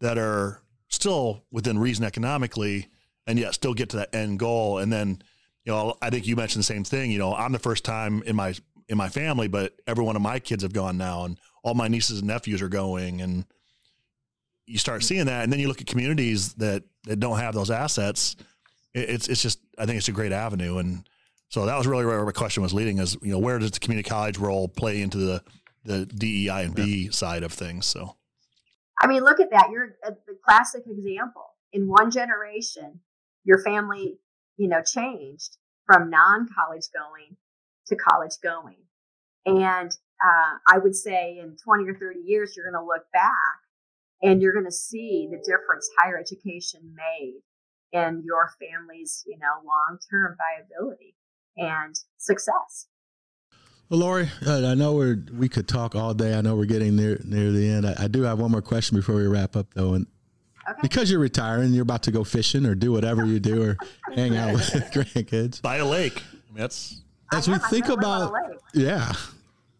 that 0.00 0.16
are 0.16 0.62
still 0.88 1.44
within 1.50 1.78
reason 1.78 2.06
economically 2.06 2.88
and 3.26 3.38
yet 3.38 3.52
still 3.52 3.74
get 3.74 3.90
to 3.90 3.98
that 3.98 4.14
end 4.14 4.38
goal. 4.38 4.78
And 4.78 4.90
then, 4.90 5.22
you 5.64 5.72
know, 5.72 5.94
I 6.00 6.08
think 6.08 6.26
you 6.26 6.36
mentioned 6.36 6.60
the 6.60 6.66
same 6.66 6.84
thing. 6.84 7.10
You 7.10 7.18
know, 7.18 7.34
I'm 7.34 7.52
the 7.52 7.58
first 7.58 7.84
time 7.84 8.22
in 8.24 8.34
my 8.34 8.54
in 8.88 8.96
my 8.96 9.10
family, 9.10 9.46
but 9.46 9.74
every 9.86 10.04
one 10.04 10.16
of 10.16 10.22
my 10.22 10.38
kids 10.38 10.62
have 10.62 10.72
gone 10.72 10.96
now, 10.96 11.24
and 11.24 11.38
all 11.62 11.74
my 11.74 11.88
nieces 11.88 12.18
and 12.18 12.28
nephews 12.28 12.62
are 12.62 12.68
going, 12.68 13.20
and 13.20 13.44
you 14.66 14.78
start 14.78 15.02
seeing 15.02 15.26
that. 15.26 15.44
And 15.44 15.52
then 15.52 15.60
you 15.60 15.68
look 15.68 15.80
at 15.80 15.86
communities 15.86 16.54
that 16.54 16.82
that 17.04 17.20
don't 17.20 17.38
have 17.38 17.54
those 17.54 17.70
assets. 17.70 18.36
It's 18.94 19.28
it's 19.28 19.42
just 19.42 19.60
I 19.78 19.84
think 19.86 19.98
it's 19.98 20.08
a 20.08 20.12
great 20.12 20.32
avenue, 20.32 20.78
and 20.78 21.06
so 21.52 21.66
that 21.66 21.76
was 21.76 21.86
really 21.86 22.06
where 22.06 22.24
my 22.24 22.32
question 22.32 22.62
was 22.62 22.72
leading. 22.72 22.96
Is 22.96 23.14
you 23.20 23.30
know 23.30 23.38
where 23.38 23.58
does 23.58 23.72
the 23.72 23.78
community 23.78 24.08
college 24.08 24.38
role 24.38 24.68
play 24.68 25.02
into 25.02 25.18
the 25.18 25.42
the 25.84 26.06
DEI 26.06 26.64
and 26.64 26.74
B 26.74 27.10
side 27.10 27.42
of 27.42 27.52
things? 27.52 27.84
So. 27.84 28.16
I 28.98 29.06
mean, 29.06 29.22
look 29.22 29.38
at 29.38 29.50
that. 29.50 29.68
You're 29.70 29.96
a, 30.02 30.12
the 30.12 30.38
classic 30.42 30.84
example. 30.86 31.44
In 31.72 31.88
one 31.88 32.10
generation, 32.10 33.00
your 33.44 33.62
family, 33.62 34.18
you 34.56 34.68
know, 34.68 34.80
changed 34.80 35.58
from 35.84 36.08
non-college 36.08 36.86
going 36.94 37.36
to 37.88 37.96
college 37.96 38.36
going. 38.42 38.76
And 39.44 39.90
uh, 40.24 40.58
I 40.72 40.78
would 40.78 40.94
say 40.94 41.38
in 41.38 41.56
20 41.62 41.84
or 41.90 41.98
30 41.98 42.20
years, 42.24 42.54
you're 42.56 42.70
going 42.70 42.80
to 42.80 42.86
look 42.86 43.10
back 43.12 43.32
and 44.22 44.40
you're 44.40 44.52
going 44.52 44.66
to 44.66 44.70
see 44.70 45.28
the 45.30 45.38
difference 45.38 45.90
higher 45.98 46.16
education 46.16 46.94
made 46.94 47.40
in 47.90 48.22
your 48.24 48.52
family's, 48.60 49.24
you 49.26 49.36
know, 49.38 49.66
long-term 49.66 50.36
viability 50.38 51.16
and 51.56 51.94
success. 52.18 52.86
Well, 53.88 54.00
Lori, 54.00 54.30
uh, 54.46 54.68
I 54.68 54.74
know 54.74 54.94
we're 54.94 55.22
we 55.36 55.48
could 55.50 55.68
talk 55.68 55.94
all 55.94 56.14
day. 56.14 56.34
I 56.34 56.40
know 56.40 56.56
we're 56.56 56.64
getting 56.64 56.96
near 56.96 57.20
near 57.24 57.52
the 57.52 57.68
end. 57.68 57.86
I, 57.86 57.94
I 58.04 58.08
do 58.08 58.22
have 58.22 58.38
one 58.38 58.50
more 58.50 58.62
question 58.62 58.96
before 58.96 59.16
we 59.16 59.26
wrap 59.26 59.54
up, 59.54 59.74
though, 59.74 59.92
and 59.92 60.06
okay. 60.66 60.78
because 60.80 61.10
you're 61.10 61.20
retiring, 61.20 61.74
you're 61.74 61.82
about 61.82 62.02
to 62.04 62.10
go 62.10 62.24
fishing 62.24 62.64
or 62.64 62.74
do 62.74 62.90
whatever 62.90 63.26
you 63.26 63.38
do 63.38 63.62
or 63.62 63.76
hang 64.14 64.34
out 64.34 64.54
with 64.54 64.70
grandkids 64.94 65.60
by 65.60 65.76
a 65.76 65.84
lake. 65.84 66.22
I 66.32 66.54
mean, 66.54 66.62
that's 66.62 67.02
as 67.34 67.48
we 67.48 67.58
think 67.58 67.88
about 67.88 68.32
yeah, 68.72 69.12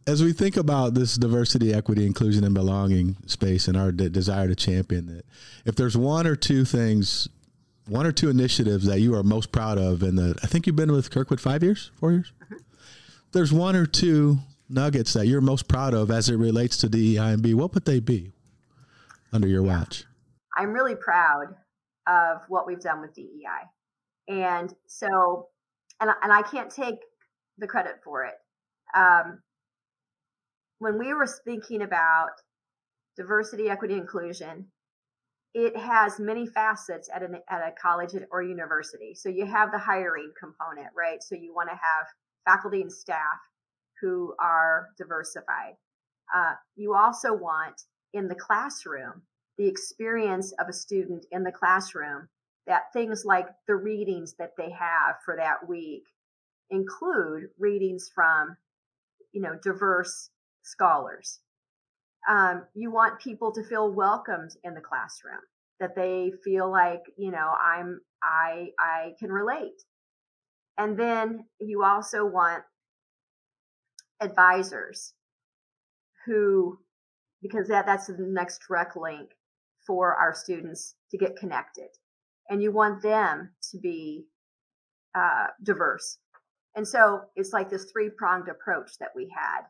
as 0.07 0.23
we 0.23 0.35
think 0.35 0.59
about 0.59 0.93
this 0.95 1.17
diversity, 1.17 1.73
equity, 1.73 2.05
inclusion, 2.05 2.45
and 2.45 2.55
belonging 2.55 3.17
space 3.27 3.69
and 3.69 3.77
our 3.79 3.93
de- 3.93 4.11
desire 4.11 4.49
to 4.49 4.55
champion 4.55 5.09
it. 5.09 5.27
If 5.65 5.77
there's 5.77 5.97
one 5.97 6.27
or 6.27 6.37
two 6.37 6.65
things, 6.65 7.29
one 7.93 8.07
or 8.07 8.13
two 8.13 8.31
initiatives 8.31 8.87
that 8.87 9.01
you 9.01 9.15
are 9.15 9.23
most 9.23 9.53
proud 9.53 9.79
of, 9.79 10.03
and 10.03 10.19
I 10.43 10.47
think 10.47 10.67
you've 10.67 10.77
been 10.77 10.93
with 10.93 11.11
Kirkwood 11.11 11.41
five 11.41 11.63
years, 11.63 11.91
four 11.99 12.13
years. 12.13 12.33
Mm-hmm 12.43 12.57
there's 13.33 13.53
one 13.53 13.75
or 13.75 13.87
two 13.87 14.39
nuggets 14.69 15.15
that 15.15 15.27
you're 15.27 15.41
most 15.41 15.69
proud 15.69 15.95
of 15.95 16.11
as 16.11 16.29
it 16.29 16.37
relates 16.37 16.77
to 16.79 16.89
DEI 16.89 17.33
and 17.33 17.43
B, 17.43 17.55
what 17.55 17.75
would 17.75 17.85
they 17.85 18.01
be 18.01 18.33
under 19.33 19.49
your 19.49 19.63
watch? 19.63 20.05
I'm 20.57 20.73
really 20.73 20.95
proud 20.95 21.55
of 22.07 22.39
what 22.49 22.67
we've 22.67 22.81
done 22.81 23.01
with 23.01 23.15
DEI. 23.15 23.67
And 24.29 24.73
so, 24.87 25.49
and, 26.01 26.11
and 26.23 26.33
I 26.33 26.43
can't 26.43 26.71
take 26.71 26.97
the 27.59 27.67
credit 27.67 27.97
for 28.05 28.25
it. 28.25 28.35
Um, 28.95 29.41
when 30.79 30.99
we 30.99 31.15
were 31.15 31.27
thinking 31.27 31.83
about 31.83 32.31
diversity, 33.17 33.71
equity, 33.71 33.95
inclusion, 33.95 34.67
it 35.55 35.77
has 35.77 36.19
many 36.19 36.47
facets 36.47 37.11
at, 37.15 37.23
an, 37.23 37.37
at 37.49 37.61
a 37.61 37.73
college 37.81 38.11
or 38.31 38.43
university. 38.43 39.15
So 39.15 39.29
you 39.29 39.47
have 39.47 39.71
the 39.71 39.79
hiring 39.79 40.33
component, 40.39 40.89
right? 40.97 41.23
So 41.23 41.35
you 41.35 41.55
want 41.55 41.69
to 41.69 41.77
have 41.77 42.07
faculty 42.47 42.81
and 42.81 42.93
staff 42.93 43.39
who 44.01 44.35
are 44.41 44.89
diversified. 44.97 45.75
Uh, 46.35 46.53
you 46.77 46.95
also 46.95 47.35
want 47.35 47.83
in 48.15 48.29
the 48.29 48.35
classroom 48.35 49.23
the 49.59 49.69
experience 49.69 50.53
of 50.59 50.69
a 50.69 50.73
student 50.73 51.27
in 51.31 51.43
the 51.43 51.53
classroom 51.53 52.29
that 52.67 52.93
things 52.93 53.25
like 53.25 53.47
the 53.67 53.75
readings 53.75 54.35
that 54.39 54.53
they 54.57 54.71
have 54.71 55.17
for 55.25 55.37
that 55.37 55.69
week 55.69 56.05
include 56.71 57.49
readings 57.59 58.11
from 58.15 58.57
you 59.33 59.43
know 59.43 59.55
diverse 59.63 60.31
scholars 60.63 61.41
um, 62.29 62.65
you 62.75 62.91
want 62.91 63.21
people 63.21 63.53
to 63.53 63.65
feel 63.65 63.91
welcomed 63.91 64.51
in 64.65 64.75
the 64.75 64.81
classroom 64.81 65.41
that 65.81 65.97
they 65.97 66.33
feel 66.45 66.71
like 66.71 67.03
you 67.17 67.31
know 67.31 67.53
i'm 67.61 68.01
i 68.23 68.69
i 68.79 69.13
can 69.19 69.31
relate 69.31 69.83
and 70.79 70.99
then 70.99 71.45
you 71.61 71.85
also 71.85 72.25
want 72.25 72.65
advisors 74.21 75.15
who, 76.27 76.79
because 77.43 77.69
that, 77.69 77.87
that's 77.87 78.07
the 78.07 78.17
next 78.19 78.61
direct 78.67 78.97
link 78.97 79.31
for 79.87 80.15
our 80.15 80.35
students 80.35 80.95
to 81.11 81.19
get 81.19 81.37
connected. 81.37 81.89
And 82.49 82.63
you 82.63 82.73
want 82.73 83.03
them 83.03 83.51
to 83.71 83.79
be 83.79 84.25
uh, 85.15 85.49
diverse. 85.63 86.19
And 86.75 86.87
so 86.87 87.23
it's 87.37 87.53
like 87.53 87.71
this 87.71 87.91
three 87.93 88.11
pronged 88.17 88.49
approach 88.49 88.93
that 88.99 89.11
we 89.15 89.31
had. 89.37 89.63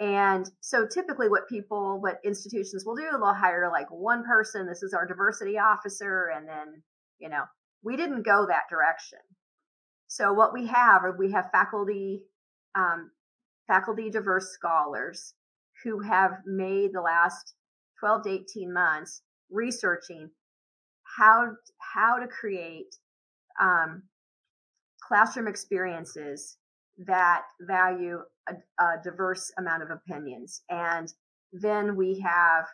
And 0.00 0.48
so 0.60 0.86
typically 0.86 1.28
what 1.28 1.48
people, 1.48 2.00
what 2.00 2.20
institutions 2.24 2.84
will 2.86 2.94
do, 2.94 3.08
they'll 3.10 3.34
hire 3.34 3.68
like 3.70 3.88
one 3.90 4.24
person. 4.24 4.66
This 4.66 4.82
is 4.82 4.94
our 4.94 5.06
diversity 5.06 5.58
officer. 5.58 6.30
And 6.34 6.48
then, 6.48 6.82
you 7.18 7.28
know, 7.28 7.42
we 7.82 7.96
didn't 7.96 8.22
go 8.22 8.46
that 8.46 8.68
direction. 8.70 9.18
So 10.06 10.32
what 10.32 10.52
we 10.52 10.66
have 10.66 11.02
we 11.18 11.32
have 11.32 11.50
faculty, 11.50 12.22
um, 12.74 13.10
faculty 13.66 14.08
diverse 14.08 14.50
scholars 14.50 15.34
who 15.84 16.00
have 16.00 16.38
made 16.46 16.92
the 16.92 17.00
last 17.00 17.54
12 18.00 18.22
to 18.24 18.30
18 18.30 18.72
months 18.72 19.22
researching 19.50 20.30
how 21.16 21.52
how 21.94 22.18
to 22.18 22.26
create 22.26 22.94
um, 23.60 24.02
classroom 25.00 25.48
experiences 25.48 26.58
that 27.06 27.42
value 27.60 28.18
a, 28.48 28.82
a, 28.82 28.96
diverse 29.04 29.52
amount 29.58 29.82
of 29.82 29.90
opinions 29.90 30.62
and 30.68 31.12
then 31.52 31.96
we 31.96 32.20
have 32.20 32.64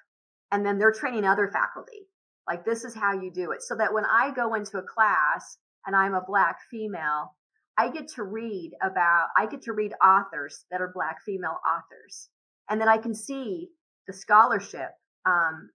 and 0.51 0.65
then 0.65 0.79
they're 0.79 0.93
training 0.93 1.25
other 1.25 1.51
faculty 1.53 2.09
like 2.49 2.65
this 2.65 2.85
is 2.85 2.95
how 2.95 3.13
you 3.13 3.31
do 3.31 3.53
it 3.53 3.61
so 3.63 3.75
that 3.75 3.93
when 3.93 4.05
i 4.07 4.31
go 4.35 4.55
into 4.55 4.79
a 4.79 4.83
class 4.83 5.59
and 5.87 5.95
I'm 5.95 6.15
a 6.15 6.25
black 6.27 6.59
female, 6.71 7.37
I 7.79 7.91
get 7.91 8.09
to 8.15 8.23
read 8.23 8.73
about, 8.83 9.29
I 9.37 9.47
get 9.47 9.63
to 9.63 9.73
read 9.73 9.93
authors 10.03 10.65
that 10.71 10.81
are 10.81 10.93
black 10.95 11.19
female 11.25 11.59
authors. 11.69 12.29
And 12.71 12.81
then 12.81 12.89
I 12.89 12.99
can 12.99 13.15
see 13.15 13.69
the 14.07 14.13
scholarship 14.13 14.91
um, 15.27 15.71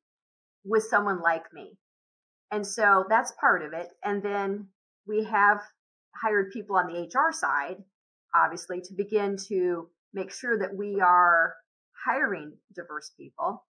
with 0.63 0.83
someone 0.83 1.21
like 1.21 1.53
me. 1.53 1.77
And 2.51 2.65
so 2.65 3.05
that's 3.09 3.33
part 3.39 3.63
of 3.63 3.73
it. 3.73 3.89
And 4.03 4.23
then 4.23 4.67
we 5.07 5.23
have 5.25 5.59
hired 6.15 6.51
people 6.51 6.75
on 6.77 6.87
the 6.87 7.01
HR 7.01 7.31
side, 7.31 7.77
obviously, 8.35 8.81
to 8.81 8.93
begin 8.93 9.37
to 9.47 9.89
make 10.13 10.31
sure 10.31 10.57
that 10.57 10.75
we 10.75 10.99
are 10.99 11.55
hiring 12.05 12.53
diverse 12.75 13.11
people. 13.17 13.65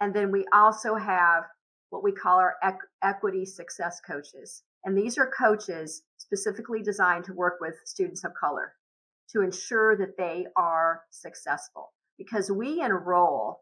And 0.00 0.14
then 0.14 0.30
we 0.30 0.46
also 0.52 0.94
have 0.94 1.44
what 1.90 2.02
we 2.02 2.12
call 2.12 2.38
our 2.38 2.54
equ- 2.64 2.78
equity 3.02 3.44
success 3.44 4.00
coaches. 4.06 4.62
And 4.84 4.96
these 4.96 5.18
are 5.18 5.30
coaches 5.30 6.02
specifically 6.16 6.82
designed 6.82 7.24
to 7.24 7.34
work 7.34 7.58
with 7.60 7.74
students 7.84 8.24
of 8.24 8.32
color 8.40 8.72
to 9.32 9.42
ensure 9.42 9.96
that 9.96 10.16
they 10.16 10.46
are 10.56 11.02
successful 11.10 11.92
because 12.18 12.50
we 12.50 12.80
enroll 12.80 13.60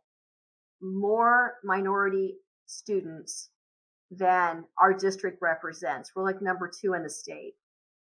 more 0.81 1.55
minority 1.65 2.37
students 2.67 3.51
than 4.11 4.65
our 4.79 4.95
district 4.95 5.39
represents. 5.43 6.13
We're 6.15 6.25
like 6.25 6.41
number 6.41 6.71
two 6.71 6.95
in 6.95 7.03
the 7.03 7.11
state, 7.11 7.55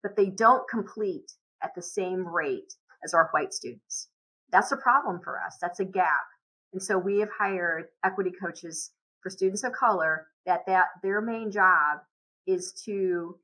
but 0.02 0.16
they 0.16 0.28
don't 0.28 0.68
complete 0.70 1.32
at 1.64 1.76
the 1.76 1.82
same 1.82 2.28
rate 2.28 2.74
as 3.04 3.14
our 3.14 3.30
white 3.32 3.54
students. 3.54 4.10
That's 4.52 4.72
a 4.72 4.78
problem 4.78 5.22
for 5.24 5.40
us. 5.40 5.58
That's 5.62 5.80
a 5.80 5.86
gap. 5.86 6.26
And 6.74 6.82
so 6.82 6.98
we 6.98 7.20
have 7.20 7.30
hired 7.38 7.86
equity 8.04 8.32
coaches 8.32 8.92
for 9.22 9.30
students 9.30 9.64
of 9.64 9.74
color 9.74 10.28
that, 10.46 10.66
that 10.68 10.88
their 11.04 11.22
main 11.22 11.52
job 11.52 12.00
is 12.48 12.74
to 12.86 13.38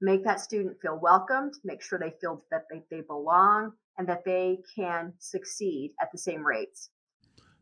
make 0.00 0.24
that 0.24 0.40
student 0.40 0.76
feel 0.80 0.98
welcomed, 1.00 1.54
make 1.64 1.82
sure 1.82 1.98
they 1.98 2.12
feel 2.20 2.44
that 2.50 2.64
they, 2.70 2.82
they 2.90 3.00
belong 3.02 3.72
and 3.96 4.08
that 4.08 4.24
they 4.24 4.58
can 4.74 5.12
succeed 5.18 5.92
at 6.00 6.10
the 6.12 6.18
same 6.18 6.44
rates. 6.44 6.90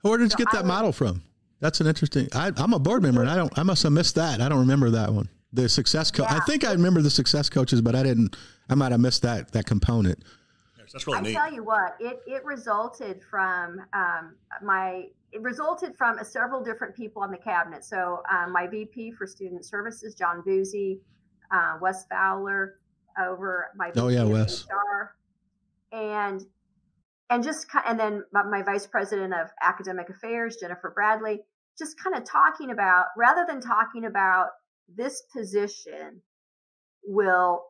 Where 0.00 0.18
did 0.18 0.32
you 0.32 0.36
get 0.36 0.52
that 0.52 0.66
model 0.66 0.92
from? 0.92 1.22
That's 1.60 1.80
an 1.80 1.86
interesting. 1.86 2.28
I, 2.32 2.50
am 2.56 2.72
a 2.72 2.78
board 2.80 3.02
member, 3.02 3.20
and 3.20 3.30
I 3.30 3.36
don't. 3.36 3.56
I 3.56 3.62
must 3.62 3.84
have 3.84 3.92
missed 3.92 4.16
that. 4.16 4.40
I 4.40 4.48
don't 4.48 4.58
remember 4.58 4.90
that 4.90 5.12
one. 5.12 5.28
The 5.52 5.68
success 5.68 6.10
coach. 6.10 6.26
Yeah. 6.30 6.38
I 6.38 6.40
think 6.40 6.64
I 6.64 6.72
remember 6.72 7.02
the 7.02 7.10
success 7.10 7.50
coaches, 7.50 7.82
but 7.82 7.94
I 7.94 8.02
didn't. 8.02 8.36
I 8.70 8.74
might 8.74 8.92
have 8.92 9.00
missed 9.00 9.22
that 9.22 9.52
that 9.52 9.66
component. 9.66 10.22
That's 10.92 11.06
really 11.06 11.18
I 11.18 11.22
neat. 11.22 11.32
tell 11.34 11.52
you 11.52 11.64
what, 11.64 11.96
it 12.00 12.20
it 12.26 12.44
resulted 12.44 13.22
from 13.30 13.80
um, 13.94 14.36
my 14.62 15.06
it 15.32 15.40
resulted 15.42 15.96
from 15.96 16.18
several 16.22 16.62
different 16.62 16.94
people 16.94 17.22
on 17.22 17.30
the 17.30 17.38
cabinet. 17.38 17.84
So 17.84 18.22
um, 18.30 18.52
my 18.52 18.66
VP 18.66 19.12
for 19.12 19.26
Student 19.26 19.64
Services, 19.64 20.14
John 20.14 20.42
Boozy, 20.44 21.00
uh, 21.50 21.78
Wes 21.80 22.04
Fowler, 22.10 22.76
over 23.18 23.68
my 23.76 23.88
VP 23.88 24.00
Oh, 24.00 24.08
yeah, 24.08 24.24
Wes. 24.24 24.64
HR, 24.64 25.16
and 25.96 26.44
and 27.30 27.42
just 27.42 27.66
and 27.86 27.98
then 27.98 28.24
my, 28.32 28.42
my 28.42 28.62
Vice 28.62 28.86
President 28.86 29.32
of 29.32 29.48
Academic 29.62 30.10
Affairs, 30.10 30.56
Jennifer 30.60 30.92
Bradley, 30.94 31.40
just 31.78 31.98
kind 32.02 32.16
of 32.16 32.24
talking 32.24 32.70
about 32.70 33.06
rather 33.16 33.46
than 33.48 33.60
talking 33.60 34.04
about 34.04 34.48
this 34.88 35.22
position 35.34 36.22
will 37.04 37.64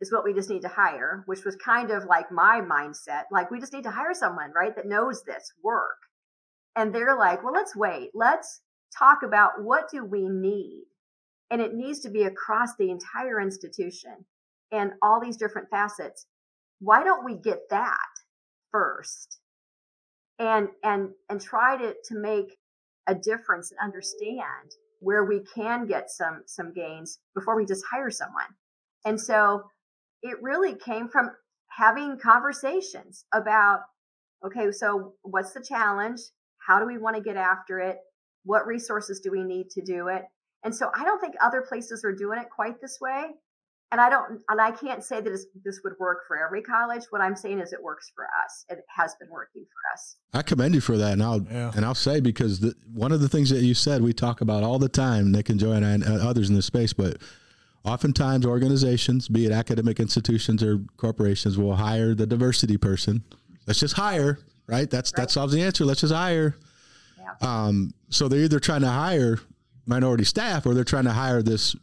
is 0.00 0.12
what 0.12 0.24
we 0.24 0.34
just 0.34 0.50
need 0.50 0.62
to 0.62 0.68
hire, 0.68 1.22
which 1.26 1.44
was 1.44 1.56
kind 1.56 1.90
of 1.90 2.04
like 2.04 2.30
my 2.32 2.60
mindset. 2.60 3.24
Like, 3.30 3.50
we 3.50 3.60
just 3.60 3.72
need 3.72 3.84
to 3.84 3.90
hire 3.90 4.12
someone, 4.12 4.52
right, 4.54 4.74
that 4.74 4.86
knows 4.86 5.22
this 5.22 5.52
work. 5.62 5.96
And 6.74 6.92
they're 6.92 7.16
like, 7.16 7.42
well, 7.44 7.52
let's 7.52 7.76
wait. 7.76 8.10
Let's 8.12 8.62
talk 8.98 9.18
about 9.24 9.62
what 9.62 9.88
do 9.90 10.04
we 10.04 10.28
need? 10.28 10.86
And 11.50 11.60
it 11.60 11.74
needs 11.74 12.00
to 12.00 12.10
be 12.10 12.24
across 12.24 12.70
the 12.76 12.90
entire 12.90 13.40
institution 13.40 14.24
and 14.72 14.92
all 15.02 15.20
these 15.20 15.36
different 15.36 15.68
facets. 15.70 16.26
Why 16.80 17.04
don't 17.04 17.24
we 17.24 17.36
get 17.36 17.68
that 17.70 17.98
first? 18.72 19.38
And, 20.38 20.68
and, 20.82 21.10
and 21.28 21.40
try 21.40 21.76
to, 21.76 21.94
to 22.06 22.14
make 22.16 22.56
a 23.06 23.14
difference 23.14 23.70
and 23.70 23.78
understand 23.80 24.72
where 25.02 25.24
we 25.24 25.40
can 25.54 25.86
get 25.86 26.10
some, 26.10 26.42
some 26.46 26.72
gains 26.72 27.18
before 27.34 27.56
we 27.56 27.66
just 27.66 27.84
hire 27.90 28.10
someone. 28.10 28.46
And 29.04 29.20
so 29.20 29.64
it 30.22 30.36
really 30.40 30.74
came 30.74 31.08
from 31.08 31.30
having 31.68 32.18
conversations 32.18 33.24
about 33.34 33.80
okay, 34.44 34.72
so 34.72 35.14
what's 35.22 35.52
the 35.52 35.64
challenge? 35.66 36.20
How 36.66 36.80
do 36.80 36.86
we 36.86 36.98
want 36.98 37.16
to 37.16 37.22
get 37.22 37.36
after 37.36 37.78
it? 37.78 37.98
What 38.44 38.66
resources 38.66 39.20
do 39.20 39.30
we 39.30 39.44
need 39.44 39.70
to 39.70 39.82
do 39.82 40.08
it? 40.08 40.24
And 40.64 40.74
so 40.74 40.90
I 40.96 41.04
don't 41.04 41.20
think 41.20 41.34
other 41.40 41.62
places 41.62 42.04
are 42.04 42.12
doing 42.12 42.40
it 42.40 42.48
quite 42.54 42.80
this 42.80 42.98
way. 43.00 43.26
And 43.92 44.00
I 44.00 44.08
don't, 44.08 44.40
and 44.48 44.58
I 44.60 44.70
can't 44.70 45.04
say 45.04 45.16
that 45.20 45.28
this, 45.28 45.44
this 45.64 45.80
would 45.84 45.92
work 46.00 46.20
for 46.26 46.36
every 46.42 46.62
college. 46.62 47.02
What 47.10 47.20
I'm 47.20 47.36
saying 47.36 47.60
is 47.60 47.74
it 47.74 47.82
works 47.82 48.10
for 48.16 48.24
us. 48.24 48.64
It 48.70 48.78
has 48.96 49.14
been 49.20 49.28
working 49.30 49.64
for 49.64 49.92
us. 49.94 50.16
I 50.32 50.40
commend 50.40 50.74
you 50.74 50.80
for 50.80 50.96
that, 50.96 51.12
and 51.12 51.22
I'll 51.22 51.42
Yeah. 51.42 51.70
and 51.76 51.84
I'll 51.84 51.94
say 51.94 52.18
because 52.20 52.60
the, 52.60 52.74
one 52.92 53.12
of 53.12 53.20
the 53.20 53.28
things 53.28 53.50
that 53.50 53.60
you 53.62 53.74
said 53.74 54.00
we 54.02 54.14
talk 54.14 54.40
about 54.40 54.62
all 54.62 54.78
the 54.78 54.88
time, 54.88 55.30
Nick 55.30 55.50
and 55.50 55.60
Joanna 55.60 55.88
and 55.88 56.04
uh, 56.04 56.26
others 56.26 56.48
in 56.48 56.54
this 56.54 56.64
space, 56.64 56.94
but 56.94 57.18
oftentimes 57.84 58.46
organizations, 58.46 59.28
be 59.28 59.44
it 59.44 59.52
academic 59.52 60.00
institutions 60.00 60.62
or 60.62 60.80
corporations, 60.96 61.58
will 61.58 61.76
hire 61.76 62.14
the 62.14 62.26
diversity 62.26 62.78
person. 62.78 63.22
Let's 63.66 63.80
just 63.80 63.94
hire, 63.96 64.38
right? 64.66 64.88
That's 64.88 65.12
that 65.12 65.30
solves 65.30 65.52
the 65.52 65.60
answer. 65.62 65.84
Let's 65.84 66.00
just 66.00 66.14
hire. 66.14 66.56
Um, 67.42 67.92
so 68.08 68.28
they're 68.28 68.40
either 68.40 68.58
trying 68.60 68.82
to 68.82 68.90
hire 68.90 69.38
minority 69.86 70.24
staff 70.24 70.64
or 70.64 70.74
they're 70.74 70.84
trying 70.84 71.04
to 71.04 71.12
hire 71.12 71.42
this 71.42 71.74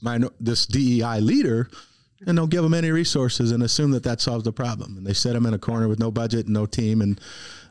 minor, 0.00 0.28
this 0.40 0.66
DEI 0.66 1.20
leader 1.20 1.68
and 2.26 2.36
don't 2.36 2.50
give 2.50 2.62
them 2.64 2.74
any 2.74 2.90
resources 2.90 3.52
and 3.52 3.62
assume 3.62 3.92
that 3.92 4.02
that 4.02 4.20
solves 4.20 4.42
the 4.44 4.52
problem. 4.52 4.96
And 4.96 5.06
they 5.06 5.12
set 5.12 5.34
them 5.34 5.46
in 5.46 5.54
a 5.54 5.58
corner 5.58 5.86
with 5.86 6.00
no 6.00 6.10
budget, 6.10 6.46
and 6.46 6.54
no 6.54 6.66
team, 6.66 7.00
and 7.00 7.20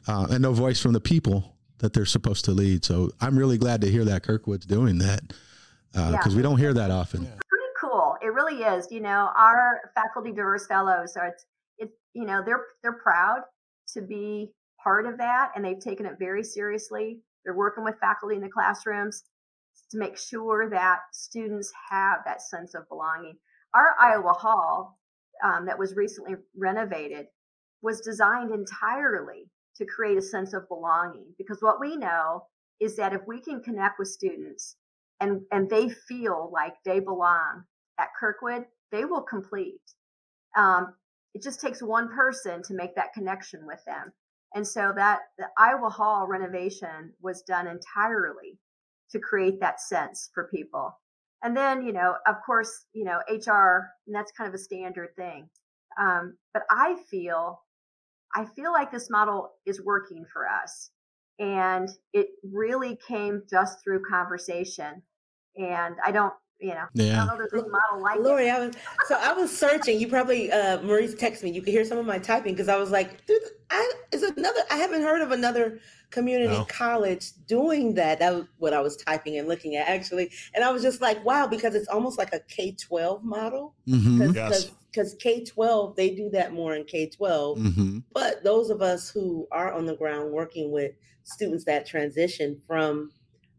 uh, 0.08 0.28
and 0.30 0.42
no 0.42 0.54
voice 0.54 0.82
from 0.82 0.94
the 0.94 1.02
people 1.02 1.56
that 1.80 1.94
they're 1.94 2.06
supposed 2.06 2.46
to 2.46 2.52
lead. 2.52 2.86
So 2.86 3.12
I'm 3.20 3.38
really 3.38 3.58
glad 3.58 3.82
to 3.82 3.92
hear 3.92 4.06
that 4.06 4.24
Kirkwood's 4.24 4.66
doing 4.66 5.00
that 5.00 5.22
because 5.92 6.28
Yeah. 6.32 6.36
we 6.38 6.42
don't 6.42 6.58
hear 6.58 6.74
that 6.74 6.92
often. 6.92 7.26
pretty 7.26 7.74
cool. 7.82 8.16
It 8.22 8.28
really 8.34 8.64
is. 8.64 8.88
You 8.90 9.02
know, 9.02 9.30
our 9.36 9.92
faculty 9.96 10.32
diverse 10.32 10.66
fellows 10.66 11.16
are 11.18 11.28
it's 11.28 11.46
it 11.78 11.90
you 12.14 12.26
know, 12.26 12.42
they're 12.46 12.64
they're 12.84 13.00
proud 13.04 13.42
to 13.94 14.02
be 14.02 14.52
part 14.82 15.06
of 15.06 15.18
that 15.18 15.52
and 15.56 15.66
they've 15.66 15.80
taken 15.80 16.06
it 16.06 16.14
very 16.20 16.44
seriously. 16.44 17.20
They're 17.44 17.54
working 17.56 17.84
with 17.84 17.96
faculty 18.00 18.36
in 18.36 18.42
the 18.42 18.50
classrooms 18.50 19.24
to 19.92 19.98
make 19.98 20.18
sure 20.18 20.70
that 20.70 21.00
students 21.14 21.72
have 21.90 22.20
that 22.26 22.42
sense 22.42 22.74
of 22.76 22.88
belonging. 22.90 23.38
Our 23.74 23.96
Iowa 24.00 24.34
Hall 24.34 24.98
um, 25.44 25.66
that 25.66 25.80
was 25.80 25.96
recently 25.96 26.36
renovated 26.58 27.28
was 27.82 28.02
designed 28.02 28.52
entirely 28.52 29.50
to 29.76 29.86
create 29.86 30.18
a 30.18 30.22
sense 30.22 30.54
of 30.54 30.68
belonging 30.68 31.28
because 31.38 31.60
what 31.62 31.80
we 31.80 31.96
know 31.96 32.44
is 32.80 32.96
that 32.96 33.14
if 33.14 33.22
we 33.28 33.40
can 33.40 33.62
connect 33.62 34.00
with 34.00 34.08
students 34.08 34.76
and 35.20 35.42
and 35.52 35.70
they 35.70 35.90
feel 35.90 36.50
like 36.54 36.74
they 36.86 37.00
belong 37.00 37.64
at 38.00 38.10
Kirkwood, 38.20 38.66
they 38.92 39.06
will 39.06 39.22
complete. 39.22 39.82
Um, 40.56 40.94
it 41.34 41.44
just 41.44 41.62
takes 41.62 41.82
one 41.82 42.10
person 42.14 42.62
to 42.64 42.74
make 42.74 42.96
that 42.96 43.14
connection 43.14 43.66
with 43.66 43.84
them, 43.86 44.12
and 44.54 44.68
so 44.68 44.92
that 44.96 45.20
the 45.38 45.46
Iowa 45.58 45.90
Hall 45.90 46.28
renovation 46.28 47.14
was 47.22 47.42
done 47.44 47.68
entirely 47.68 48.60
to 49.12 49.20
create 49.20 49.60
that 49.60 49.80
sense 49.80 50.30
for 50.34 50.50
people. 50.54 50.98
And 51.44 51.56
then, 51.56 51.86
you 51.86 51.94
know, 51.94 52.16
of 52.28 52.36
course, 52.46 52.86
you 52.94 53.04
know, 53.04 53.20
HR, 53.30 53.90
and 54.08 54.16
that's 54.16 54.32
kind 54.32 54.48
of 54.48 54.54
a 54.54 54.58
standard 54.58 55.10
thing. 55.16 55.50
Um, 56.00 56.38
but 56.54 56.64
I 56.70 56.98
feel, 57.10 57.62
I 58.36 58.46
feel 58.46 58.72
like 58.72 58.92
this 58.92 59.10
model 59.10 59.52
is 59.66 59.82
working 59.82 60.26
for 60.32 60.48
us. 60.48 60.90
And 61.40 61.90
it 62.14 62.30
really 62.44 62.98
came 63.08 63.44
just 63.50 63.84
through 63.84 64.02
conversation. 64.10 65.04
And 65.56 65.96
I 66.04 66.12
don't, 66.12 66.34
you 66.60 66.70
know, 66.70 66.74
I 66.76 66.88
Yeah. 66.94 67.16
don't 67.18 67.28
know 67.28 67.38
there's 67.38 67.54
any 67.54 67.72
model 67.72 68.02
like 68.02 68.18
it. 68.18 68.24
Lori, 68.24 68.50
I 68.50 68.60
was 68.60 68.76
so 69.08 69.16
I 69.16 69.34
was 69.34 69.56
searching. 69.56 70.00
You 70.00 70.08
probably 70.08 70.52
uh 70.52 70.82
Maurice 70.82 71.16
texted 71.16 71.44
me. 71.44 71.52
You 71.52 71.62
could 71.62 71.74
hear 71.74 71.86
some 71.86 71.98
of 71.98 72.06
my 72.06 72.18
typing 72.20 72.54
because 72.54 72.70
I 72.70 72.78
was 72.78 72.92
like, 72.92 73.26
dude, 73.26 73.42
I 73.70 73.92
is 74.12 74.24
another 74.24 74.62
I 74.72 74.78
haven't 74.78 75.04
heard 75.04 75.22
of 75.22 75.32
another 75.32 75.80
community 76.10 76.54
No. 76.54 76.66
college 76.66 77.32
doing 77.48 77.94
that. 77.96 78.20
That 78.20 78.34
was 78.34 78.46
what 78.58 78.74
I 78.74 78.82
was 78.82 78.96
typing 78.98 79.38
and 79.38 79.48
looking 79.48 79.76
at 79.76 79.88
actually. 79.88 80.32
And 80.56 80.64
I 80.64 80.72
was 80.72 80.82
just 80.82 81.02
like, 81.02 81.24
wow, 81.24 81.46
because 81.48 81.76
it's 81.76 81.88
almost 81.90 82.18
like 82.18 82.34
a 82.34 82.40
K 82.48 82.72
twelve 82.72 83.24
model. 83.24 83.76
Mm-hmm. 83.88 84.32
Yes. 84.34 84.72
Because 84.92 85.16
K 85.20 85.44
twelve, 85.44 85.96
they 85.96 86.10
do 86.16 86.30
that 86.32 86.54
more 86.54 86.76
in 86.76 86.86
K 86.86 87.08
twelve. 87.08 87.60
Mm-hmm. 87.60 88.00
But 88.14 88.44
those 88.44 88.72
of 88.72 88.82
us 88.82 89.10
who 89.12 89.48
are 89.52 89.72
on 89.74 89.86
the 89.86 89.96
ground 89.96 90.32
working 90.32 90.72
with 90.72 90.94
students 91.24 91.66
that 91.66 91.86
transition 91.86 92.60
from 92.66 93.12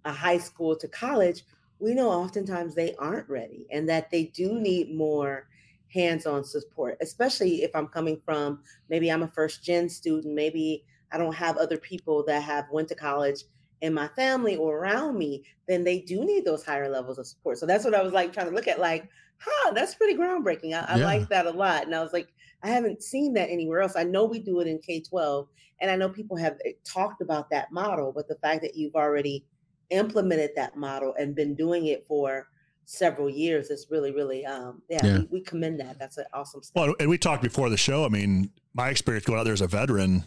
a 0.05 0.13
high 0.13 0.39
school 0.39 0.75
to 0.77 0.89
college, 0.89 1.45
we 1.79 1.95
know 1.95 2.11
oftentimes 2.11 2.75
they 2.75 2.95
aren't 2.97 3.29
ready 3.29 3.67
and 3.71 3.89
that 3.89 4.11
they 4.11 4.25
do 4.27 4.59
need 4.61 4.95
more 4.95 5.49
hands-on 5.93 6.45
support, 6.45 6.97
especially 7.01 7.63
if 7.63 7.75
I'm 7.75 7.89
coming 7.89 8.21
from 8.25 8.63
maybe 8.89 9.11
I'm 9.11 9.23
a 9.23 9.29
first 9.29 9.63
gen 9.65 9.89
student, 9.89 10.35
maybe 10.35 10.85
I 11.11 11.19
don't 11.19 11.35
have 11.35 11.57
other 11.57 11.79
people 11.79 12.25
that 12.27 12.43
have 12.43 12.69
went 12.71 12.89
to 12.89 12.95
college 12.95 13.45
in 13.81 13.95
my 13.95 14.09
family 14.09 14.57
or 14.57 14.79
around 14.79 15.17
me, 15.17 15.45
then 15.69 15.85
they 15.85 16.01
do 16.01 16.25
need 16.25 16.45
those 16.45 16.65
higher 16.65 16.89
levels 16.89 17.19
of 17.19 17.27
support. 17.27 17.59
So 17.59 17.67
that's 17.67 17.85
what 17.85 17.95
I 17.95 18.03
was 18.03 18.13
like 18.13 18.33
trying 18.33 18.49
to 18.49 18.55
look 18.55 18.67
at 18.69 18.81
like, 18.81 19.09
huh, 19.39 19.73
that's 19.73 19.95
pretty 19.95 20.19
groundbreaking. 20.19 20.73
I, 20.75 20.95
I 20.95 20.97
Yeah. 20.97 21.05
like 21.05 21.29
that 21.29 21.47
a 21.47 21.51
lot. 21.53 21.85
And 21.85 21.95
I 21.95 22.03
was 22.03 22.13
like, 22.13 22.35
I 22.63 22.69
haven't 22.71 23.03
seen 23.05 23.35
that 23.35 23.51
anywhere 23.51 23.81
else. 23.81 23.95
I 23.95 24.03
know 24.03 24.25
we 24.25 24.41
do 24.41 24.59
it 24.61 24.67
in 24.67 24.81
K 24.81 25.01
12, 25.01 25.49
and 25.81 25.91
I 25.93 25.97
know 25.97 26.09
people 26.09 26.37
have 26.37 26.59
eh, 26.65 26.73
talked 26.85 27.23
about 27.23 27.51
that 27.51 27.71
model, 27.71 28.13
but 28.13 28.27
the 28.27 28.35
fact 28.43 28.63
that 28.63 28.75
you've 28.75 28.97
already 28.97 29.47
implemented 29.91 30.51
that 30.57 30.77
model 30.77 31.15
and 31.19 31.35
been 31.35 31.55
doing 31.55 31.87
it 31.87 32.07
for 32.07 32.49
several 32.91 33.29
years 33.29 33.69
it's 33.71 33.87
really, 33.91 34.13
really, 34.13 34.47
um, 34.47 34.81
yeah, 34.89 35.05
Yeah. 35.05 35.19
We, 35.19 35.29
we 35.33 35.41
commend 35.43 35.79
that. 35.81 35.99
That's 35.99 36.17
an 36.17 36.25
awesome 36.33 36.63
step. 36.63 36.75
Well, 36.87 36.95
and 36.99 37.11
we 37.11 37.19
talked 37.19 37.43
before 37.43 37.69
the 37.69 37.77
show. 37.77 38.05
I 38.05 38.09
mean, 38.09 38.51
my 38.75 38.89
experience 38.89 39.27
going 39.27 39.39
out 39.39 39.45
there 39.45 39.53
as 39.53 39.61
a 39.61 39.67
veteran, 39.67 40.25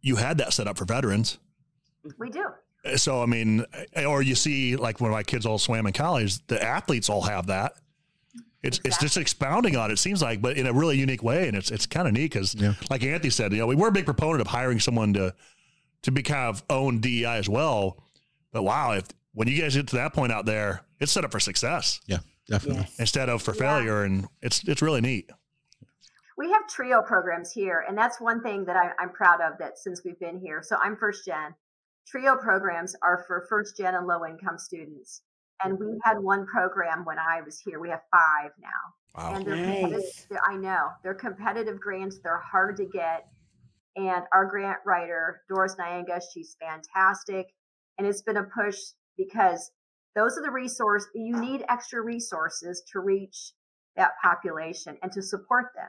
you 0.00 0.16
had 0.16 0.38
that 0.38 0.52
set 0.52 0.66
up 0.68 0.78
for 0.78 0.84
veterans. 0.84 1.38
We 2.18 2.30
do. 2.30 2.46
So, 2.96 3.22
I 3.22 3.26
mean, 3.26 3.64
eh, 3.94 4.04
or 4.04 4.22
you 4.22 4.34
see, 4.34 4.76
like 4.76 5.00
when 5.00 5.10
my 5.10 5.22
kids 5.22 5.44
all 5.46 5.58
swam 5.58 5.86
in 5.86 5.92
college, 5.92 6.44
the 6.46 6.62
athletes 6.62 7.08
all 7.08 7.22
have 7.22 7.46
that. 7.48 7.72
It's 8.62 8.80
it's 8.84 8.98
just 8.98 9.16
expounding 9.16 9.76
on 9.76 9.90
it. 9.90 9.94
it. 9.94 9.98
Seems 9.98 10.22
like, 10.22 10.40
but 10.40 10.56
in 10.56 10.66
a 10.66 10.72
really 10.72 10.96
unique 10.98 11.22
way, 11.22 11.48
and 11.48 11.56
it's 11.56 11.70
it's 11.70 11.84
kind 11.86 12.06
of 12.08 12.14
neat 12.14 12.32
because, 12.32 12.54
Yeah. 12.54 12.74
like 12.90 13.02
Anthony 13.02 13.28
said, 13.30 13.52
you 13.52 13.58
know, 13.58 13.66
we 13.66 13.74
we're 13.74 13.88
a 13.88 13.92
big 13.92 14.06
proponent 14.06 14.40
of 14.40 14.46
hiring 14.46 14.80
someone 14.80 15.12
to 15.14 15.34
to 16.02 16.10
be 16.12 16.22
kind 16.22 16.48
of 16.48 16.62
own 16.70 17.00
DEI 17.00 17.36
as 17.38 17.48
well. 17.48 18.02
But 18.54 18.62
wow, 18.62 18.92
if 18.92 19.04
when 19.34 19.48
you 19.48 19.60
guys 19.60 19.74
get 19.76 19.88
to 19.88 19.96
that 19.96 20.14
point 20.14 20.32
out 20.32 20.46
there, 20.46 20.82
it's 21.00 21.10
set 21.12 21.24
up 21.24 21.32
for 21.32 21.40
success 21.40 22.00
Yeah, 22.06 22.18
definitely. 22.48 22.82
Yes. 22.82 23.00
instead 23.00 23.28
of 23.28 23.42
for 23.42 23.52
Yeah. 23.52 23.58
failure, 23.60 24.04
and 24.04 24.28
it's 24.40 24.66
it's 24.66 24.80
really 24.80 25.02
neat. 25.02 25.28
We 26.38 26.50
have 26.52 26.66
trio 26.68 27.02
programs 27.02 27.50
here, 27.52 27.84
and 27.86 27.98
that's 27.98 28.20
one 28.20 28.42
thing 28.42 28.64
that 28.66 28.76
I, 28.76 28.92
I'm 29.00 29.10
proud 29.10 29.40
of 29.40 29.58
that 29.58 29.78
since 29.78 30.02
we've 30.04 30.18
been 30.18 30.38
here. 30.38 30.62
So 30.62 30.76
I'm 30.82 30.96
first 30.96 31.26
gen. 31.26 31.54
Trio 32.06 32.36
programs 32.36 32.94
are 33.02 33.24
for 33.26 33.44
first 33.48 33.76
gen 33.76 33.94
and 33.94 34.06
low 34.06 34.24
income 34.24 34.58
students. 34.58 35.22
And 35.62 35.78
we 35.78 35.98
had 36.04 36.18
one 36.18 36.46
program 36.46 37.04
when 37.04 37.18
I 37.18 37.40
was 37.40 37.58
here. 37.60 37.80
We 37.80 37.88
have 37.90 38.02
five 38.10 38.50
now. 38.60 38.68
Wow. 39.16 39.34
And 39.34 39.46
they're 39.46 39.56
Nice. 39.56 40.26
they're- 40.28 40.40
I 40.44 40.56
know 40.56 40.90
they're 41.02 41.14
competitive 41.14 41.80
grants. 41.80 42.18
They're 42.18 42.38
hard 42.40 42.76
to 42.78 42.84
get. 42.84 43.26
And 43.96 44.24
our 44.32 44.44
grant 44.46 44.78
writer, 44.84 45.42
Doris 45.48 45.76
Nyanga, 45.76 46.20
she's 46.32 46.56
fantastic. 46.60 47.46
And 47.98 48.06
it's 48.06 48.22
been 48.22 48.36
a 48.36 48.44
push 48.44 48.78
because 49.16 49.70
those 50.14 50.36
are 50.38 50.42
the 50.42 50.50
resource 50.50 51.06
you 51.14 51.40
need 51.40 51.64
extra 51.68 52.00
resources 52.00 52.82
to 52.92 53.00
reach 53.00 53.52
that 53.96 54.12
population 54.22 54.96
and 55.02 55.12
to 55.12 55.22
support 55.22 55.66
them. 55.74 55.88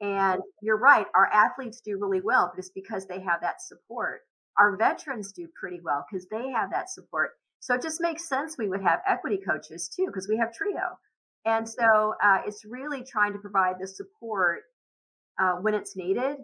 And 0.00 0.42
you're 0.60 0.78
right, 0.78 1.06
our 1.14 1.26
athletes 1.32 1.80
do 1.80 1.98
really 1.98 2.20
well, 2.20 2.50
but 2.52 2.58
it's 2.58 2.70
because 2.70 3.06
they 3.06 3.20
have 3.20 3.40
that 3.42 3.62
support. 3.62 4.20
Our 4.58 4.76
veterans 4.76 5.32
do 5.32 5.48
pretty 5.58 5.80
well 5.82 6.04
because 6.10 6.26
they 6.28 6.50
have 6.50 6.70
that 6.70 6.90
support. 6.90 7.30
So 7.60 7.74
it 7.74 7.82
just 7.82 8.00
makes 8.00 8.28
sense 8.28 8.56
we 8.58 8.68
would 8.68 8.82
have 8.82 9.00
equity 9.08 9.38
coaches 9.38 9.88
too, 9.88 10.06
because 10.06 10.28
we 10.28 10.36
have 10.36 10.52
TRIO. 10.52 10.98
And 11.46 11.68
so 11.68 12.14
uh, 12.22 12.38
it's 12.46 12.64
really 12.64 13.02
trying 13.02 13.32
to 13.32 13.38
provide 13.38 13.76
the 13.80 13.86
support 13.86 14.62
uh, 15.40 15.54
when 15.54 15.74
it's 15.74 15.96
needed 15.96 16.36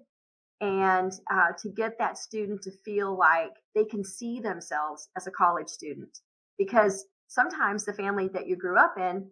and 0.60 1.12
uh, 1.32 1.52
to 1.62 1.70
get 1.70 1.98
that 1.98 2.18
student 2.18 2.62
to 2.62 2.70
feel 2.84 3.16
like 3.16 3.52
they 3.74 3.84
can 3.84 4.04
see 4.04 4.40
themselves 4.40 5.08
as 5.16 5.26
a 5.26 5.30
college 5.30 5.68
student. 5.68 6.18
Because 6.58 7.06
sometimes 7.28 7.84
the 7.84 7.94
family 7.94 8.28
that 8.34 8.46
you 8.46 8.56
grew 8.56 8.78
up 8.78 8.94
in, 8.98 9.26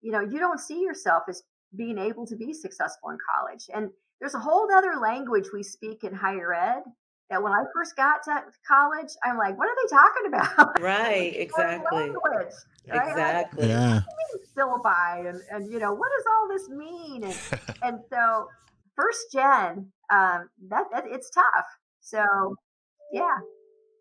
you 0.00 0.12
know, 0.12 0.20
you 0.20 0.38
don't 0.38 0.60
see 0.60 0.80
yourself 0.80 1.24
as 1.28 1.42
being 1.76 1.98
able 1.98 2.26
to 2.26 2.36
be 2.36 2.54
successful 2.54 3.10
in 3.10 3.18
college. 3.34 3.66
And 3.74 3.90
there's 4.20 4.34
a 4.34 4.38
whole 4.38 4.68
other 4.72 4.96
language 5.00 5.46
we 5.52 5.62
speak 5.62 6.04
in 6.04 6.14
higher 6.14 6.54
ed 6.54 6.82
that 7.28 7.42
when 7.42 7.52
I 7.52 7.62
first 7.72 7.96
got 7.96 8.22
to 8.24 8.42
college, 8.66 9.10
I'm 9.24 9.38
like, 9.38 9.56
what 9.56 9.68
are 9.68 9.76
they 9.82 9.96
talking 9.96 10.26
about? 10.26 10.80
Right, 10.80 11.34
exactly. 11.36 11.98
Language, 11.98 12.22
right? 12.88 13.10
Exactly. 13.10 13.68
Yeah. 13.68 14.00
Syllabi 14.56 15.28
and, 15.28 15.40
and 15.50 15.70
you 15.70 15.78
know, 15.78 15.92
what 15.92 16.10
does 16.16 16.24
all 16.32 16.48
this 16.48 16.68
mean? 16.68 17.24
And, 17.24 17.36
and 17.82 18.00
so 18.10 18.48
first 18.96 19.30
gen, 19.32 19.92
um, 20.10 20.48
that, 20.68 20.84
that 20.92 21.04
it's 21.06 21.30
tough. 21.30 21.66
So 22.00 22.56
yeah. 23.12 23.38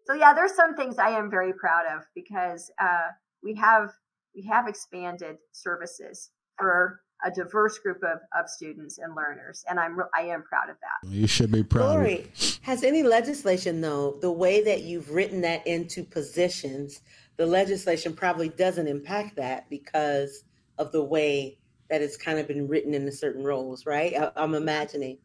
So 0.06 0.14
yeah, 0.16 0.34
there's 0.34 0.56
some 0.56 0.76
things 0.76 0.98
I 0.98 1.10
am 1.10 1.30
very 1.30 1.54
proud 1.54 1.84
of 1.96 2.04
because 2.16 2.72
uh, 2.82 3.10
we 3.44 3.54
have 3.56 3.92
we 4.36 4.44
have 4.44 4.68
expanded 4.68 5.38
services 5.52 6.32
for 6.58 7.02
a 7.24 7.32
diverse 7.32 7.78
group 7.80 8.02
of, 8.04 8.20
of 8.38 8.50
students 8.50 8.98
and 8.98 9.14
learners, 9.14 9.64
and 9.70 9.80
I'm 9.80 10.00
re- 10.00 10.06
I 10.16 10.22
am 10.22 10.44
proud 10.44 10.70
of 10.70 10.78
that. 10.82 11.10
You 11.10 11.28
should 11.28 11.52
be 11.52 11.64
proud. 11.64 11.90
Lori, 11.90 12.32
has 12.62 12.84
any 12.84 13.04
legislation 13.04 13.82
though, 13.82 14.18
the 14.22 14.32
way 14.32 14.64
that 14.64 14.84
you've 14.84 15.12
written 15.12 15.42
that 15.42 15.66
into 15.68 16.04
positions, 16.04 17.02
the 17.38 17.46
legislation 17.46 18.14
probably 18.14 18.50
doesn't 18.50 18.88
impact 18.88 19.36
that 19.36 19.70
because 19.70 20.44
of 20.78 20.92
the 20.92 21.04
way 21.04 21.58
that 21.90 22.02
it's 22.02 22.18
kind 22.18 22.40
of 22.40 22.48
been 22.48 22.68
written 22.68 22.94
into 22.94 23.12
certain 23.12 23.44
roles, 23.44 23.86
right? 23.86 24.14
I, 24.16 24.32
I'm 24.36 24.56
imagining. 24.56 25.18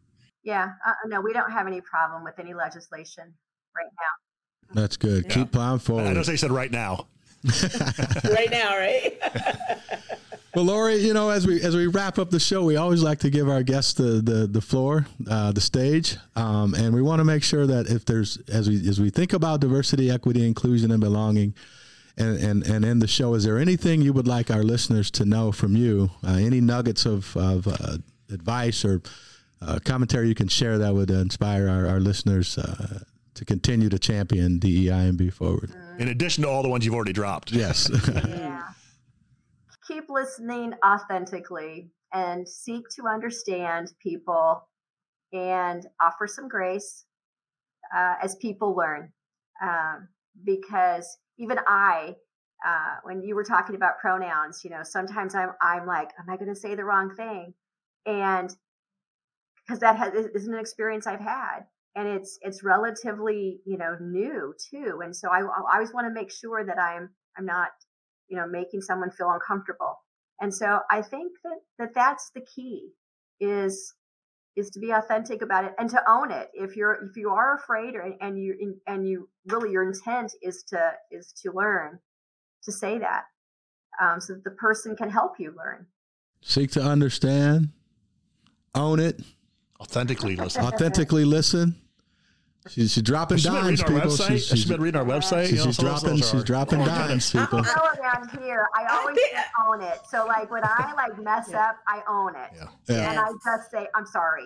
Yeah, 0.45 0.73
uh, 0.87 0.93
no, 1.07 1.21
we 1.21 1.33
don't 1.33 1.51
have 1.51 1.67
any 1.67 1.81
problem 1.81 2.23
with 2.23 2.39
any 2.39 2.55
legislation 2.55 3.25
right 3.75 3.87
now. 3.99 4.81
That's 4.83 4.97
good. 4.97 5.29
Keep 5.29 5.53
plowing 5.53 5.79
forward. 5.79 6.03
I 6.03 6.05
forward. 6.05 6.19
know 6.19 6.23
they 6.25 6.37
said 6.37 6.51
right 6.51 6.71
now. 6.71 7.07
right 8.25 8.51
now, 8.51 8.77
right? 8.77 9.19
Well, 10.55 10.67
Lori, 10.67 10.99
you 10.99 11.15
know, 11.15 11.31
as 11.31 11.49
we 11.49 11.61
as 11.63 11.75
we 11.75 11.89
wrap 11.89 12.17
up 12.17 12.31
the 12.31 12.39
show, 12.39 12.63
we 12.63 12.77
always 12.77 13.03
like 13.03 13.19
to 13.21 13.31
give 13.31 13.49
our 13.49 13.65
guests 13.65 13.95
the 13.95 14.23
the, 14.23 14.47
the 14.47 14.61
floor, 14.61 15.05
uh, 15.29 15.51
the 15.51 15.61
stage, 15.61 16.17
um, 16.37 16.75
and 16.75 16.95
we 16.95 17.03
want 17.03 17.19
to 17.19 17.25
make 17.25 17.43
sure 17.43 17.67
that 17.67 17.89
if 17.89 18.05
there's 18.05 18.39
as 18.47 18.69
we 18.69 18.77
as 18.89 19.01
we 19.01 19.11
think 19.11 19.33
about 19.33 19.59
diversity, 19.59 20.13
equity, 20.13 20.47
inclusion, 20.47 20.93
and 20.93 21.01
belonging, 21.01 21.55
and 22.17 22.39
and 22.39 22.65
and 22.69 22.85
in 22.85 23.01
the 23.01 23.09
show, 23.09 23.35
is 23.35 23.43
there 23.43 23.59
anything 23.59 24.01
you 24.01 24.13
would 24.13 24.29
like 24.29 24.49
our 24.49 24.63
listeners 24.63 25.11
to 25.13 25.25
know 25.25 25.51
from 25.51 25.77
you? 25.77 26.11
Uh, 26.25 26.35
any 26.35 26.61
nuggets 26.61 27.05
of 27.05 27.37
of 27.37 27.67
uh, 27.67 27.99
advice 28.31 28.85
or 28.85 29.03
uh, 29.67 29.79
commentary 29.85 30.29
you 30.29 30.35
can 30.35 30.49
share 30.49 30.79
that 30.79 30.95
would 30.95 31.11
inspire 31.11 31.69
our, 31.69 31.87
our 31.87 32.01
listeners 32.01 32.59
uh, 32.59 33.01
to 33.35 33.45
continue 33.45 33.89
to 33.89 33.99
champion 33.99 34.59
DEI 34.59 35.09
and 35.09 35.19
be 35.19 35.31
forward. 35.31 35.73
In 35.99 36.09
addition 36.09 36.43
to 36.45 36.49
all 36.51 36.63
the 36.63 36.69
ones 36.69 36.85
you've 36.85 36.95
already 36.95 37.13
dropped. 37.13 37.53
Yes. 37.53 37.91
Yeah. 38.27 38.63
Keep 39.87 40.09
listening 40.09 40.73
authentically 40.83 41.91
and 42.15 42.49
seek 42.49 42.85
to 42.97 43.07
understand 43.07 43.93
people 44.03 44.67
and 45.31 45.87
offer 46.01 46.27
some 46.27 46.49
grace 46.49 47.05
uh, 47.95 48.15
as 48.23 48.35
people 48.37 48.75
learn. 48.75 49.13
Um, 49.63 50.09
because 50.43 51.19
even 51.39 51.59
I, 51.67 52.15
uh, 52.67 52.97
when 53.03 53.23
you 53.23 53.35
were 53.35 53.45
talking 53.45 53.77
about 53.77 53.99
pronouns, 54.01 54.63
you 54.65 54.71
know, 54.71 54.83
sometimes 54.83 55.35
I'm 55.35 55.51
I'm 55.61 55.87
like, 55.87 56.11
am 56.19 56.31
I 56.31 56.37
going 56.37 56.49
to 56.49 56.59
say 56.59 56.75
the 56.75 56.85
wrong 56.85 57.15
thing? 57.15 57.53
And 58.07 58.55
because 59.67 59.81
that 59.81 59.97
has, 59.97 60.13
is 60.35 60.47
an 60.47 60.59
experience 60.59 61.07
I've 61.07 61.21
had, 61.21 61.61
and 61.95 62.09
it's 62.09 62.39
it's 62.43 62.63
relatively 62.63 63.61
you 63.65 63.79
know 63.79 63.97
new 64.01 64.55
too, 64.71 65.01
and 65.03 65.15
so 65.15 65.29
I, 65.29 65.41
I 65.41 65.75
always 65.75 65.93
want 65.93 66.07
to 66.07 66.13
make 66.13 66.31
sure 66.31 66.65
that 66.65 66.79
I'm 66.79 67.11
I'm 67.37 67.47
not 67.47 67.71
you 68.29 68.37
know 68.37 68.47
making 68.47 68.83
someone 68.83 69.11
feel 69.11 69.31
uncomfortable, 69.31 69.99
and 70.41 70.53
so 70.55 70.81
I 70.91 71.03
think 71.03 71.33
that 71.45 71.59
that 71.79 71.95
that's 71.95 72.31
the 72.35 72.43
key 72.43 72.91
is 73.41 73.95
is 74.57 74.71
to 74.71 74.79
be 74.79 74.91
authentic 74.91 75.43
about 75.43 75.65
it 75.65 75.73
and 75.79 75.91
to 75.91 76.01
own 76.09 76.31
it. 76.31 76.49
If 76.55 76.77
you're 76.77 77.09
if 77.11 77.17
you 77.17 77.31
are 77.31 77.57
afraid 77.57 77.95
or 77.95 78.15
and 78.21 78.39
you 78.39 78.77
and 78.87 79.09
you 79.09 79.29
really 79.47 79.73
your 79.73 79.85
intent 79.85 80.33
is 80.43 80.63
to 80.69 80.93
is 81.11 81.33
to 81.43 81.53
learn, 81.53 81.99
to 82.65 82.73
say 82.73 82.99
that, 82.99 83.25
um, 84.01 84.21
so 84.21 84.35
that 84.35 84.45
the 84.45 84.51
person 84.51 84.97
can 84.97 85.11
help 85.11 85.35
you 85.39 85.55
learn. 85.57 85.87
Seek 86.41 86.71
to 86.73 86.83
understand, 86.83 87.71
own 88.75 89.01
it, 89.01 89.21
Authentically 89.95 90.37
listen. 90.37 90.65
authentically 90.65 91.25
listen. 91.25 91.77
She's, 92.71 92.93
she's 92.95 93.03
dropping 93.03 93.37
She's 93.37 93.45
been 93.47 93.55
dimes, 93.57 93.83
reading 93.83 93.85
our 93.97 94.01
people. 94.01 94.17
website. 94.17 94.29
She's, 94.29 94.47
She's 94.47 94.59
she's, 94.61 94.65
been 94.71 94.81
reading 94.81 94.99
our 94.99 95.07
website. 95.07 95.43
she's, 95.43 95.51
you 95.53 95.59
know, 95.59 95.65
she's 95.67 95.77
dropping. 95.77 96.17
She's 96.17 96.35
are- 96.35 96.43
dropping 96.43 96.81
Oh, 96.81 96.87
dimes, 96.87 97.31
people. 97.31 97.59
I 97.59 97.63
know 97.63 98.01
around 98.03 98.31
here, 98.43 98.67
I 98.75 98.87
always 98.97 99.17
think- 99.17 99.37
own 99.67 99.83
it. 99.83 99.99
So 100.09 100.25
like 100.27 100.51
when 100.51 100.65
I 100.65 100.95
like 100.97 101.23
mess 101.23 101.53
up, 101.53 101.77
I 101.87 102.01
own 102.09 102.35
it, 102.37 102.51
Yeah. 102.57 102.65
Yeah. 102.89 103.11
and 103.11 103.19
I 103.21 103.29
just 103.45 103.71
say 103.71 103.87
I'm 103.95 104.07
sorry. 104.07 104.45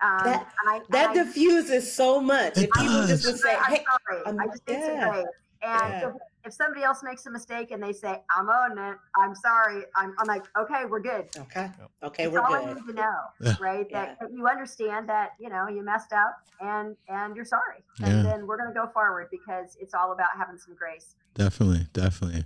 Um, 0.00 0.20
That- 0.24 0.42
and 0.64 0.70
I, 0.70 0.80
that 0.90 1.10
I, 1.10 1.14
diffuses 1.14 1.92
so 1.92 2.20
much. 2.20 2.56
It 2.56 2.64
If 2.64 2.70
people 2.70 3.06
just 3.08 3.26
would 3.26 3.38
say, 3.40 3.56
I'm 3.56 3.72
hey, 3.72 3.84
sorry. 4.08 4.22
I'm- 4.26 4.38
I 4.38 4.46
just 4.46 4.62
need 4.68 4.82
some 4.82 4.94
yeah. 4.94 5.10
grace. 5.10 5.26
And 5.62 5.92
Yeah. 5.92 6.08
if, 6.10 6.14
if 6.46 6.54
somebody 6.54 6.82
else 6.84 7.02
makes 7.02 7.26
a 7.26 7.30
mistake 7.30 7.72
and 7.72 7.82
they 7.82 7.92
say 7.92 8.22
I'm 8.36 8.48
owning 8.48 8.78
it, 8.92 8.96
I'm 9.16 9.34
sorry. 9.34 9.82
I'm, 9.96 10.14
I'm 10.18 10.26
like, 10.26 10.44
okay, 10.58 10.84
we're 10.88 11.00
good. 11.00 11.26
okay, 11.36 11.70
okay, 12.02 12.24
That's 12.24 12.32
we're 12.34 12.40
good. 12.40 12.40
all 12.40 12.54
I 12.54 12.64
good. 12.72 12.76
need 12.76 12.86
to 12.86 12.92
know, 12.94 13.56
right? 13.60 13.86
Yeah. 13.90 14.04
That, 14.06 14.20
that 14.20 14.32
you 14.32 14.46
understand 14.46 15.08
that 15.08 15.30
you 15.40 15.48
know 15.48 15.68
you 15.68 15.84
messed 15.84 16.12
up 16.12 16.36
and 16.60 16.96
and 17.08 17.34
you're 17.36 17.44
sorry, 17.44 17.82
and 18.02 18.24
Yeah. 18.24 18.30
then 18.30 18.46
we're 18.46 18.56
gonna 18.56 18.72
go 18.72 18.86
forward 18.94 19.28
because 19.30 19.76
it's 19.80 19.92
all 19.92 20.12
about 20.12 20.30
having 20.38 20.56
some 20.58 20.74
grace. 20.74 21.16
Definitely, 21.34 21.86
definitely. 21.92 22.44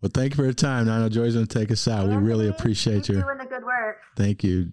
Well, 0.00 0.10
thank 0.12 0.32
you 0.32 0.36
for 0.36 0.42
your 0.44 0.52
time. 0.52 0.88
I 0.88 0.98
know 0.98 1.08
Joy's 1.08 1.34
going 1.34 1.46
to 1.46 1.58
take 1.60 1.70
us 1.70 1.86
out. 1.86 2.08
We 2.08 2.16
really 2.16 2.48
appreciate 2.48 3.08
you. 3.08 3.22
doing 3.22 3.38
the 3.38 3.44
good 3.44 3.64
work. 3.64 3.98
Thank 4.16 4.42
you. 4.42 4.72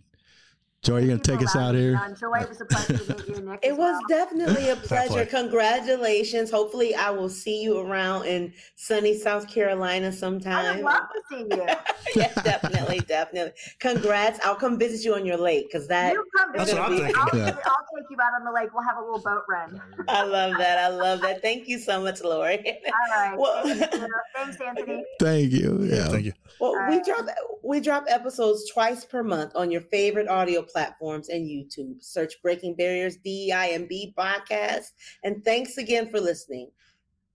Joy, 0.82 1.00
you 1.00 1.08
gonna 1.10 1.20
take 1.20 1.42
us 1.42 1.58
out 1.58 1.76
here? 1.76 2.00
on. 2.02 2.16
Joy, 2.16 2.40
it 2.40 2.48
was 2.48 2.62
a 2.62 2.66
pleasure 2.66 2.98
to 2.98 3.16
meet 3.18 3.28
you, 3.28 3.42
Nick. 3.44 3.60
It 3.62 3.74
was 3.76 3.80
well. 3.80 4.02
definitely 4.08 4.70
a 4.70 4.76
pleasure. 4.78 5.26
Congratulations. 5.26 6.50
Hopefully, 6.50 6.96
I 6.96 7.10
will 7.10 7.28
see 7.30 7.62
you 7.62 7.80
around 7.80 8.26
in 8.28 8.54
sunny 8.76 9.18
South 9.18 9.50
Carolina 9.50 10.10
sometime. 10.10 10.54
I 10.54 10.64
sometime. 10.64 10.78
would 10.78 10.86
love 10.86 11.04
to 11.14 11.22
see 11.30 11.56
you. 11.58 11.76
yes, 12.22 12.34
definitely, 12.44 13.00
definitely. 13.02 13.52
Congrats. 13.80 14.40
I'll 14.46 14.56
come 14.56 14.80
visit 14.80 15.04
you 15.06 15.16
on 15.16 15.26
your 15.26 15.36
lake 15.38 15.68
because 15.70 15.86
that 15.90 16.14
You 16.14 16.26
come 16.38 16.52
That's 16.56 16.72
visit 16.72 16.80
what 16.80 16.90
I'm 16.92 16.96
me. 16.96 17.02
thinking. 17.02 17.16
I'll, 17.18 17.38
Yeah. 17.38 17.46
I'll 17.66 17.86
take 17.98 18.06
you 18.10 18.18
out 18.22 18.34
on 18.40 18.46
the 18.46 18.52
lake. 18.54 18.70
We'll 18.74 18.84
have 18.84 18.98
a 18.98 19.02
little 19.02 19.20
boat 19.20 19.44
run. 19.50 19.82
I 20.08 20.24
love 20.24 20.54
that. 20.60 20.78
I 20.78 20.88
love 20.88 21.20
that. 21.22 21.42
Thank 21.42 21.68
you 21.68 21.78
so 21.80 22.02
much, 22.02 22.24
Lori. 22.24 22.58
All 22.86 23.18
right. 23.18 23.38
Well- 23.38 23.64
Thank 23.66 23.94
you. 23.94 24.08
Thanks, 24.34 24.58
Anthony. 24.62 25.04
Thank 25.20 25.52
you. 25.52 25.80
Yeah. 25.84 26.08
Thank 26.08 26.24
you. 26.26 26.34
Well, 26.62 26.72
we 26.72 26.78
Alright. 27.00 27.06
drop 27.06 27.26
we 27.64 27.80
drop 27.80 28.06
episodes 28.08 28.70
twice 28.72 29.04
per 29.06 29.22
month 29.24 29.52
on 29.56 29.70
your 29.72 29.82
favorite 29.82 30.28
audio 30.28 30.62
platforms 30.72 31.30
and 31.30 31.46
YouTube. 31.48 32.04
Search 32.04 32.42
Breaking 32.42 32.76
Barriers 32.76 33.18
DEI 33.18 33.74
and 33.74 33.88
B 33.88 34.14
podcast. 34.18 34.86
And 35.24 35.44
thanks 35.44 35.78
again 35.78 36.10
for 36.10 36.20
listening. 36.20 36.70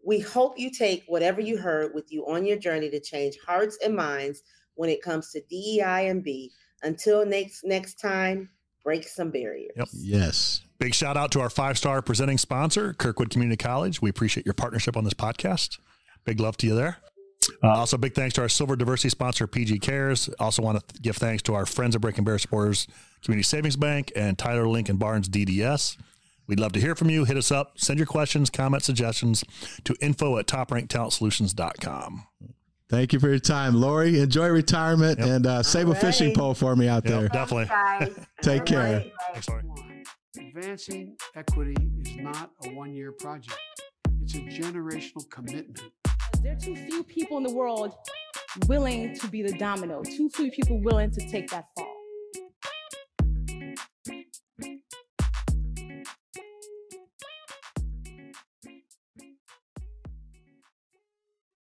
We 0.07 0.21
hope 0.21 0.59
you 0.59 0.71
take 0.71 1.05
whatever 1.07 1.41
you 1.41 1.57
heard 1.57 1.93
with 1.95 2.13
you 2.13 2.27
on 2.27 2.45
your 2.45 2.59
journey 2.59 2.91
to 2.91 3.01
change 3.01 3.37
hearts 3.47 3.79
and 3.83 3.97
minds 3.97 4.43
when 4.75 4.91
it 4.91 5.03
comes 5.03 5.31
to 5.33 5.41
DEI 5.49 6.09
and 6.09 6.23
B. 6.23 6.53
Until 6.83 7.25
next 7.25 7.65
next 7.65 7.95
time, 7.95 8.51
break 8.85 9.09
some 9.09 9.31
barriers. 9.31 9.73
Yep. 9.77 9.89
Yes. 9.93 10.61
Big 10.79 10.95
shout 10.95 11.17
out 11.17 11.31
to 11.33 11.41
our 11.41 11.49
five 11.51 11.79
star 11.79 12.03
presenting 12.03 12.39
sponsor, 12.39 12.93
Kirkwood 12.93 13.31
Community 13.31 13.57
College. 13.57 14.03
We 14.03 14.11
appreciate 14.11 14.45
your 14.45 14.55
partnership 14.55 14.97
on 14.97 15.05
this 15.05 15.15
podcast. 15.15 15.79
Big 16.25 16.41
love 16.41 16.57
to 16.59 16.67
you 16.67 16.75
there. 16.75 16.99
Uh, 17.63 17.69
also, 17.69 17.97
big 17.97 18.15
thanks 18.15 18.35
to 18.35 18.43
our 18.43 18.49
silver 18.49 18.77
diversity 18.77 19.09
sponsor, 19.09 19.47
PG 19.47 19.79
Cares. 19.81 20.29
Also, 20.39 20.63
want 20.63 20.87
to 20.89 21.01
give 21.01 21.17
thanks 21.17 21.43
to 21.43 21.55
our 21.55 21.67
friends 21.67 21.95
at 21.95 22.01
Breaking 22.01 22.25
Barriers 22.25 22.43
supporters, 22.43 22.87
Community 23.25 23.43
Savings 23.45 23.77
Bank, 23.77 24.13
and 24.15 24.39
Tyler 24.39 24.69
Lincoln 24.69 24.97
Barnes 24.97 25.29
DDS. 25.29 25.97
We'd 26.47 26.61
love 26.61 26.73
to 26.73 26.81
hear 26.81 26.95
from 26.95 27.09
you. 27.09 27.25
Hit 27.25 27.37
us 27.39 27.51
up. 27.51 27.79
Send 27.79 27.99
your 27.99 28.07
questions, 28.07 28.51
comments, 28.51 28.85
suggestions 28.87 29.43
to 29.85 29.97
info 30.01 30.37
at 30.39 30.47
toprankedtalentsolutions.com. 30.47 32.27
Thank 32.91 33.13
you 33.15 33.19
for 33.21 33.29
your 33.29 33.39
time, 33.39 33.75
Lori. 33.75 34.21
Enjoy 34.21 34.49
retirement 34.49 35.19
Yep. 35.19 35.29
and 35.29 35.47
uh, 35.47 35.63
save 35.63 35.89
a 35.89 35.95
fishing 35.95 36.35
pole 36.35 36.53
for 36.55 36.77
me 36.77 36.87
out 36.87 37.05
there. 37.05 37.29
Definitely. 37.29 37.65
Take 38.43 38.59
Have 38.59 38.65
care. 38.67 38.83
great 39.01 39.03
day. 39.05 39.13
Thanks, 39.33 39.49
Lori. 39.49 39.63
Advancing 40.39 41.17
equity 41.35 41.77
is 42.03 42.17
not 42.17 42.51
a 42.67 42.69
one 42.71 42.93
year 42.95 43.13
project, 43.13 43.57
it's 44.23 44.35
a 44.35 44.39
generational 44.41 45.29
commitment. 45.31 45.81
There 46.43 46.53
are 46.53 46.57
too 46.57 46.77
few 46.77 47.03
people 47.05 47.39
in 47.39 47.43
the 47.43 47.55
world 47.55 47.95
willing 48.69 49.15
to 49.19 49.29
be 49.29 49.43
the 49.43 49.57
domino, 49.59 50.03
too 50.03 50.29
few 50.29 50.51
people 50.51 50.81
willing 50.83 51.11
to 51.13 51.27
take 51.31 51.49
that 51.51 51.65
fall. 51.77 51.94